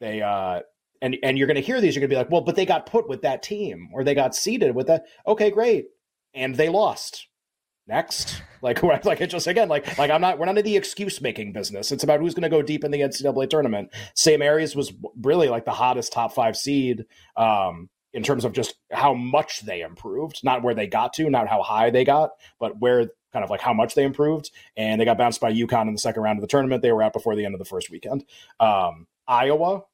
They 0.00 0.22
uh, 0.22 0.60
and 1.02 1.16
and 1.22 1.38
you're 1.38 1.46
going 1.46 1.56
to 1.56 1.60
hear 1.60 1.80
these. 1.80 1.94
You're 1.94 2.00
going 2.00 2.10
to 2.10 2.14
be 2.14 2.18
like, 2.18 2.30
well, 2.30 2.40
but 2.40 2.56
they 2.56 2.66
got 2.66 2.86
put 2.86 3.08
with 3.08 3.22
that 3.22 3.42
team 3.42 3.90
or 3.92 4.04
they 4.04 4.14
got 4.14 4.34
seeded 4.34 4.74
with 4.74 4.88
that. 4.88 5.04
Okay, 5.26 5.50
great, 5.50 5.86
and 6.34 6.54
they 6.54 6.68
lost. 6.68 7.26
Next, 7.86 8.42
like 8.62 8.82
like 9.04 9.20
it 9.20 9.28
just 9.28 9.46
again 9.46 9.68
like 9.68 9.98
like 9.98 10.10
I'm 10.10 10.20
not 10.20 10.38
we're 10.38 10.46
not 10.46 10.58
in 10.58 10.64
the 10.64 10.76
excuse 10.76 11.20
making 11.20 11.52
business. 11.52 11.92
It's 11.92 12.04
about 12.04 12.20
who's 12.20 12.34
going 12.34 12.42
to 12.42 12.48
go 12.48 12.62
deep 12.62 12.84
in 12.84 12.90
the 12.90 13.00
NCAA 13.00 13.48
tournament. 13.48 13.90
St. 14.14 14.38
Mary's 14.38 14.76
was 14.76 14.92
really 15.22 15.48
like 15.48 15.64
the 15.64 15.72
hottest 15.72 16.12
top 16.12 16.32
five 16.34 16.56
seed. 16.56 17.04
Um, 17.36 17.88
in 18.12 18.24
terms 18.24 18.44
of 18.44 18.52
just 18.52 18.74
how 18.90 19.14
much 19.14 19.60
they 19.60 19.82
improved, 19.82 20.40
not 20.42 20.64
where 20.64 20.74
they 20.74 20.88
got 20.88 21.12
to, 21.12 21.30
not 21.30 21.46
how 21.46 21.62
high 21.62 21.90
they 21.90 22.04
got, 22.04 22.30
but 22.58 22.80
where 22.80 23.10
kind 23.32 23.44
of 23.44 23.50
like 23.50 23.60
how 23.60 23.72
much 23.72 23.94
they 23.94 24.04
improved. 24.04 24.50
And 24.76 25.00
they 25.00 25.04
got 25.04 25.18
bounced 25.18 25.40
by 25.40 25.52
UConn 25.52 25.88
in 25.88 25.92
the 25.92 25.98
second 25.98 26.22
round 26.22 26.38
of 26.38 26.42
the 26.42 26.48
tournament. 26.48 26.82
They 26.82 26.92
were 26.92 27.02
out 27.02 27.12
before 27.12 27.36
the 27.36 27.44
end 27.44 27.54
of 27.54 27.58
the 27.58 27.64
first 27.64 27.90
weekend. 27.90 28.24
Um, 28.58 29.06
Iowa 29.26 29.84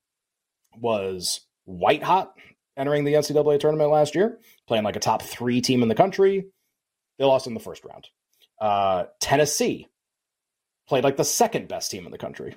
was 0.79 1.41
white 1.65 2.03
hot 2.03 2.35
entering 2.77 3.05
the 3.05 3.15
NCAA 3.15 3.59
tournament 3.61 3.91
last 3.91 4.15
year, 4.15 4.39
playing 4.67 4.85
like 4.85 4.97
a 4.97 5.01
top 5.01 5.23
three 5.23 5.61
team 5.61 5.83
in 5.83 5.89
the 5.89 5.95
country. 5.95 6.47
They 7.19 7.25
lost 7.25 7.47
in 7.47 7.55
the 7.55 7.61
first 7.61 7.85
round. 7.85 8.09
Uh, 8.61 9.05
Tennessee 9.21 9.89
played 10.89 11.05
like 11.05 11.17
the 11.17 11.25
second 11.25 11.69
best 11.69 11.91
team 11.91 12.07
in 12.07 12.13
the 12.13 12.19
country. 12.19 12.57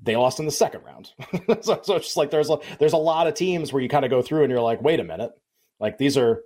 They 0.00 0.16
lost 0.16 0.38
in 0.38 0.46
the 0.46 0.52
second 0.52 0.82
round. 0.84 1.10
so, 1.62 1.80
so, 1.82 1.96
it's 1.96 2.06
just 2.06 2.16
like 2.16 2.30
there's 2.30 2.50
a, 2.50 2.58
there's 2.78 2.92
a 2.92 2.98
lot 2.98 3.26
of 3.26 3.34
teams 3.34 3.72
where 3.72 3.82
you 3.82 3.88
kind 3.88 4.04
of 4.04 4.10
go 4.10 4.22
through 4.22 4.44
and 4.44 4.50
you're 4.50 4.60
like, 4.60 4.80
wait 4.80 5.00
a 5.00 5.04
minute, 5.04 5.32
like 5.80 5.98
these 5.98 6.16
are 6.16 6.42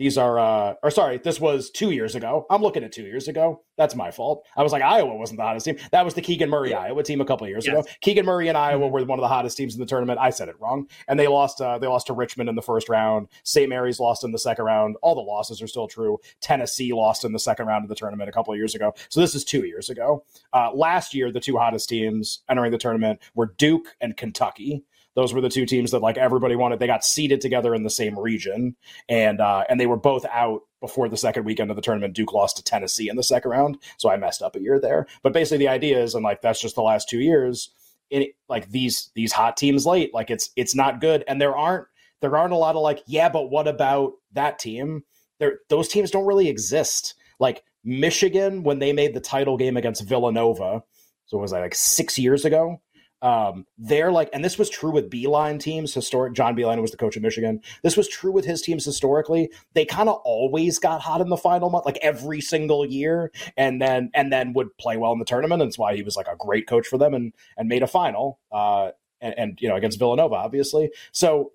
these 0.00 0.16
are, 0.16 0.38
uh, 0.38 0.74
or 0.82 0.90
sorry, 0.90 1.18
this 1.18 1.38
was 1.38 1.68
two 1.68 1.90
years 1.90 2.14
ago. 2.14 2.46
I'm 2.48 2.62
looking 2.62 2.82
at 2.82 2.90
two 2.90 3.02
years 3.02 3.28
ago. 3.28 3.64
That's 3.76 3.94
my 3.94 4.10
fault. 4.10 4.46
I 4.56 4.62
was 4.62 4.72
like, 4.72 4.82
Iowa 4.82 5.14
wasn't 5.14 5.36
the 5.36 5.44
hottest 5.44 5.66
team. 5.66 5.76
That 5.92 6.06
was 6.06 6.14
the 6.14 6.22
Keegan 6.22 6.48
Murray 6.48 6.70
yeah. 6.70 6.78
Iowa 6.78 7.02
team 7.02 7.20
a 7.20 7.24
couple 7.26 7.44
of 7.44 7.50
years 7.50 7.66
yes. 7.66 7.74
ago. 7.74 7.86
Keegan 8.00 8.24
Murray 8.24 8.48
and 8.48 8.56
Iowa 8.56 8.86
mm-hmm. 8.86 8.94
were 8.94 9.04
one 9.04 9.18
of 9.18 9.22
the 9.22 9.28
hottest 9.28 9.58
teams 9.58 9.74
in 9.74 9.80
the 9.80 9.84
tournament. 9.84 10.18
I 10.18 10.30
said 10.30 10.48
it 10.48 10.58
wrong, 10.58 10.88
and 11.06 11.20
they 11.20 11.28
lost. 11.28 11.60
Uh, 11.60 11.78
they 11.78 11.86
lost 11.86 12.06
to 12.06 12.14
Richmond 12.14 12.48
in 12.48 12.54
the 12.54 12.62
first 12.62 12.88
round. 12.88 13.28
St. 13.44 13.68
Mary's 13.68 14.00
lost 14.00 14.24
in 14.24 14.32
the 14.32 14.38
second 14.38 14.64
round. 14.64 14.96
All 15.02 15.14
the 15.14 15.20
losses 15.20 15.60
are 15.60 15.66
still 15.66 15.86
true. 15.86 16.16
Tennessee 16.40 16.94
lost 16.94 17.26
in 17.26 17.34
the 17.34 17.38
second 17.38 17.66
round 17.66 17.84
of 17.84 17.90
the 17.90 17.94
tournament 17.94 18.30
a 18.30 18.32
couple 18.32 18.54
of 18.54 18.58
years 18.58 18.74
ago. 18.74 18.94
So 19.10 19.20
this 19.20 19.34
is 19.34 19.44
two 19.44 19.66
years 19.66 19.90
ago. 19.90 20.24
Uh, 20.54 20.72
last 20.72 21.14
year, 21.14 21.30
the 21.30 21.40
two 21.40 21.58
hottest 21.58 21.90
teams 21.90 22.40
entering 22.48 22.72
the 22.72 22.78
tournament 22.78 23.20
were 23.34 23.52
Duke 23.58 23.88
and 24.00 24.16
Kentucky 24.16 24.82
those 25.14 25.32
were 25.34 25.40
the 25.40 25.48
two 25.48 25.66
teams 25.66 25.90
that 25.90 26.02
like 26.02 26.16
everybody 26.16 26.56
wanted. 26.56 26.78
They 26.78 26.86
got 26.86 27.04
seated 27.04 27.40
together 27.40 27.74
in 27.74 27.82
the 27.82 27.90
same 27.90 28.18
region, 28.18 28.76
and 29.08 29.40
uh, 29.40 29.64
and 29.68 29.80
they 29.80 29.86
were 29.86 29.96
both 29.96 30.24
out 30.26 30.62
before 30.80 31.08
the 31.08 31.16
second 31.16 31.44
weekend 31.44 31.70
of 31.70 31.76
the 31.76 31.82
tournament. 31.82 32.14
Duke 32.14 32.32
lost 32.32 32.56
to 32.56 32.62
Tennessee 32.62 33.08
in 33.08 33.16
the 33.16 33.22
second 33.22 33.50
round, 33.50 33.78
so 33.98 34.10
I 34.10 34.16
messed 34.16 34.42
up 34.42 34.56
a 34.56 34.60
year 34.60 34.80
there. 34.80 35.06
But 35.22 35.32
basically, 35.32 35.58
the 35.58 35.68
idea 35.68 36.00
is, 36.00 36.14
and 36.14 36.24
like 36.24 36.42
that's 36.42 36.60
just 36.60 36.76
the 36.76 36.82
last 36.82 37.08
two 37.08 37.20
years. 37.20 37.70
In 38.10 38.26
like 38.48 38.70
these 38.70 39.10
these 39.14 39.32
hot 39.32 39.56
teams 39.56 39.86
late, 39.86 40.14
like 40.14 40.30
it's 40.30 40.50
it's 40.56 40.74
not 40.74 41.00
good, 41.00 41.24
and 41.28 41.40
there 41.40 41.56
aren't 41.56 41.86
there 42.20 42.36
aren't 42.36 42.52
a 42.52 42.56
lot 42.56 42.76
of 42.76 42.82
like 42.82 43.02
yeah, 43.06 43.28
but 43.28 43.50
what 43.50 43.68
about 43.68 44.12
that 44.32 44.58
team? 44.58 45.04
There 45.38 45.60
those 45.68 45.88
teams 45.88 46.10
don't 46.10 46.26
really 46.26 46.48
exist. 46.48 47.14
Like 47.38 47.62
Michigan 47.84 48.62
when 48.62 48.78
they 48.78 48.92
made 48.92 49.14
the 49.14 49.20
title 49.20 49.56
game 49.56 49.76
against 49.76 50.06
Villanova, 50.06 50.82
so 51.26 51.38
was 51.38 51.52
that 51.52 51.60
like 51.60 51.74
six 51.74 52.18
years 52.18 52.44
ago? 52.44 52.80
Um, 53.22 53.66
they're 53.76 54.10
like, 54.12 54.30
and 54.32 54.44
this 54.44 54.58
was 54.58 54.70
true 54.70 54.90
with 54.90 55.10
Beilein 55.10 55.60
teams. 55.60 55.92
Historic 55.92 56.34
John 56.34 56.56
Beilein 56.56 56.80
was 56.80 56.90
the 56.90 56.96
coach 56.96 57.16
of 57.16 57.22
Michigan. 57.22 57.60
This 57.82 57.96
was 57.96 58.08
true 58.08 58.32
with 58.32 58.44
his 58.44 58.62
teams 58.62 58.84
historically. 58.84 59.50
They 59.74 59.84
kind 59.84 60.08
of 60.08 60.20
always 60.24 60.78
got 60.78 61.00
hot 61.00 61.20
in 61.20 61.28
the 61.28 61.36
final 61.36 61.70
month, 61.70 61.84
like 61.84 61.98
every 62.02 62.40
single 62.40 62.86
year, 62.86 63.30
and 63.56 63.80
then 63.80 64.10
and 64.14 64.32
then 64.32 64.52
would 64.54 64.76
play 64.78 64.96
well 64.96 65.12
in 65.12 65.18
the 65.18 65.24
tournament. 65.24 65.60
And 65.62 65.70
that's 65.70 65.78
why 65.78 65.94
he 65.94 66.02
was 66.02 66.16
like 66.16 66.28
a 66.28 66.36
great 66.36 66.66
coach 66.66 66.86
for 66.86 66.98
them 66.98 67.14
and 67.14 67.32
and 67.56 67.68
made 67.68 67.82
a 67.82 67.86
final. 67.86 68.38
Uh, 68.50 68.90
and, 69.20 69.34
and 69.36 69.58
you 69.60 69.68
know 69.68 69.76
against 69.76 69.98
Villanova, 69.98 70.34
obviously. 70.34 70.90
So 71.12 71.52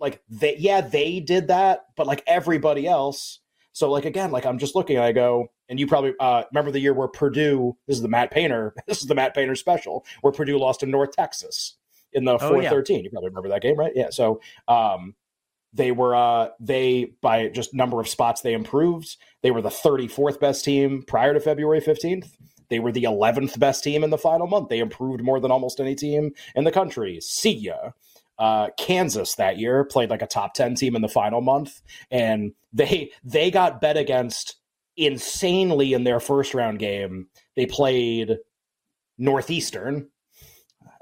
like 0.00 0.22
they, 0.28 0.56
yeah, 0.56 0.80
they 0.80 1.20
did 1.20 1.48
that, 1.48 1.86
but 1.96 2.06
like 2.06 2.22
everybody 2.26 2.86
else. 2.86 3.40
So 3.72 3.90
like 3.90 4.04
again, 4.04 4.30
like 4.30 4.46
I'm 4.46 4.58
just 4.58 4.74
looking, 4.74 4.98
I 4.98 5.12
go, 5.12 5.50
and 5.68 5.78
you 5.78 5.86
probably 5.86 6.14
uh, 6.20 6.44
remember 6.52 6.70
the 6.70 6.80
year 6.80 6.94
where 6.94 7.08
Purdue. 7.08 7.76
This 7.86 7.96
is 7.96 8.02
the 8.02 8.08
Matt 8.08 8.30
Painter. 8.30 8.74
This 8.86 9.00
is 9.00 9.06
the 9.06 9.14
Matt 9.14 9.34
Painter 9.34 9.54
special 9.54 10.04
where 10.22 10.32
Purdue 10.32 10.58
lost 10.58 10.80
to 10.80 10.86
North 10.86 11.12
Texas 11.12 11.76
in 12.12 12.24
the 12.24 12.38
four 12.38 12.62
thirteen. 12.64 12.96
Oh, 12.96 12.98
yeah. 12.98 13.04
You 13.04 13.10
probably 13.10 13.28
remember 13.28 13.48
that 13.50 13.62
game, 13.62 13.76
right? 13.76 13.92
Yeah. 13.94 14.10
So 14.10 14.40
um, 14.66 15.14
they 15.72 15.92
were 15.92 16.14
uh, 16.14 16.48
they 16.58 17.12
by 17.20 17.48
just 17.48 17.74
number 17.74 18.00
of 18.00 18.08
spots 18.08 18.40
they 18.40 18.54
improved. 18.54 19.16
They 19.42 19.50
were 19.50 19.62
the 19.62 19.70
thirty 19.70 20.08
fourth 20.08 20.40
best 20.40 20.64
team 20.64 21.02
prior 21.06 21.34
to 21.34 21.40
February 21.40 21.80
fifteenth. 21.80 22.36
They 22.70 22.78
were 22.78 22.92
the 22.92 23.04
eleventh 23.04 23.58
best 23.58 23.84
team 23.84 24.02
in 24.04 24.10
the 24.10 24.18
final 24.18 24.46
month. 24.46 24.68
They 24.68 24.78
improved 24.78 25.22
more 25.22 25.40
than 25.40 25.50
almost 25.50 25.80
any 25.80 25.94
team 25.94 26.32
in 26.54 26.64
the 26.64 26.72
country. 26.72 27.20
See 27.20 27.52
ya. 27.52 27.90
Uh, 28.38 28.68
Kansas 28.78 29.34
that 29.34 29.58
year 29.58 29.84
played 29.84 30.10
like 30.10 30.22
a 30.22 30.26
top 30.26 30.54
10 30.54 30.76
team 30.76 30.94
in 30.94 31.02
the 31.02 31.08
final 31.08 31.40
month 31.40 31.82
and 32.08 32.52
they 32.72 33.10
they 33.24 33.50
got 33.50 33.80
bet 33.80 33.96
against 33.96 34.58
insanely 34.98 35.92
in 35.92 36.04
their 36.04 36.20
first 36.20 36.54
round 36.54 36.78
game. 36.78 37.28
They 37.56 37.66
played 37.66 38.38
Northeastern. 39.16 40.08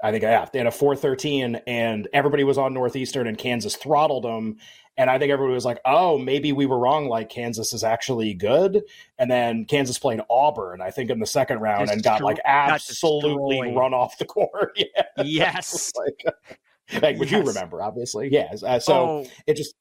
I 0.01 0.11
think 0.11 0.21
yeah, 0.21 0.45
they 0.53 0.59
had 0.59 0.67
a 0.67 0.71
413 0.71 1.55
and 1.65 2.07
everybody 2.13 2.43
was 2.43 2.59
on 2.59 2.73
Northeastern 2.73 3.25
and 3.25 3.37
Kansas 3.37 3.75
throttled 3.75 4.23
them. 4.23 4.57
And 4.95 5.09
I 5.09 5.17
think 5.17 5.31
everybody 5.31 5.55
was 5.55 5.65
like, 5.65 5.79
oh, 5.85 6.17
maybe 6.17 6.51
we 6.53 6.65
were 6.65 6.77
wrong. 6.77 7.07
Like 7.07 7.29
Kansas 7.29 7.73
is 7.73 7.83
actually 7.83 8.33
good. 8.33 8.83
And 9.17 9.29
then 9.29 9.65
Kansas 9.65 9.97
played 9.97 10.21
Auburn, 10.29 10.81
I 10.81 10.91
think, 10.91 11.09
in 11.09 11.19
the 11.19 11.25
second 11.25 11.59
round 11.59 11.89
and 11.89 12.03
got 12.03 12.21
like 12.21 12.39
absolutely 12.45 13.75
run 13.75 13.93
off 13.93 14.17
the 14.17 14.25
court. 14.25 14.73
yeah. 14.75 15.23
Yes. 15.23 15.91
like, 15.97 17.01
like, 17.01 17.17
would 17.17 17.31
yes. 17.31 17.39
you 17.39 17.47
remember, 17.47 17.81
obviously? 17.81 18.29
Yes. 18.31 18.63
Uh, 18.63 18.79
so 18.79 18.93
oh. 18.93 19.27
it 19.45 19.55
just, 19.55 19.75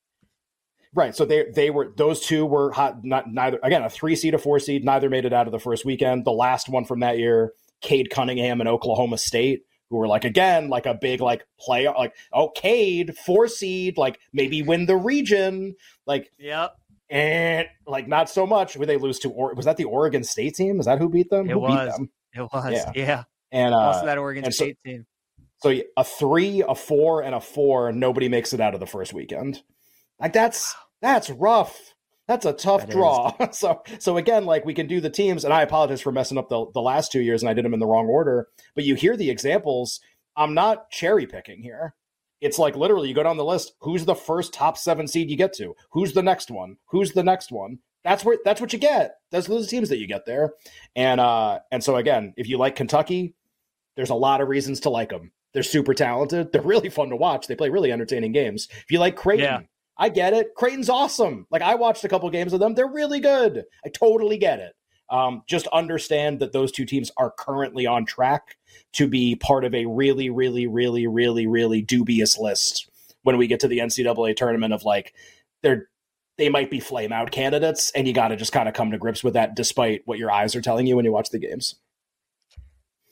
Right. 0.97 1.15
So 1.15 1.27
they 1.27 1.45
they 1.55 1.69
were 1.69 1.93
those 1.95 2.21
two 2.21 2.47
were 2.47 2.73
hot. 2.73 3.05
Not 3.05 3.31
neither 3.31 3.61
again 3.63 3.83
a 3.83 3.91
three 3.91 4.17
seed, 4.17 4.33
a 4.33 4.39
four 4.39 4.59
seed. 4.59 4.83
Neither 4.83 5.11
made 5.11 5.27
it 5.27 5.33
out 5.35 5.47
of 5.47 5.53
the 5.53 5.59
first 5.59 5.85
weekend. 5.85 6.25
The 6.25 6.33
last 6.33 6.71
one 6.71 6.87
from 6.87 7.01
that 7.01 7.19
year, 7.19 7.53
Cade 7.83 8.09
Cunningham 8.09 8.61
and 8.61 8.69
Oklahoma 8.69 9.19
State, 9.19 9.67
who 9.91 9.99
were 9.99 10.09
like 10.09 10.25
again 10.25 10.71
like 10.71 10.87
a 10.87 10.95
big 10.95 11.21
like 11.21 11.47
play 11.61 11.87
like 11.87 12.15
oh 12.33 12.49
Cade 12.49 13.15
four 13.15 13.47
seed 13.47 13.99
like 13.99 14.19
maybe 14.33 14.63
win 14.63 14.87
the 14.87 14.97
region 14.97 15.77
like 16.07 16.33
yep 16.39 16.73
and 17.11 17.69
like 17.87 18.09
not 18.09 18.31
so 18.31 18.47
much. 18.47 18.75
Would 18.75 18.89
they 18.89 18.97
lose 18.97 19.19
to 19.19 19.31
or 19.31 19.53
was 19.55 19.67
that 19.67 19.77
the 19.77 19.85
Oregon 19.85 20.25
State 20.25 20.55
team? 20.55 20.81
Is 20.81 20.87
that 20.87 20.99
who 20.99 21.11
beat 21.11 21.29
them? 21.29 21.51
It 21.51 21.53
who 21.53 21.59
was. 21.59 21.95
Them? 21.95 22.11
It 22.35 22.41
was. 22.41 22.73
Yeah. 22.73 22.93
yeah. 22.95 23.25
And 23.53 23.75
uh, 23.75 23.79
also 23.79 24.07
that 24.07 24.17
Oregon 24.17 24.51
State 24.51 24.79
so, 24.83 24.91
team. 24.91 25.07
So 25.59 25.75
a 25.97 26.05
three, 26.05 26.65
a 26.67 26.75
four, 26.75 27.23
and 27.23 27.35
a 27.35 27.41
four. 27.41 27.93
Nobody 27.93 28.31
makes 28.31 28.55
it 28.55 28.61
out 28.61 28.73
of 28.73 28.81
the 28.81 28.87
first 28.87 29.13
weekend. 29.13 29.63
Like 30.19 30.33
that's 30.33 30.75
that's 31.07 31.31
rough. 31.31 31.95
That's 32.29 32.45
a 32.45 32.53
tough 32.53 32.83
that 32.83 32.91
draw. 32.91 33.33
so 33.53 33.83
so 33.99 34.17
again, 34.17 34.45
like 34.45 34.65
we 34.65 34.75
can 34.75 34.87
do 34.87 35.01
the 35.01 35.11
teams, 35.11 35.45
and 35.45 35.55
I 35.55 35.63
apologize 35.63 36.01
for 36.01 36.13
messing 36.13 36.39
up 36.39 36.49
the, 36.49 36.67
the 36.75 36.81
last 36.81 37.13
two 37.13 37.21
years 37.21 37.43
and 37.43 37.49
I 37.49 37.55
did 37.55 37.65
them 37.65 37.75
in 37.75 37.81
the 37.81 37.87
wrong 37.87 38.07
order. 38.07 38.49
But 38.75 38.85
you 38.85 38.95
hear 38.95 39.17
the 39.17 39.31
examples. 39.31 40.01
I'm 40.37 40.53
not 40.53 40.91
cherry 40.91 41.27
picking 41.27 41.63
here. 41.63 41.95
It's 42.41 42.59
like 42.59 42.77
literally 42.77 43.09
you 43.09 43.15
go 43.15 43.23
down 43.23 43.39
the 43.39 43.45
list. 43.45 43.73
Who's 43.81 44.05
the 44.05 44.15
first 44.15 44.53
top 44.53 44.77
seven 44.77 45.07
seed 45.07 45.31
you 45.31 45.37
get 45.37 45.55
to? 45.55 45.75
Who's 45.93 46.13
the 46.13 46.23
next 46.23 46.51
one? 46.51 46.77
Who's 46.87 47.13
the 47.13 47.23
next 47.23 47.51
one? 47.51 47.79
That's 48.05 48.25
where 48.25 48.39
that's 48.45 48.61
what 48.61 48.73
you 48.73 48.79
get. 48.79 49.17
Those 49.31 49.49
are 49.49 49.61
the 49.61 49.67
teams 49.67 49.89
that 49.89 49.99
you 49.99 50.07
get 50.07 50.27
there. 50.27 50.53
And 50.95 51.21
uh 51.21 51.61
and 51.71 51.83
so 51.83 51.97
again, 51.97 52.35
if 52.37 52.49
you 52.49 52.59
like 52.59 52.77
Kentucky, 52.77 53.35
there's 53.97 54.11
a 54.11 54.15
lot 54.15 54.41
of 54.41 54.49
reasons 54.49 54.81
to 54.81 54.91
like 54.91 55.09
them 55.09 55.33
They're 55.55 55.63
super 55.63 55.95
talented. 55.95 56.53
They're 56.53 56.61
really 56.75 56.91
fun 56.91 57.09
to 57.11 57.17
watch. 57.17 57.47
They 57.47 57.57
play 57.57 57.71
really 57.71 57.93
entertaining 57.93 58.33
games. 58.33 58.69
If 58.71 58.91
you 58.91 58.99
like 58.99 59.17
Creighton, 59.17 59.45
yeah. 59.45 59.61
I 59.99 60.09
get 60.09 60.35
it. 60.35 60.55
Creighton's 60.55 60.91
awesome. 60.91 61.47
Like 61.51 61.63
I 61.63 61.75
watched 61.75 62.05
a 62.05 62.09
couple 62.09 62.29
games 62.31 62.53
of 62.53 62.61
them. 62.61 62.75
They're 62.75 62.87
really 62.87 63.21
good. 63.21 63.65
I 63.85 63.89
totally 63.89 64.37
get 64.39 64.59
it. 64.59 64.75
Um, 65.09 65.43
just 65.47 65.67
understand 65.69 66.41
that 66.41 66.53
those 66.53 66.73
two 66.73 66.85
teams 66.85 67.13
are 67.17 67.33
currently 67.39 67.87
on 67.87 68.05
track 68.05 68.57
to 68.95 69.07
be 69.07 69.37
part 69.37 69.65
of 69.65 69.75
a 69.75 69.87
really, 69.87 70.31
really, 70.31 70.67
really, 70.67 71.07
really, 71.07 71.47
really 71.47 71.81
dubious 71.81 72.39
list 72.39 72.91
when 73.23 73.39
we 73.39 73.47
get 73.47 73.61
to 73.61 73.69
the 73.69 73.79
NCAA 73.79 74.37
tournament 74.37 74.73
of 74.73 74.85
like 74.85 75.15
they're 75.63 75.89
they 76.39 76.49
might 76.49 76.71
be 76.71 76.81
flame 76.81 77.13
out 77.13 77.31
candidates, 77.31 77.91
and 77.95 78.07
you 78.07 78.13
got 78.13 78.29
to 78.29 78.37
just 78.37 78.53
kind 78.53 78.69
of 78.69 78.75
come 78.75 78.91
to 78.91 78.99
grips 78.99 79.25
with 79.25 79.35
that, 79.35 79.57
despite 79.57 80.03
what 80.05 80.19
your 80.19 80.31
eyes 80.31 80.55
are 80.55 80.61
telling 80.61 80.87
you 80.87 80.97
when 80.97 81.05
you 81.05 81.13
watch 81.13 81.31
the 81.31 81.39
games. 81.39 81.77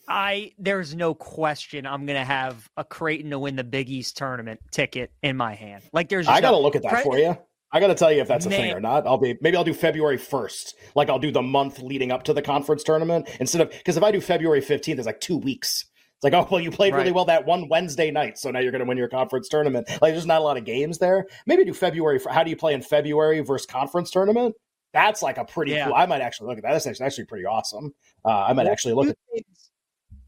I 0.09 0.52
there's 0.59 0.94
no 0.94 1.14
question 1.14 1.86
I'm 1.86 2.07
gonna 2.07 2.24
have 2.24 2.68
a 2.76 2.84
Creighton 2.84 3.30
to 3.30 3.38
win 3.38 3.57
the 3.57 3.64
Big 3.64 3.88
East 3.88 4.16
tournament 4.16 4.61
ticket 4.70 5.12
in 5.22 5.36
my 5.36 5.55
hand. 5.55 5.82
Like 5.92 6.09
there's 6.09 6.28
I 6.28 6.40
gotta 6.40 6.57
no, 6.57 6.62
look 6.62 6.76
at 6.76 6.82
that 6.82 7.02
for 7.02 7.18
you. 7.18 7.36
I 7.72 7.80
gotta 7.80 7.94
tell 7.94 8.12
you 8.12 8.20
if 8.20 8.28
that's 8.28 8.46
a 8.46 8.50
Man. 8.50 8.61
thing 8.61 8.72
or 8.72 8.80
not. 8.80 9.07
I'll 9.07 9.18
be 9.18 9.36
maybe 9.40 9.57
I'll 9.57 9.64
do 9.64 9.74
February 9.74 10.16
first. 10.16 10.76
Like 10.94 11.11
I'll 11.11 11.18
do 11.18 11.32
the 11.32 11.42
month 11.42 11.80
leading 11.80 12.12
up 12.12 12.22
to 12.24 12.32
the 12.32 12.42
conference 12.42 12.84
tournament 12.84 13.28
instead 13.40 13.62
of 13.62 13.70
because 13.70 13.96
if 13.96 14.02
I 14.02 14.12
do 14.12 14.20
February 14.20 14.61
15th, 14.61 14.98
it's 14.98 15.07
like 15.07 15.20
two 15.20 15.36
weeks. 15.36 15.84
It's 16.16 16.22
like, 16.22 16.34
oh 16.34 16.46
well, 16.50 16.61
you 16.61 16.70
played 16.70 16.92
right. 16.92 17.00
really 17.00 17.12
well 17.12 17.24
that 17.24 17.46
one 17.46 17.68
Wednesday 17.68 18.11
night, 18.11 18.38
so 18.38 18.50
now 18.50 18.61
you're 18.61 18.72
gonna 18.72 18.84
win 18.84 18.96
your 18.96 19.09
conference 19.09 19.48
tournament. 19.48 19.88
Like 20.00 20.12
there's 20.12 20.26
not 20.26 20.40
a 20.40 20.44
lot 20.44 20.57
of 20.57 20.64
games 20.64 20.98
there. 20.98 21.26
Maybe 21.46 21.64
do 21.64 21.74
February. 21.74 22.20
How 22.30 22.44
do 22.44 22.50
you 22.50 22.57
play 22.57 22.74
in 22.74 22.82
February 22.82 23.40
versus 23.40 23.66
conference 23.66 24.11
tournament? 24.11 24.55
That's 24.92 25.22
like 25.22 25.38
a 25.38 25.44
pretty 25.44 25.72
yeah. 25.72 25.86
cool. 25.86 25.94
I 25.94 26.07
might 26.07 26.20
actually 26.20 26.48
look 26.48 26.59
at 26.59 26.62
that. 26.62 26.72
That's 26.72 26.86
actually, 26.86 27.07
actually 27.07 27.24
pretty 27.24 27.44
awesome. 27.44 27.92
Uh, 28.24 28.44
I 28.44 28.52
might 28.52 28.68
actually 28.68 28.94
look 28.94 29.09
at 29.09 29.16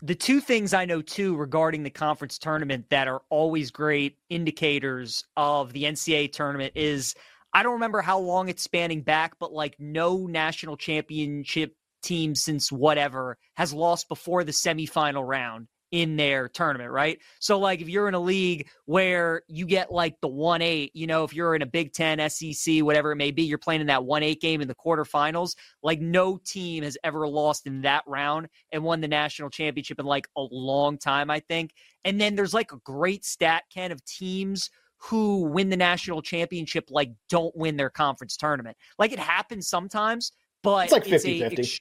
the 0.03 0.15
two 0.15 0.41
things 0.41 0.75
I 0.75 0.85
know 0.85 1.03
too 1.03 1.37
regarding 1.37 1.83
the 1.83 1.91
conference 1.91 2.39
tournament 2.39 2.87
that 2.91 3.09
are 3.09 3.23
always 3.31 3.71
great 3.71 4.19
indicators 4.29 5.25
of 5.37 5.73
the 5.73 5.85
NCAA 5.85 6.33
tournament 6.33 6.73
is 6.75 7.15
I 7.53 7.63
don't 7.63 7.75
remember 7.75 8.03
how 8.03 8.19
long 8.19 8.49
it's 8.49 8.63
spanning 8.63 9.03
back, 9.03 9.39
but 9.39 9.53
like 9.53 9.77
no 9.79 10.27
national 10.27 10.77
championship 10.77 11.75
team 12.03 12.35
since 12.35 12.71
whatever 12.71 13.39
has 13.57 13.73
lost 13.73 14.09
before 14.09 14.45
the 14.45 14.53
semifinal 14.53 15.27
round 15.27 15.69
in 15.97 16.17
their 16.17 16.47
tournament, 16.49 16.91
right? 16.91 17.19
So, 17.41 17.59
like, 17.59 17.81
if 17.81 17.89
you're 17.89 18.07
in 18.07 18.15
a 18.15 18.21
league 18.21 18.69
where 18.85 19.43
you 19.49 19.65
get 19.65 19.91
like 19.91 20.21
the 20.21 20.29
1 20.29 20.61
8, 20.61 20.91
you 20.95 21.07
know, 21.07 21.25
if 21.25 21.35
you're 21.35 21.55
in 21.55 21.63
a 21.63 21.67
Big 21.67 21.95
Ten, 21.95 22.19
SEC, 22.29 22.83
whatever 22.83 23.13
it 23.13 23.17
may 23.17 23.31
be, 23.31 23.45
you're 23.45 23.57
playing 23.57 23.81
in 23.81 23.87
that 23.87 24.05
1 24.05 24.23
8 24.23 24.41
game 24.41 24.61
in 24.61 24.69
the 24.69 24.75
quarterfinals, 24.75 25.57
like, 25.83 26.01
no 26.01 26.39
team 26.45 26.83
has 26.85 26.99
ever 27.03 27.27
lost 27.27 27.67
in 27.67 27.81
that 27.83 28.05
round 28.07 28.49
and 28.73 28.85
won 28.85 29.01
the 29.01 29.09
national 29.09 29.49
championship 29.49 29.99
in 29.99 30.05
like 30.05 30.29
a 30.37 30.47
long 30.51 30.99
time, 30.99 31.31
I 31.31 31.41
think. 31.41 31.73
And 32.05 32.21
then 32.21 32.35
there's 32.35 32.55
like 32.55 32.73
a 32.73 32.79
great 32.85 33.25
stat, 33.25 33.65
Ken, 33.73 33.91
of 33.91 34.05
teams 34.05 34.71
who 34.99 35.43
win 35.45 35.71
the 35.71 35.77
national 35.77 36.21
championship, 36.21 36.89
like, 36.91 37.13
don't 37.31 37.57
win 37.57 37.77
their 37.77 37.91
conference 37.91 38.37
tournament. 38.37 38.77
Like, 38.99 39.13
it 39.13 39.19
happens 39.19 39.69
sometimes, 39.69 40.33
but 40.63 40.85
it's 40.85 40.93
like 40.93 41.05
50 41.05 41.41
50. 41.41 41.79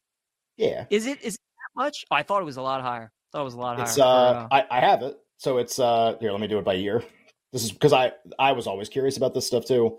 Yeah. 0.58 0.86
Is 0.90 1.06
it? 1.06 1.22
Is 1.22 1.36
it 1.36 1.42
that 1.42 1.84
much? 1.84 2.06
Oh, 2.10 2.16
I 2.16 2.24
thought 2.24 2.42
it 2.42 2.46
was 2.46 2.58
a 2.58 2.62
lot 2.62 2.82
higher. 2.82 3.12
That 3.36 3.42
was 3.42 3.54
a 3.54 3.58
lot 3.58 3.78
it's, 3.82 3.98
higher. 3.98 4.36
Uh, 4.36 4.48
I, 4.50 4.66
I 4.72 4.80
have 4.80 5.02
it. 5.02 5.18
So 5.40 5.58
it's 5.58 5.78
uh 5.78 6.16
here. 6.22 6.32
Let 6.32 6.40
me 6.40 6.48
do 6.48 6.58
it 6.58 6.64
by 6.64 6.76
year. 6.76 7.04
This 7.52 7.66
is 7.66 7.72
because 7.74 7.92
I 7.92 8.14
I 8.40 8.54
was 8.54 8.66
always 8.66 8.88
curious 8.88 9.18
about 9.18 9.34
this 9.34 9.46
stuff 9.46 9.66
too. 9.66 9.98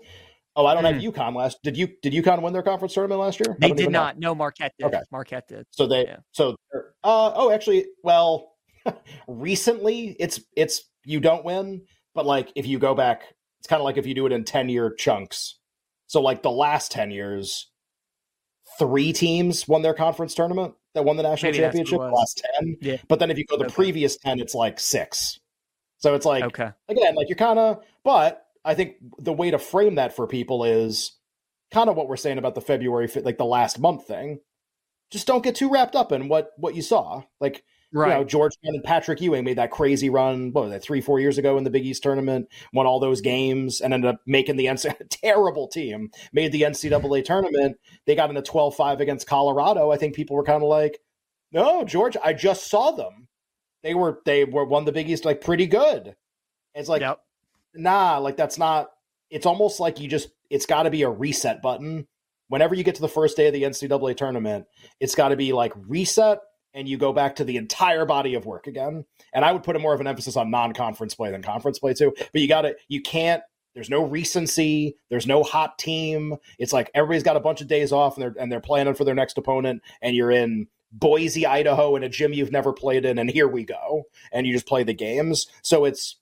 Oh, 0.55 0.65
I 0.65 0.73
don't 0.73 0.83
mm. 0.83 0.93
have 0.93 1.13
UConn 1.13 1.35
last. 1.35 1.59
Did 1.63 1.77
you 1.77 1.87
did 2.01 2.13
UConn 2.13 2.41
win 2.41 2.51
their 2.51 2.63
conference 2.63 2.95
tournament 2.95 3.21
last 3.21 3.39
year? 3.39 3.55
They 3.59 3.73
did 3.73 3.91
not. 3.91 4.17
Know. 4.17 4.29
No, 4.29 4.35
Marquette 4.35 4.73
did. 4.79 4.87
Okay. 4.87 5.01
Marquette 5.11 5.47
did. 5.47 5.67
So 5.69 5.85
they 5.85 6.05
yeah. 6.05 6.17
so 6.31 6.55
uh 6.73 7.31
oh 7.35 7.51
actually 7.51 7.85
well 8.01 8.53
recently 9.27 10.15
it's 10.19 10.39
it's 10.55 10.89
you 11.05 11.19
don't 11.19 11.45
win, 11.45 11.83
but 12.15 12.25
like 12.25 12.51
if 12.55 12.65
you 12.65 12.79
go 12.79 12.95
back, 12.95 13.21
it's 13.59 13.67
kind 13.67 13.79
of 13.79 13.85
like 13.85 13.97
if 13.97 14.07
you 14.07 14.15
do 14.15 14.25
it 14.25 14.31
in 14.31 14.45
ten 14.45 14.67
year 14.67 14.91
chunks. 14.95 15.59
So 16.07 16.21
like 16.21 16.41
the 16.41 16.49
last 16.49 16.91
ten 16.91 17.11
years, 17.11 17.69
three 18.79 19.13
teams 19.13 19.67
won 19.67 19.83
their 19.83 19.93
conference 19.93 20.33
tournament 20.33 20.73
that 20.97 21.03
won 21.03 21.17
the 21.17 21.23
national 21.23 21.51
Maybe 21.51 21.63
championship. 21.63 21.99
The 21.99 22.05
last 22.05 22.43
ten, 22.55 22.77
yeah. 22.81 22.97
But 23.07 23.19
then 23.19 23.31
if 23.31 23.37
you 23.37 23.45
go 23.45 23.57
the 23.57 23.65
okay. 23.65 23.73
previous 23.73 24.17
ten, 24.17 24.39
it's 24.39 24.53
like 24.53 24.79
six. 24.79 25.39
So 25.99 26.13
it's 26.15 26.25
like 26.25 26.43
okay. 26.43 26.71
again, 26.89 27.15
like 27.15 27.29
you're 27.29 27.37
kind 27.37 27.57
of. 27.57 27.83
But 28.03 28.45
I 28.65 28.75
think 28.75 28.95
the 29.17 29.33
way 29.33 29.51
to 29.51 29.57
frame 29.57 29.95
that 29.95 30.15
for 30.15 30.27
people 30.27 30.63
is 30.63 31.13
kind 31.71 31.89
of 31.89 31.95
what 31.95 32.07
we're 32.07 32.17
saying 32.17 32.37
about 32.37 32.55
the 32.55 32.61
February, 32.61 33.09
like 33.23 33.37
the 33.37 33.45
last 33.45 33.79
month 33.79 34.07
thing. 34.07 34.39
Just 35.09 35.25
don't 35.25 35.43
get 35.43 35.55
too 35.55 35.69
wrapped 35.69 35.95
up 35.95 36.11
in 36.11 36.27
what 36.27 36.51
what 36.57 36.75
you 36.75 36.81
saw. 36.81 37.23
Like 37.39 37.63
Right. 37.93 38.09
You 38.09 38.13
know, 38.15 38.23
George 38.25 38.53
and 38.63 38.83
Patrick 38.83 39.21
Ewing 39.21 39.45
made 39.45 39.57
that 39.57 39.71
crazy 39.71 40.09
run, 40.09 40.51
what 40.51 40.65
was 40.65 40.71
that, 40.71 40.83
three, 40.83 40.99
four 40.99 41.19
years 41.19 41.37
ago 41.37 41.57
in 41.57 41.63
the 41.63 41.69
Big 41.69 41.85
East 41.85 42.03
tournament, 42.03 42.47
won 42.73 42.85
all 42.85 42.99
those 42.99 43.21
games 43.21 43.79
and 43.79 43.93
ended 43.93 44.13
up 44.13 44.19
making 44.25 44.57
the 44.57 44.65
NCAA, 44.65 44.95
terrible 45.09 45.67
team, 45.67 46.11
made 46.33 46.51
the 46.51 46.63
NCAA 46.63 47.23
tournament. 47.23 47.77
They 48.05 48.15
got 48.15 48.29
in 48.29 48.35
a 48.35 48.41
12 48.41 48.75
5 48.75 48.99
against 48.99 49.27
Colorado. 49.27 49.91
I 49.91 49.97
think 49.97 50.15
people 50.15 50.35
were 50.35 50.43
kind 50.43 50.63
of 50.63 50.69
like, 50.69 50.99
no, 51.53 51.85
George, 51.85 52.17
I 52.21 52.33
just 52.33 52.69
saw 52.69 52.91
them. 52.91 53.29
They 53.83 53.93
were, 53.93 54.19
they 54.25 54.43
were 54.43 54.65
won 54.65 54.83
the 54.83 54.91
Big 54.91 55.09
East 55.09 55.23
like 55.23 55.39
pretty 55.39 55.65
good. 55.65 56.15
It's 56.75 56.89
like, 56.89 57.01
yep. 57.01 57.19
nah, 57.73 58.17
like 58.17 58.35
that's 58.35 58.57
not, 58.57 58.89
it's 59.29 59.45
almost 59.45 59.79
like 59.79 60.01
you 60.01 60.09
just, 60.09 60.29
it's 60.49 60.65
got 60.65 60.83
to 60.83 60.89
be 60.89 61.03
a 61.03 61.09
reset 61.09 61.61
button. 61.61 62.05
Whenever 62.49 62.75
you 62.75 62.83
get 62.83 62.95
to 62.95 63.01
the 63.01 63.07
first 63.07 63.37
day 63.37 63.47
of 63.47 63.53
the 63.53 63.63
NCAA 63.63 64.17
tournament, 64.17 64.65
it's 64.99 65.15
got 65.15 65.29
to 65.29 65.37
be 65.37 65.53
like 65.53 65.71
reset 65.75 66.39
and 66.73 66.87
you 66.87 66.97
go 66.97 67.13
back 67.13 67.35
to 67.35 67.43
the 67.43 67.57
entire 67.57 68.05
body 68.05 68.33
of 68.33 68.45
work 68.45 68.67
again. 68.67 69.05
And 69.33 69.43
I 69.43 69.51
would 69.51 69.63
put 69.63 69.75
a 69.75 69.79
more 69.79 69.93
of 69.93 70.01
an 70.01 70.07
emphasis 70.07 70.35
on 70.35 70.51
non-conference 70.51 71.15
play 71.15 71.31
than 71.31 71.41
conference 71.41 71.79
play 71.79 71.93
too. 71.93 72.13
But 72.17 72.41
you 72.41 72.47
got 72.47 72.61
to 72.61 72.75
you 72.87 73.01
can't 73.01 73.41
there's 73.73 73.89
no 73.91 74.03
recency, 74.03 74.97
there's 75.09 75.27
no 75.27 75.43
hot 75.43 75.77
team. 75.77 76.35
It's 76.57 76.73
like 76.73 76.89
everybody's 76.95 77.21
got 77.21 77.37
a 77.37 77.41
bunch 77.41 77.61
of 77.61 77.67
days 77.67 77.91
off 77.91 78.17
and 78.17 78.23
they're 78.23 78.35
and 78.41 78.51
they're 78.51 78.59
planning 78.59 78.95
for 78.95 79.03
their 79.03 79.15
next 79.15 79.37
opponent 79.37 79.81
and 80.01 80.15
you're 80.15 80.31
in 80.31 80.67
Boise, 80.91 81.45
Idaho 81.45 81.95
in 81.95 82.03
a 82.03 82.09
gym 82.09 82.33
you've 82.33 82.51
never 82.51 82.73
played 82.73 83.05
in 83.05 83.19
and 83.19 83.29
here 83.29 83.47
we 83.47 83.63
go. 83.63 84.03
And 84.31 84.47
you 84.47 84.53
just 84.53 84.67
play 84.67 84.83
the 84.83 84.93
games. 84.93 85.47
So 85.61 85.85
it's 85.85 86.17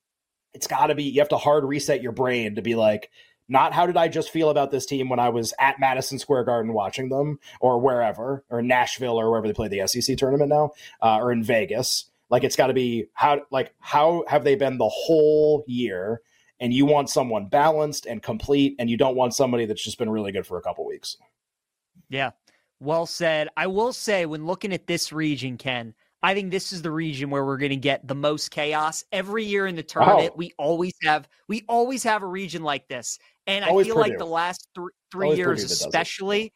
it's 0.53 0.67
got 0.67 0.87
to 0.87 0.95
be 0.95 1.03
you 1.03 1.21
have 1.21 1.29
to 1.29 1.37
hard 1.37 1.63
reset 1.63 2.01
your 2.01 2.11
brain 2.11 2.55
to 2.55 2.61
be 2.61 2.75
like 2.75 3.09
not 3.47 3.73
how 3.73 3.85
did 3.85 3.97
I 3.97 4.07
just 4.07 4.29
feel 4.29 4.49
about 4.49 4.71
this 4.71 4.85
team 4.85 5.09
when 5.09 5.19
I 5.19 5.29
was 5.29 5.53
at 5.59 5.79
Madison 5.79 6.19
Square 6.19 6.45
Garden 6.45 6.73
watching 6.73 7.09
them 7.09 7.39
or 7.59 7.79
wherever, 7.79 8.43
or 8.49 8.61
Nashville 8.61 9.19
or 9.19 9.29
wherever 9.29 9.47
they 9.47 9.53
play 9.53 9.67
the 9.67 9.87
SEC 9.87 10.17
tournament 10.17 10.49
now, 10.49 10.71
uh, 11.01 11.17
or 11.17 11.31
in 11.31 11.43
Vegas. 11.43 12.05
Like 12.29 12.43
it's 12.43 12.55
got 12.55 12.67
to 12.67 12.73
be 12.73 13.07
how 13.13 13.41
like 13.51 13.73
how 13.79 14.23
have 14.27 14.43
they 14.43 14.55
been 14.55 14.77
the 14.77 14.89
whole 14.89 15.63
year? 15.67 16.21
And 16.59 16.73
you 16.73 16.85
want 16.85 17.09
someone 17.09 17.47
balanced 17.47 18.05
and 18.05 18.23
complete, 18.23 18.75
and 18.79 18.89
you 18.89 18.97
don't 18.97 19.17
want 19.17 19.33
somebody 19.33 19.65
that's 19.65 19.83
just 19.83 19.97
been 19.97 20.09
really 20.09 20.31
good 20.31 20.47
for 20.47 20.57
a 20.57 20.61
couple 20.61 20.85
weeks. 20.85 21.17
Yeah, 22.09 22.31
well 22.79 23.05
said. 23.05 23.49
I 23.57 23.67
will 23.67 23.93
say 23.93 24.25
when 24.25 24.45
looking 24.45 24.71
at 24.71 24.87
this 24.87 25.11
region, 25.11 25.57
Ken, 25.57 25.93
I 26.25 26.33
think 26.33 26.49
this 26.49 26.73
is 26.73 26.81
the 26.81 26.91
region 26.91 27.29
where 27.29 27.45
we're 27.45 27.57
going 27.57 27.69
to 27.69 27.75
get 27.75 28.07
the 28.07 28.15
most 28.15 28.49
chaos 28.49 29.03
every 29.11 29.43
year 29.43 29.67
in 29.67 29.75
the 29.75 29.83
tournament. 29.83 30.35
We 30.35 30.53
always 30.57 30.93
have 31.03 31.27
we 31.47 31.63
always 31.67 32.01
have 32.03 32.23
a 32.23 32.27
region 32.27 32.63
like 32.63 32.87
this, 32.87 33.19
and 33.47 33.65
always 33.65 33.87
I 33.87 33.89
feel 33.89 33.95
Purdue. 33.95 34.09
like 34.09 34.17
the 34.17 34.25
last 34.25 34.67
th- 34.75 34.87
three 35.11 35.25
always 35.27 35.37
years, 35.37 35.63
especially, 35.63 36.45
it. 36.45 36.51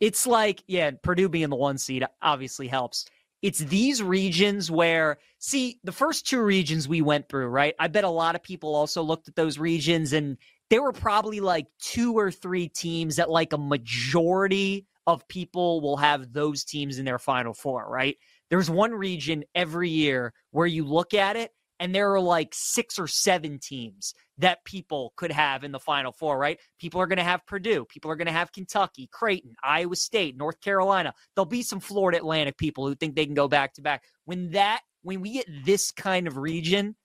it's 0.00 0.26
like 0.26 0.62
yeah, 0.66 0.90
Purdue 1.02 1.28
being 1.28 1.50
the 1.50 1.56
one 1.56 1.78
seed 1.78 2.04
obviously 2.22 2.68
helps. 2.68 3.06
It's 3.42 3.58
these 3.58 4.02
regions 4.02 4.70
where 4.70 5.18
see 5.38 5.78
the 5.84 5.92
first 5.92 6.26
two 6.26 6.42
regions 6.42 6.88
we 6.88 7.02
went 7.02 7.28
through, 7.28 7.48
right? 7.48 7.74
I 7.78 7.88
bet 7.88 8.04
a 8.04 8.10
lot 8.10 8.34
of 8.34 8.42
people 8.42 8.74
also 8.74 9.02
looked 9.02 9.28
at 9.28 9.36
those 9.36 9.58
regions 9.58 10.12
and 10.12 10.38
there 10.70 10.82
were 10.82 10.92
probably 10.92 11.40
like 11.40 11.66
two 11.78 12.16
or 12.16 12.30
three 12.30 12.68
teams 12.68 13.16
that 13.16 13.30
like 13.30 13.52
a 13.52 13.58
majority 13.58 14.86
of 15.06 15.26
people 15.28 15.80
will 15.80 15.96
have 15.96 16.32
those 16.32 16.64
teams 16.64 16.98
in 16.98 17.04
their 17.04 17.18
final 17.18 17.54
four, 17.54 17.88
right? 17.88 18.16
There's 18.50 18.70
one 18.70 18.92
region 18.92 19.44
every 19.54 19.90
year 19.90 20.32
where 20.50 20.66
you 20.66 20.84
look 20.84 21.14
at 21.14 21.36
it 21.36 21.52
and 21.78 21.94
there 21.94 22.12
are 22.12 22.20
like 22.20 22.52
six 22.52 22.98
or 22.98 23.06
seven 23.06 23.58
teams 23.58 24.14
that 24.38 24.64
people 24.64 25.12
could 25.16 25.32
have 25.32 25.64
in 25.64 25.72
the 25.72 25.78
final 25.78 26.12
four, 26.12 26.38
right? 26.38 26.58
People 26.78 27.00
are 27.00 27.06
going 27.06 27.18
to 27.18 27.24
have 27.24 27.46
Purdue. 27.46 27.84
People 27.86 28.10
are 28.10 28.16
going 28.16 28.26
to 28.26 28.32
have 28.32 28.52
Kentucky, 28.52 29.08
Creighton, 29.12 29.54
Iowa 29.62 29.96
State, 29.96 30.36
North 30.36 30.60
Carolina. 30.60 31.14
There'll 31.34 31.46
be 31.46 31.62
some 31.62 31.80
Florida 31.80 32.18
Atlantic 32.18 32.56
people 32.56 32.86
who 32.86 32.94
think 32.94 33.14
they 33.14 33.26
can 33.26 33.34
go 33.34 33.48
back 33.48 33.74
to 33.74 33.82
back. 33.82 34.04
When 34.24 34.50
that, 34.50 34.80
when 35.02 35.20
we 35.20 35.32
get 35.32 35.46
this 35.64 35.90
kind 35.90 36.26
of 36.26 36.36
region, 36.36 36.96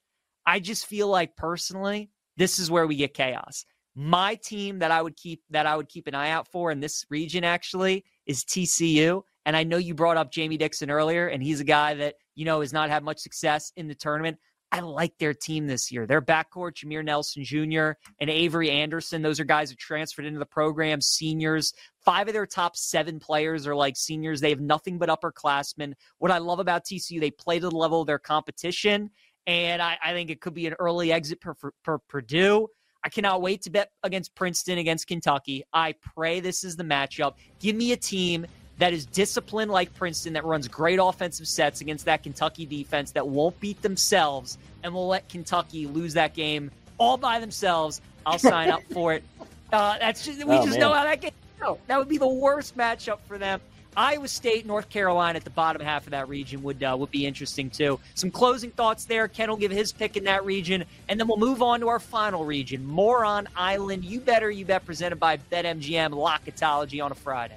I 0.46 0.60
just 0.60 0.86
feel 0.86 1.08
like 1.08 1.36
personally, 1.36 2.10
this 2.36 2.58
is 2.58 2.70
where 2.70 2.86
we 2.86 2.96
get 2.96 3.14
chaos. 3.14 3.64
My 3.94 4.36
team 4.36 4.78
that 4.78 4.90
I 4.90 5.02
would 5.02 5.16
keep 5.16 5.42
that 5.50 5.66
I 5.66 5.76
would 5.76 5.88
keep 5.88 6.06
an 6.06 6.14
eye 6.14 6.30
out 6.30 6.48
for 6.50 6.70
in 6.70 6.80
this 6.80 7.04
region 7.10 7.44
actually 7.44 8.04
is 8.26 8.42
TCU. 8.44 9.22
And 9.44 9.56
I 9.56 9.64
know 9.64 9.76
you 9.76 9.94
brought 9.94 10.16
up 10.16 10.32
Jamie 10.32 10.56
Dixon 10.56 10.90
earlier, 10.90 11.28
and 11.28 11.42
he's 11.42 11.60
a 11.60 11.64
guy 11.64 11.94
that, 11.94 12.14
you 12.34 12.44
know, 12.44 12.60
has 12.60 12.72
not 12.72 12.90
had 12.90 13.02
much 13.02 13.18
success 13.18 13.72
in 13.76 13.88
the 13.88 13.94
tournament. 13.94 14.38
I 14.72 14.80
like 14.80 15.18
their 15.18 15.34
team 15.34 15.66
this 15.66 15.92
year. 15.92 16.06
Their 16.06 16.22
backcourt, 16.22 16.76
Jameer 16.76 17.04
Nelson 17.04 17.44
Jr. 17.44 17.92
and 18.20 18.30
Avery 18.30 18.70
Anderson, 18.70 19.20
those 19.20 19.38
are 19.38 19.44
guys 19.44 19.68
who 19.68 19.76
transferred 19.76 20.24
into 20.24 20.38
the 20.38 20.46
program, 20.46 21.02
seniors. 21.02 21.74
Five 22.02 22.28
of 22.28 22.34
their 22.34 22.46
top 22.46 22.74
seven 22.74 23.20
players 23.20 23.66
are 23.66 23.76
like 23.76 23.98
seniors. 23.98 24.40
They 24.40 24.48
have 24.48 24.60
nothing 24.60 24.96
but 24.96 25.10
upperclassmen. 25.10 25.92
What 26.18 26.30
I 26.30 26.38
love 26.38 26.58
about 26.58 26.86
TCU, 26.86 27.20
they 27.20 27.30
play 27.30 27.58
to 27.58 27.68
the 27.68 27.76
level 27.76 28.00
of 28.00 28.06
their 28.06 28.18
competition. 28.18 29.10
and 29.46 29.82
I, 29.82 29.98
I 30.02 30.12
think 30.12 30.30
it 30.30 30.40
could 30.40 30.54
be 30.54 30.66
an 30.66 30.74
early 30.78 31.12
exit 31.12 31.40
for, 31.42 31.98
Purdue. 32.08 32.68
I 33.04 33.10
cannot 33.10 33.42
wait 33.42 33.62
to 33.62 33.70
bet 33.70 33.90
against 34.02 34.34
Princeton, 34.34 34.78
against 34.78 35.06
Kentucky. 35.06 35.64
I 35.72 35.96
pray 36.16 36.40
this 36.40 36.64
is 36.64 36.76
the 36.76 36.84
matchup. 36.84 37.34
Give 37.58 37.76
me 37.76 37.92
a 37.92 37.96
team 37.96 38.46
that 38.82 38.92
is 38.92 39.06
disciplined 39.06 39.70
like 39.70 39.94
Princeton, 39.94 40.32
that 40.32 40.44
runs 40.44 40.66
great 40.66 40.98
offensive 41.00 41.46
sets 41.46 41.80
against 41.80 42.04
that 42.06 42.24
Kentucky 42.24 42.66
defense, 42.66 43.12
that 43.12 43.28
won't 43.28 43.58
beat 43.60 43.80
themselves, 43.80 44.58
and 44.82 44.92
will 44.92 45.06
let 45.06 45.28
Kentucky 45.28 45.86
lose 45.86 46.14
that 46.14 46.34
game 46.34 46.68
all 46.98 47.16
by 47.16 47.38
themselves. 47.38 48.00
I'll 48.26 48.40
sign 48.40 48.70
up 48.70 48.82
for 48.92 49.14
it. 49.14 49.22
Uh, 49.72 49.96
that's 49.98 50.22
just, 50.22 50.36
we 50.44 50.54
oh, 50.54 50.58
just 50.66 50.72
man. 50.72 50.80
know 50.80 50.92
how 50.92 51.02
that 51.02 51.22
gets. 51.22 51.34
No, 51.58 51.78
that 51.86 51.96
would 51.96 52.06
be 52.06 52.18
the 52.18 52.28
worst 52.28 52.76
matchup 52.76 53.20
for 53.26 53.38
them. 53.38 53.58
Iowa 53.96 54.28
State, 54.28 54.66
North 54.66 54.90
Carolina 54.90 55.38
at 55.38 55.44
the 55.44 55.50
bottom 55.50 55.80
half 55.80 56.04
of 56.04 56.10
that 56.10 56.28
region 56.28 56.62
would 56.62 56.82
uh, 56.82 56.94
would 57.00 57.10
be 57.10 57.24
interesting 57.24 57.70
too. 57.70 57.98
Some 58.14 58.30
closing 58.30 58.70
thoughts 58.70 59.06
there. 59.06 59.28
Ken 59.28 59.48
will 59.48 59.56
give 59.56 59.70
his 59.70 59.90
pick 59.90 60.18
in 60.18 60.24
that 60.24 60.44
region, 60.44 60.84
and 61.08 61.18
then 61.18 61.26
we'll 61.26 61.38
move 61.38 61.62
on 61.62 61.80
to 61.80 61.88
our 61.88 62.00
final 62.00 62.44
region, 62.44 62.84
Moron 62.84 63.48
Island. 63.56 64.04
You 64.04 64.20
better, 64.20 64.50
you 64.50 64.66
bet. 64.66 64.84
Presented 64.84 65.16
by 65.16 65.38
BetMGM 65.38 66.10
Locketology 66.10 67.02
on 67.02 67.12
a 67.12 67.14
Friday. 67.14 67.56